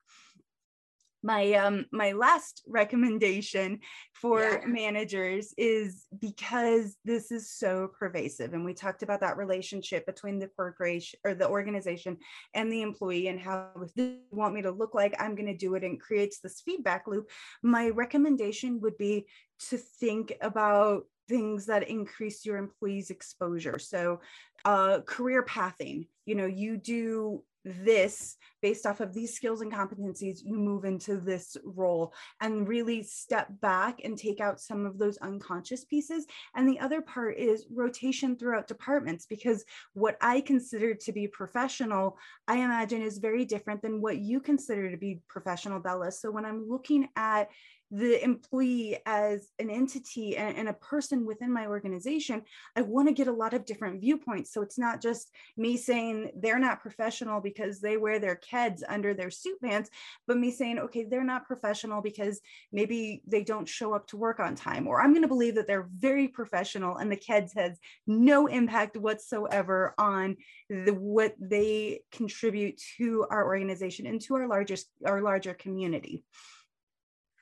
my 1.24 1.54
um 1.54 1.86
my 1.92 2.12
last 2.12 2.64
recommendation 2.68 3.80
for 4.14 4.42
yeah. 4.42 4.66
managers 4.66 5.54
is 5.58 6.06
because 6.20 6.96
this 7.06 7.32
is 7.32 7.52
so 7.52 7.90
pervasive 7.98 8.54
and 8.54 8.64
we 8.64 8.74
talked 8.74 9.04
about 9.04 9.20
that 9.20 9.38
relationship 9.38 10.06
between 10.06 10.40
the 10.40 10.48
corporation 10.48 11.20
or 11.26 11.34
the 11.34 11.48
organization 11.48 12.18
and 12.54 12.72
the 12.72 12.82
employee 12.82 13.28
and 13.28 13.40
how 13.40 13.70
if 13.84 13.94
they 13.94 14.20
want 14.32 14.54
me 14.54 14.62
to 14.62 14.72
look 14.72 14.94
like 14.94 15.16
i'm 15.20 15.36
going 15.36 15.46
to 15.46 15.58
do 15.58 15.76
it 15.76 15.84
and 15.84 16.00
creates 16.00 16.40
this 16.40 16.62
feedback 16.62 17.08
loop. 17.08 17.30
My 17.62 17.90
recommendation 17.90 18.80
would 18.82 18.98
be 18.98 19.28
to 19.70 19.78
think 19.78 20.34
about 20.42 21.04
things 21.28 21.68
that 21.68 21.90
increase 21.90 22.46
your 22.46 22.58
employees 22.58 23.12
exposure. 23.12 23.78
So 23.78 24.22
uh, 24.66 25.02
career 25.06 25.44
pathing. 25.44 26.08
You 26.26 26.36
know 26.36 26.46
you 26.46 26.78
do 26.78 27.44
this 27.66 28.38
based 28.62 28.86
off 28.86 29.00
of 29.00 29.14
these 29.14 29.34
skills 29.34 29.62
and 29.62 29.72
competencies 29.72 30.40
you 30.44 30.58
move 30.58 30.86
into 30.86 31.18
this 31.18 31.56
role 31.64 32.14
and 32.42 32.68
really 32.68 33.04
step 33.04 33.48
back 33.62 34.00
and 34.04 34.18
take 34.18 34.40
out 34.40 34.60
some 34.60 34.86
of 34.86 34.98
those 34.98 35.18
unconscious 35.18 35.86
pieces. 35.86 36.26
And 36.56 36.68
the 36.68 36.80
other 36.80 37.02
part 37.02 37.38
is 37.38 37.68
rotation 37.72 38.38
throughout 38.38 38.68
departments 38.68 39.26
because 39.26 39.64
what 39.94 40.18
i 40.22 40.42
consider 40.42 40.94
to 40.94 41.12
be 41.12 41.28
professional 41.28 42.18
i 42.48 42.56
imagine 42.56 43.02
is 43.02 43.18
very 43.18 43.46
different 43.46 43.82
than 43.82 44.02
what 44.02 44.18
you 44.18 44.40
consider 44.40 44.90
to 44.92 44.98
be 44.98 45.22
professional 45.28 45.80
bella. 45.80 46.12
So 46.12 46.32
when 46.32 46.46
i'm 46.46 46.68
looking 46.68 47.08
at 47.16 47.50
the 47.92 48.24
employee 48.24 49.00
as 49.06 49.50
an 49.58 49.70
entity 49.70 50.38
and, 50.38 50.56
and, 50.58 50.70
a 50.70 50.74
person 50.74 51.26
within 51.26 51.52
my 51.52 51.66
organization, 51.66 52.44
I 52.76 52.82
want 52.82 53.08
to 53.08 53.14
get 53.14 53.28
a 53.28 53.32
lot 53.32 53.56
of 53.56 53.66
different 53.66 54.00
viewpoints. 54.00 54.54
So 54.54 54.62
it's 54.62 54.78
not 54.78 55.02
just 55.02 55.32
me 55.58 55.76
saying 55.76 56.32
they're 56.36 56.60
not 56.60 56.82
professional 56.82 57.42
because 57.42 57.82
they 57.82 57.98
wear 57.98 58.20
their 58.20 58.40
keds 58.40 58.84
under 58.88 59.16
their 59.16 59.32
suit 59.32 59.60
pants, 59.62 59.90
but 60.28 60.38
me 60.38 60.52
saying, 60.52 60.78
okay, 60.78 61.06
they're 61.10 61.24
not 61.24 61.48
professional 61.48 62.02
because 62.02 62.40
maybe 62.72 63.24
they 63.26 63.44
don't 63.44 63.68
show 63.68 63.96
up 63.96 64.08
to 64.08 64.18
work 64.18 64.40
on 64.40 64.54
time, 64.54 64.88
or 64.88 65.02
I'm 65.02 65.12
going 65.12 65.24
to 65.24 65.28
believe 65.28 65.56
that 65.56 65.66
they're 65.66 65.90
very 65.96 66.28
professional 66.28 66.98
and 66.98 67.12
the 67.12 67.18
keds 67.18 67.56
has 67.56 67.80
no 68.06 68.46
impact 68.46 68.98
whatsoever 68.98 69.96
on 69.98 70.38
the 70.70 70.94
what 70.94 71.34
they 71.40 72.02
contribute 72.12 72.80
to 72.98 73.26
our 73.32 73.46
organization 73.46 74.06
and 74.06 74.22
to 74.22 74.36
our 74.36 74.48
largest 74.48 74.90
our 75.06 75.22
larger 75.22 75.56
community. 75.56 76.24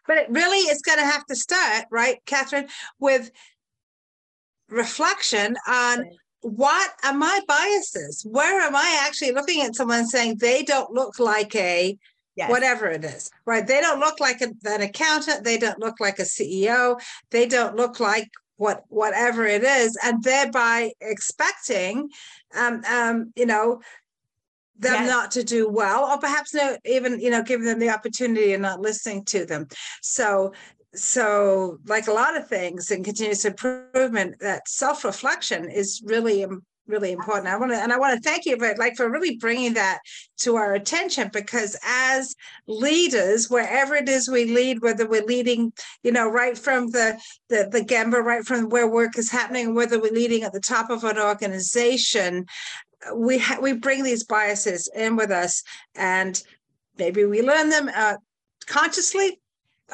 But 0.08 0.18
it 0.18 0.30
really 0.30 0.60
is 0.60 0.82
going 0.82 1.00
to 1.00 1.06
have 1.06 1.26
to 1.26 1.36
start, 1.36 1.86
right, 1.92 2.18
Kathryn, 2.26 2.70
with 3.00 3.32
reflection 4.70 5.56
on 5.68 6.06
what 6.42 6.92
are 7.04 7.14
my 7.14 7.42
biases? 7.48 8.26
Where 8.30 8.62
am 8.62 8.76
I 8.76 9.04
actually 9.06 9.32
looking 9.32 9.62
at 9.62 9.76
someone 9.76 10.08
saying 10.08 10.38
they 10.38 10.64
don't 10.64 10.94
look 10.94 11.20
like 11.20 11.56
a 11.56 11.98
yes. 12.36 12.50
whatever 12.50 12.88
it 12.88 13.04
is, 13.04 13.30
right? 13.46 13.66
They 13.66 13.82
don't 13.82 14.00
look 14.00 14.20
like 14.20 14.42
a, 14.42 14.50
an 14.66 14.82
accountant. 14.82 15.44
They 15.44 15.58
don't 15.58 15.80
look 15.80 15.96
like 16.00 16.20
a 16.20 16.24
CEO. 16.24 17.00
They 17.32 17.48
don't 17.48 17.76
look 17.76 18.00
like 18.00 18.30
what 18.56 18.84
whatever 18.90 19.46
it 19.46 19.64
is, 19.64 19.98
and 20.04 20.24
thereby 20.24 20.92
expecting, 21.02 22.10
um, 22.56 22.82
um, 22.90 23.34
you 23.36 23.46
know, 23.46 23.82
them 24.80 24.94
yes. 24.94 25.10
not 25.10 25.32
to 25.32 25.44
do 25.44 25.70
well 25.70 26.06
or 26.06 26.18
perhaps 26.18 26.54
not 26.54 26.80
even 26.86 27.20
you 27.20 27.30
know 27.30 27.44
giving 27.44 27.66
them 27.66 27.80
the 27.80 27.90
opportunity 27.90 28.54
and 28.54 28.62
not 28.62 28.80
listening 28.80 29.24
to 29.26 29.46
them 29.46 29.68
so 30.02 30.54
so 30.94 31.78
like 31.86 32.08
a 32.08 32.14
lot 32.14 32.36
of 32.36 32.48
things 32.48 32.92
in 32.92 33.04
continuous 33.04 33.46
improvement 33.46 34.36
that 34.40 34.68
self-reflection 34.68 35.70
is 35.70 36.02
really 36.06 36.46
really 36.88 37.12
important 37.12 37.48
i 37.48 37.58
want 37.58 37.72
to 37.72 37.78
and 37.78 37.92
i 37.92 37.98
want 37.98 38.16
to 38.16 38.30
thank 38.30 38.46
you 38.46 38.58
for 38.58 38.74
like 38.78 38.96
for 38.96 39.12
really 39.12 39.36
bringing 39.38 39.74
that 39.74 40.00
to 40.38 40.56
our 40.56 40.74
attention 40.74 41.30
because 41.34 41.78
as 41.86 42.34
leaders 42.68 43.50
wherever 43.50 43.96
it 43.96 44.08
is 44.08 44.30
we 44.30 44.46
lead 44.46 44.82
whether 44.82 45.08
we're 45.08 45.24
leading 45.26 45.72
you 46.04 46.12
know 46.12 46.30
right 46.30 46.58
from 46.58 46.90
the 46.92 47.20
the, 47.50 47.68
the 47.72 47.82
gemba 47.82 48.24
right 48.24 48.46
from 48.46 48.70
where 48.70 48.88
work 48.88 49.18
is 49.18 49.30
happening 49.30 49.76
whether 49.76 50.00
we're 50.00 50.12
leading 50.12 50.44
at 50.44 50.54
the 50.54 50.60
top 50.60 50.90
of 50.90 51.04
an 51.04 51.18
organization 51.18 52.46
we 53.16 53.38
ha- 53.38 53.60
we 53.62 53.74
bring 53.74 54.04
these 54.04 54.24
biases 54.24 54.90
in 54.96 55.16
with 55.16 55.32
us 55.32 55.64
and 55.96 56.42
maybe 56.98 57.26
we 57.26 57.42
learn 57.42 57.70
them 57.70 57.90
uh, 57.94 58.16
consciously 58.66 59.40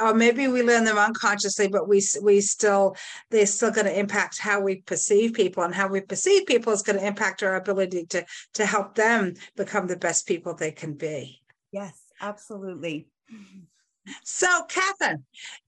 or 0.01 0.13
maybe 0.13 0.47
we 0.47 0.63
learn 0.63 0.83
them 0.83 0.97
unconsciously 0.97 1.67
but 1.67 1.87
we 1.87 2.01
we 2.21 2.41
still 2.41 2.95
they're 3.29 3.45
still 3.45 3.71
going 3.71 3.85
to 3.85 3.99
impact 3.99 4.39
how 4.39 4.59
we 4.59 4.77
perceive 4.77 5.33
people 5.33 5.63
and 5.63 5.75
how 5.75 5.87
we 5.87 6.01
perceive 6.01 6.45
people 6.45 6.73
is 6.73 6.81
going 6.81 6.97
to 6.97 7.05
impact 7.05 7.43
our 7.43 7.55
ability 7.55 8.05
to 8.05 8.25
to 8.53 8.65
help 8.65 8.95
them 8.95 9.33
become 9.55 9.85
the 9.87 9.97
best 9.97 10.25
people 10.27 10.55
they 10.55 10.71
can 10.71 10.93
be. 10.93 11.39
Yes 11.71 12.03
absolutely. 12.23 13.07
So, 14.23 14.47
Kathryn, 14.67 15.23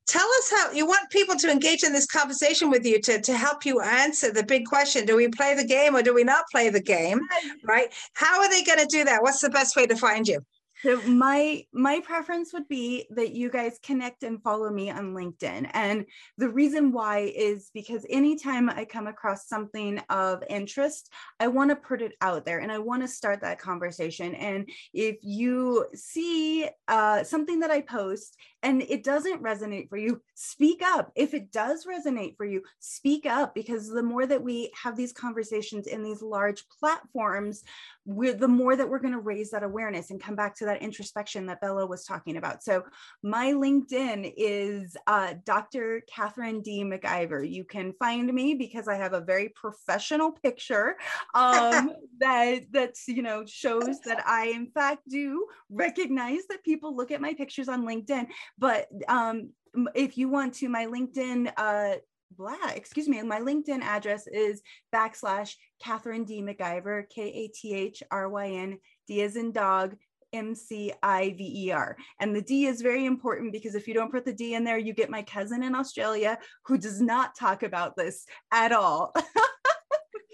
tell 0.08 0.28
us 0.38 0.52
how 0.52 0.72
you 0.72 0.86
want 0.86 1.10
people 1.10 1.36
to 1.36 1.50
engage 1.50 1.84
in 1.84 1.94
this 1.94 2.06
conversation 2.06 2.70
with 2.70 2.86
you 2.86 3.02
to, 3.02 3.22
to 3.22 3.38
help 3.38 3.66
you 3.66 3.82
answer 3.82 4.32
the 4.32 4.44
big 4.44 4.66
question 4.66 5.06
do 5.06 5.16
we 5.16 5.28
play 5.28 5.56
the 5.56 5.66
game 5.66 5.96
or 5.96 6.02
do 6.02 6.14
we 6.14 6.24
not 6.24 6.46
play 6.52 6.70
the 6.70 6.82
game? 6.82 7.20
Right? 7.64 7.94
How 8.14 8.42
are 8.42 8.50
they 8.50 8.64
going 8.64 8.80
to 8.80 8.86
do 8.86 9.04
that? 9.06 9.22
What's 9.22 9.42
the 9.42 9.50
best 9.50 9.76
way 9.76 9.88
to 9.88 9.96
find 9.96 10.28
you? 10.28 10.42
So 10.84 11.02
my 11.08 11.64
my 11.74 12.02
preference 12.02 12.54
would 12.54 12.68
be 12.68 13.08
that 13.12 13.32
you 13.32 13.50
guys 13.50 13.80
connect 13.82 14.24
and 14.24 14.44
follow 14.44 14.70
me 14.70 14.92
on 14.92 15.14
LinkedIn. 15.14 15.70
And 15.74 16.06
the 16.38 16.50
reason 16.50 16.92
why 16.92 17.32
is 17.36 17.72
because 17.74 18.06
anytime 18.10 18.70
I 18.70 18.86
come 18.86 19.08
across 19.08 19.48
something 19.48 20.00
of 20.10 20.44
interest, 20.50 21.12
I 21.40 21.48
want 21.48 21.72
to 21.72 21.76
put 21.76 22.02
it 22.02 22.14
out 22.22 22.46
there 22.46 22.60
and 22.60 22.72
I 22.72 22.80
want 22.80 23.02
to 23.04 23.08
start 23.08 23.42
that 23.42 23.58
conversation. 23.58 24.36
And 24.36 24.70
if 24.94 25.18
you 25.24 25.88
see 25.96 26.70
uh, 26.88 27.24
something 27.24 27.62
that 27.62 27.72
I 27.72 27.82
post 27.82 28.38
and 28.66 28.82
it 28.82 29.04
doesn't 29.04 29.44
resonate 29.44 29.90
for 29.90 29.98
you, 29.98 30.22
speak 30.34 30.82
up. 30.82 31.12
If 31.16 31.36
it 31.36 31.52
does 31.52 31.86
resonate 31.86 32.36
for 32.36 32.46
you, 32.46 32.64
speak 32.80 33.28
up 33.28 33.54
because 33.54 33.88
the 33.88 34.02
more 34.02 34.26
that 34.26 34.42
we 34.42 34.72
have 34.82 34.98
these 34.98 35.14
conversations 35.14 35.86
in 35.86 36.04
these 36.04 36.24
large 36.24 36.68
platforms, 36.68 37.64
we're 38.06 38.34
the 38.34 38.48
more 38.48 38.76
that 38.76 38.90
we're 38.90 39.00
going 39.00 39.14
to 39.14 39.20
raise 39.20 39.52
that 39.52 39.62
awareness 39.62 40.10
and 40.10 40.22
come 40.22 40.36
back 40.36 40.56
to 40.56 40.66
that 40.66 40.82
introspection 40.82 41.46
that 41.46 41.62
Bella 41.62 41.86
was 41.86 42.06
talking 42.06 42.38
about. 42.38 42.64
So 42.64 42.84
my 43.22 43.54
LinkedIn 43.54 44.34
is 44.36 44.98
uh, 45.06 45.36
Dr. 45.44 46.02
Kathryn 46.12 46.64
D. 46.64 46.84
McIver. 46.84 47.48
You 47.48 47.66
can 47.66 47.94
find 47.94 48.32
me 48.34 48.56
because 48.56 48.88
I 48.88 48.96
have 48.96 49.14
a 49.14 49.22
very 49.22 49.50
professional 49.50 50.32
picture 50.32 50.98
um, 51.36 51.92
that 52.20 52.62
that's 52.72 53.08
you 53.08 53.22
know 53.22 53.46
shows 53.46 54.02
that 54.02 54.26
I 54.26 54.48
in 54.48 54.68
fact 54.68 55.08
do 55.08 55.46
recognize 55.70 56.48
that 56.50 56.64
people 56.64 56.96
look 56.96 57.12
at 57.12 57.22
my 57.22 57.36
pictures 57.36 57.70
on 57.70 57.86
LinkedIn. 57.86 58.28
But 58.58 58.88
um, 59.08 59.52
if 59.94 60.18
you 60.18 60.30
want 60.30 60.56
to, 60.56 60.70
my 60.70 60.86
LinkedIn 60.86 61.52
uh, 61.58 61.96
blah, 62.38 62.56
excuse 62.74 63.08
me, 63.08 63.22
my 63.22 63.40
LinkedIn 63.40 63.82
address 63.82 64.28
is 64.28 64.62
backslash 64.94 65.56
Kathryn 65.84 66.26
D. 66.26 66.42
McIver, 66.42 67.04
K 67.10 67.24
A 67.24 67.48
T 67.48 67.74
H 67.74 68.04
R 68.12 68.30
Y 68.30 68.48
N, 68.48 68.80
D 69.08 69.22
as 69.22 69.36
in 69.36 69.52
dog, 69.52 69.96
M 70.34 70.56
C 70.56 70.94
I 71.02 71.34
V 71.38 71.68
E 71.68 71.72
R. 71.72 71.98
And 72.20 72.36
the 72.36 72.42
D 72.42 72.66
is 72.66 72.82
very 72.82 73.06
important 73.06 73.54
because 73.54 73.76
if 73.76 73.88
you 73.88 73.94
don't 73.94 74.12
put 74.12 74.26
the 74.26 74.34
D 74.34 74.54
in 74.54 74.64
there, 74.64 74.78
you 74.78 74.94
get 74.94 75.10
my 75.10 75.24
cousin 75.24 75.64
in 75.64 75.76
Australia 75.76 76.38
who 76.66 76.78
does 76.78 77.02
not 77.02 77.36
talk 77.36 77.64
about 77.64 77.96
this 77.96 78.26
at 78.52 78.72
all. 78.72 79.14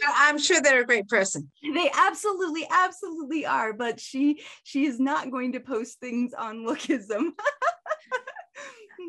I'm 0.04 0.40
sure 0.40 0.60
they're 0.62 0.82
a 0.82 0.86
great 0.86 1.08
person. 1.08 1.52
They 1.62 1.92
absolutely, 1.96 2.68
absolutely 2.72 3.46
are, 3.46 3.72
but 3.72 4.00
she 4.00 4.42
she 4.64 4.86
is 4.86 5.00
not 5.00 5.32
going 5.32 5.52
to 5.54 5.60
post 5.60 6.00
things 6.00 6.34
on 6.34 6.58
lookism. 6.66 7.32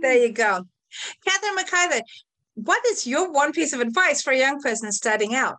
There 0.03 0.19
you 0.19 0.33
go. 0.33 0.67
Kathryn 1.27 1.57
McIver, 1.57 2.03
what 2.55 2.85
is 2.87 3.07
your 3.07 3.33
one 3.33 3.53
piece 3.53 3.73
of 3.73 3.81
advice 3.81 4.21
for 4.21 4.33
a 4.33 4.39
young 4.39 4.61
person 4.61 4.91
starting 4.91 5.35
out? 5.35 5.57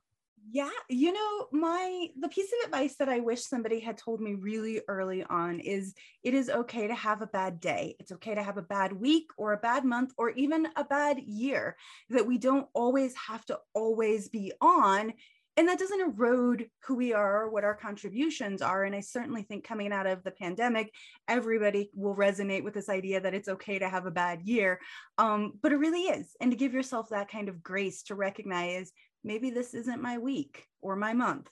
Yeah, 0.52 0.70
you 0.90 1.14
know, 1.14 1.48
my 1.52 2.10
the 2.20 2.28
piece 2.28 2.52
of 2.52 2.66
advice 2.66 2.96
that 2.98 3.10
I 3.10 3.22
wish 3.22 3.42
somebody 3.42 3.80
had 3.80 3.98
told 3.98 4.20
me 4.20 4.36
really 4.36 4.82
early 4.88 5.24
on 5.24 5.60
is 5.62 5.96
it 6.22 6.34
is 6.34 6.50
okay 6.50 6.88
to 6.88 6.94
have 6.94 7.22
a 7.22 7.28
bad 7.28 7.60
day. 7.60 7.96
It's 8.00 8.12
okay 8.12 8.36
to 8.36 8.44
have 8.44 8.58
a 8.58 8.62
bad 8.62 8.94
week 8.94 9.30
or 9.38 9.54
a 9.54 9.58
bad 9.58 9.86
month 9.86 10.12
or 10.18 10.30
even 10.32 10.68
a 10.76 10.84
bad 10.84 11.20
year. 11.20 11.78
That 12.10 12.28
we 12.28 12.38
don't 12.38 12.68
always 12.74 13.16
have 13.16 13.46
to 13.46 13.60
always 13.74 14.28
be 14.28 14.52
on 14.62 15.14
and 15.56 15.68
that 15.68 15.80
doesn't 15.80 16.02
erode 16.02 16.68
who 16.86 16.96
we 16.96 17.14
are 17.14 17.44
or 17.44 17.50
what 17.50 17.64
our 17.64 17.76
contributions 17.76 18.62
are 18.62 18.84
and 18.84 18.96
i 18.96 19.00
certainly 19.00 19.44
think 19.44 19.64
coming 19.64 19.92
out 19.92 20.08
of 20.08 20.24
the 20.24 20.32
pandemic 20.32 20.92
everybody 21.28 21.90
will 21.94 22.16
resonate 22.16 22.64
with 22.64 22.74
this 22.74 22.90
idea 22.90 23.20
that 23.20 23.34
it's 23.34 23.50
okay 23.50 23.80
to 23.80 23.90
have 23.90 24.06
a 24.06 24.12
bad 24.12 24.42
year 24.42 24.80
um, 25.18 25.54
but 25.62 25.72
it 25.72 25.78
really 25.78 26.04
is 26.04 26.36
and 26.42 26.52
to 26.52 26.58
give 26.58 26.74
yourself 26.74 27.10
that 27.10 27.30
kind 27.30 27.50
of 27.50 27.62
grace 27.64 28.04
to 28.04 28.16
recognize 28.16 28.92
maybe 29.24 29.50
this 29.50 29.74
isn't 29.74 30.02
my 30.02 30.18
week 30.18 30.66
or 30.82 30.96
my 30.96 31.14
month 31.14 31.50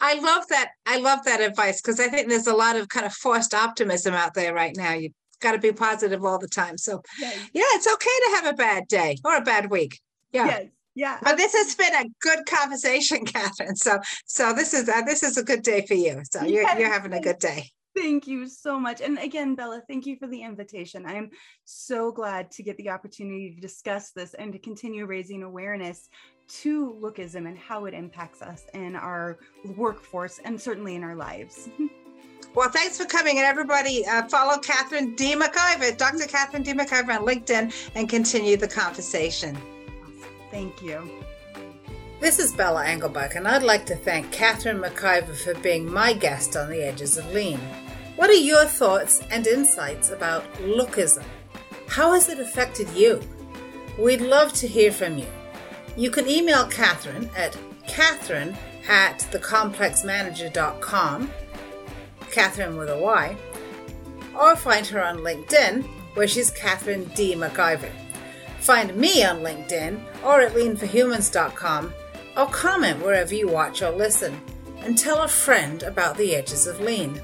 I 0.00 0.18
love 0.20 0.46
that. 0.48 0.72
I 0.84 0.98
love 0.98 1.24
that 1.24 1.40
advice 1.40 1.80
because 1.80 2.00
I 2.00 2.08
think 2.08 2.28
there's 2.28 2.46
a 2.46 2.54
lot 2.54 2.76
of 2.76 2.88
kind 2.88 3.06
of 3.06 3.12
forced 3.14 3.54
optimism 3.54 4.14
out 4.14 4.34
there 4.34 4.54
right 4.54 4.76
now. 4.76 4.92
You 4.92 5.10
got 5.40 5.52
to 5.52 5.58
be 5.58 5.72
positive 5.72 6.24
all 6.24 6.38
the 6.38 6.48
time. 6.48 6.76
So, 6.78 7.02
yes. 7.18 7.36
yeah, 7.52 7.62
it's 7.68 7.86
okay 7.86 8.04
to 8.04 8.36
have 8.36 8.46
a 8.46 8.56
bad 8.56 8.88
day 8.88 9.16
or 9.24 9.36
a 9.36 9.40
bad 9.40 9.70
week. 9.70 9.98
Yeah. 10.32 10.46
Yes. 10.46 10.66
Yeah. 10.96 11.18
But 11.22 11.36
this 11.36 11.52
has 11.52 11.74
been 11.74 11.94
a 11.94 12.06
good 12.20 12.46
conversation, 12.46 13.18
Kathryn. 13.26 13.76
So 13.76 14.00
so 14.24 14.52
this 14.52 14.74
is 14.74 14.88
uh, 14.88 15.02
this 15.02 15.22
is 15.22 15.36
a 15.36 15.44
good 15.44 15.62
day 15.62 15.86
for 15.86 15.94
you. 15.94 16.22
So 16.28 16.42
you're 16.42 16.62
yes. 16.62 16.78
you're 16.80 16.92
having 16.92 17.12
a 17.12 17.20
good 17.20 17.38
day. 17.38 17.70
Thank 17.94 18.26
you 18.26 18.46
so 18.46 18.78
much. 18.78 19.00
And 19.00 19.18
again, 19.18 19.54
Bella, 19.54 19.80
thank 19.88 20.04
you 20.04 20.16
for 20.16 20.26
the 20.26 20.42
invitation. 20.42 21.06
I'm 21.06 21.30
so 21.64 22.12
glad 22.12 22.50
to 22.52 22.62
get 22.62 22.76
the 22.76 22.90
opportunity 22.90 23.54
to 23.54 23.60
discuss 23.60 24.10
this 24.10 24.34
and 24.34 24.52
to 24.52 24.58
continue 24.58 25.06
raising 25.06 25.42
awareness 25.42 26.10
to 26.48 26.94
lookism 27.00 27.48
and 27.48 27.56
how 27.56 27.86
it 27.86 27.94
impacts 27.94 28.42
us 28.42 28.66
in 28.74 28.96
our 28.96 29.38
workforce 29.76 30.40
and 30.44 30.60
certainly 30.60 30.94
in 30.96 31.04
our 31.04 31.16
lives. 31.16 31.68
Well, 32.54 32.70
thanks 32.70 32.96
for 32.96 33.04
coming. 33.04 33.36
And 33.36 33.44
everybody, 33.44 34.06
uh, 34.06 34.26
follow 34.28 34.56
Kathryn 34.56 35.14
D. 35.14 35.34
McIver, 35.34 35.94
Dr. 35.98 36.24
Kathryn 36.24 36.64
D. 36.64 36.72
McIver 36.72 37.18
on 37.18 37.26
LinkedIn 37.26 37.90
and 37.94 38.08
continue 38.08 38.56
the 38.56 38.68
conversation. 38.68 39.58
Thank 40.50 40.82
you. 40.82 41.08
This 42.20 42.38
is 42.38 42.52
Bella 42.52 42.84
Engelbach, 42.84 43.36
and 43.36 43.46
I'd 43.46 43.62
like 43.62 43.84
to 43.86 43.96
thank 43.96 44.32
Kathryn 44.32 44.80
McIver 44.80 45.36
for 45.36 45.54
being 45.60 45.92
my 45.92 46.14
guest 46.14 46.56
on 46.56 46.70
the 46.70 46.82
Edges 46.82 47.18
of 47.18 47.30
Lean. 47.32 47.60
What 48.16 48.30
are 48.30 48.34
your 48.34 48.64
thoughts 48.64 49.20
and 49.30 49.46
insights 49.46 50.08
about 50.10 50.50
lookism? 50.54 51.24
How 51.88 52.14
has 52.14 52.30
it 52.30 52.40
affected 52.40 52.88
you? 52.90 53.20
We'd 53.98 54.22
love 54.22 54.52
to 54.54 54.66
hear 54.66 54.90
from 54.92 55.18
you. 55.18 55.26
You 55.96 56.10
can 56.10 56.28
email 56.28 56.66
Kathryn 56.66 57.30
at 57.36 57.56
kathryn 57.86 58.56
at 58.88 59.20
thecomplexmanager.com, 59.30 61.30
Kathryn 62.20 62.78
with 62.78 62.90
a 62.90 62.98
Y, 62.98 63.36
or 64.38 64.54
find 64.56 64.86
her 64.86 65.02
on 65.02 65.18
LinkedIn, 65.18 65.84
where 66.14 66.28
she's 66.28 66.50
Kathryn 66.50 67.14
D. 67.14 67.34
McIver. 67.34 67.90
Find 68.66 68.96
me 68.96 69.22
on 69.22 69.42
LinkedIn 69.42 70.24
or 70.24 70.40
at 70.40 70.54
leanforhumans.com 70.54 71.94
or 72.36 72.46
comment 72.46 73.00
wherever 73.00 73.32
you 73.32 73.46
watch 73.46 73.80
or 73.80 73.90
listen 73.92 74.40
and 74.80 74.98
tell 74.98 75.22
a 75.22 75.28
friend 75.28 75.84
about 75.84 76.16
the 76.16 76.34
edges 76.34 76.66
of 76.66 76.80
lean. 76.80 77.20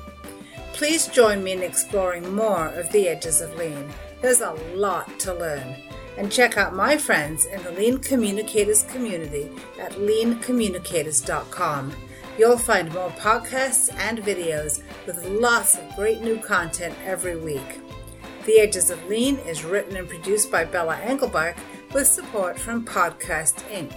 Please 0.72 1.08
join 1.08 1.42
me 1.42 1.50
in 1.50 1.64
exploring 1.64 2.32
more 2.32 2.68
of 2.68 2.92
the 2.92 3.08
edges 3.08 3.40
of 3.40 3.56
lean. 3.56 3.90
There's 4.20 4.40
a 4.40 4.52
lot 4.76 5.18
to 5.18 5.34
learn. 5.34 5.74
And 6.16 6.30
check 6.30 6.56
out 6.56 6.76
my 6.76 6.96
friends 6.96 7.46
in 7.46 7.60
the 7.64 7.72
Lean 7.72 7.98
Communicators 7.98 8.84
community 8.84 9.50
at 9.80 9.94
leancommunicators.com. 9.94 11.92
You'll 12.38 12.56
find 12.56 12.94
more 12.94 13.10
podcasts 13.10 13.92
and 13.98 14.20
videos 14.20 14.80
with 15.06 15.26
lots 15.26 15.76
of 15.76 15.96
great 15.96 16.20
new 16.20 16.38
content 16.38 16.94
every 17.04 17.36
week. 17.36 17.80
The 18.44 18.58
Edges 18.58 18.90
of 18.90 19.06
Lean 19.06 19.36
is 19.46 19.64
written 19.64 19.96
and 19.96 20.08
produced 20.08 20.50
by 20.50 20.64
Bella 20.64 20.96
Engelbach 20.96 21.56
with 21.94 22.08
support 22.08 22.58
from 22.58 22.84
Podcast 22.84 23.62
Inc. 23.70 23.96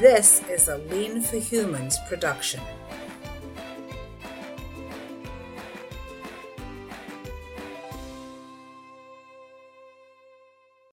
This 0.00 0.42
is 0.48 0.68
a 0.68 0.78
Lean 0.78 1.20
for 1.20 1.36
Humans 1.36 1.98
production. 2.08 2.62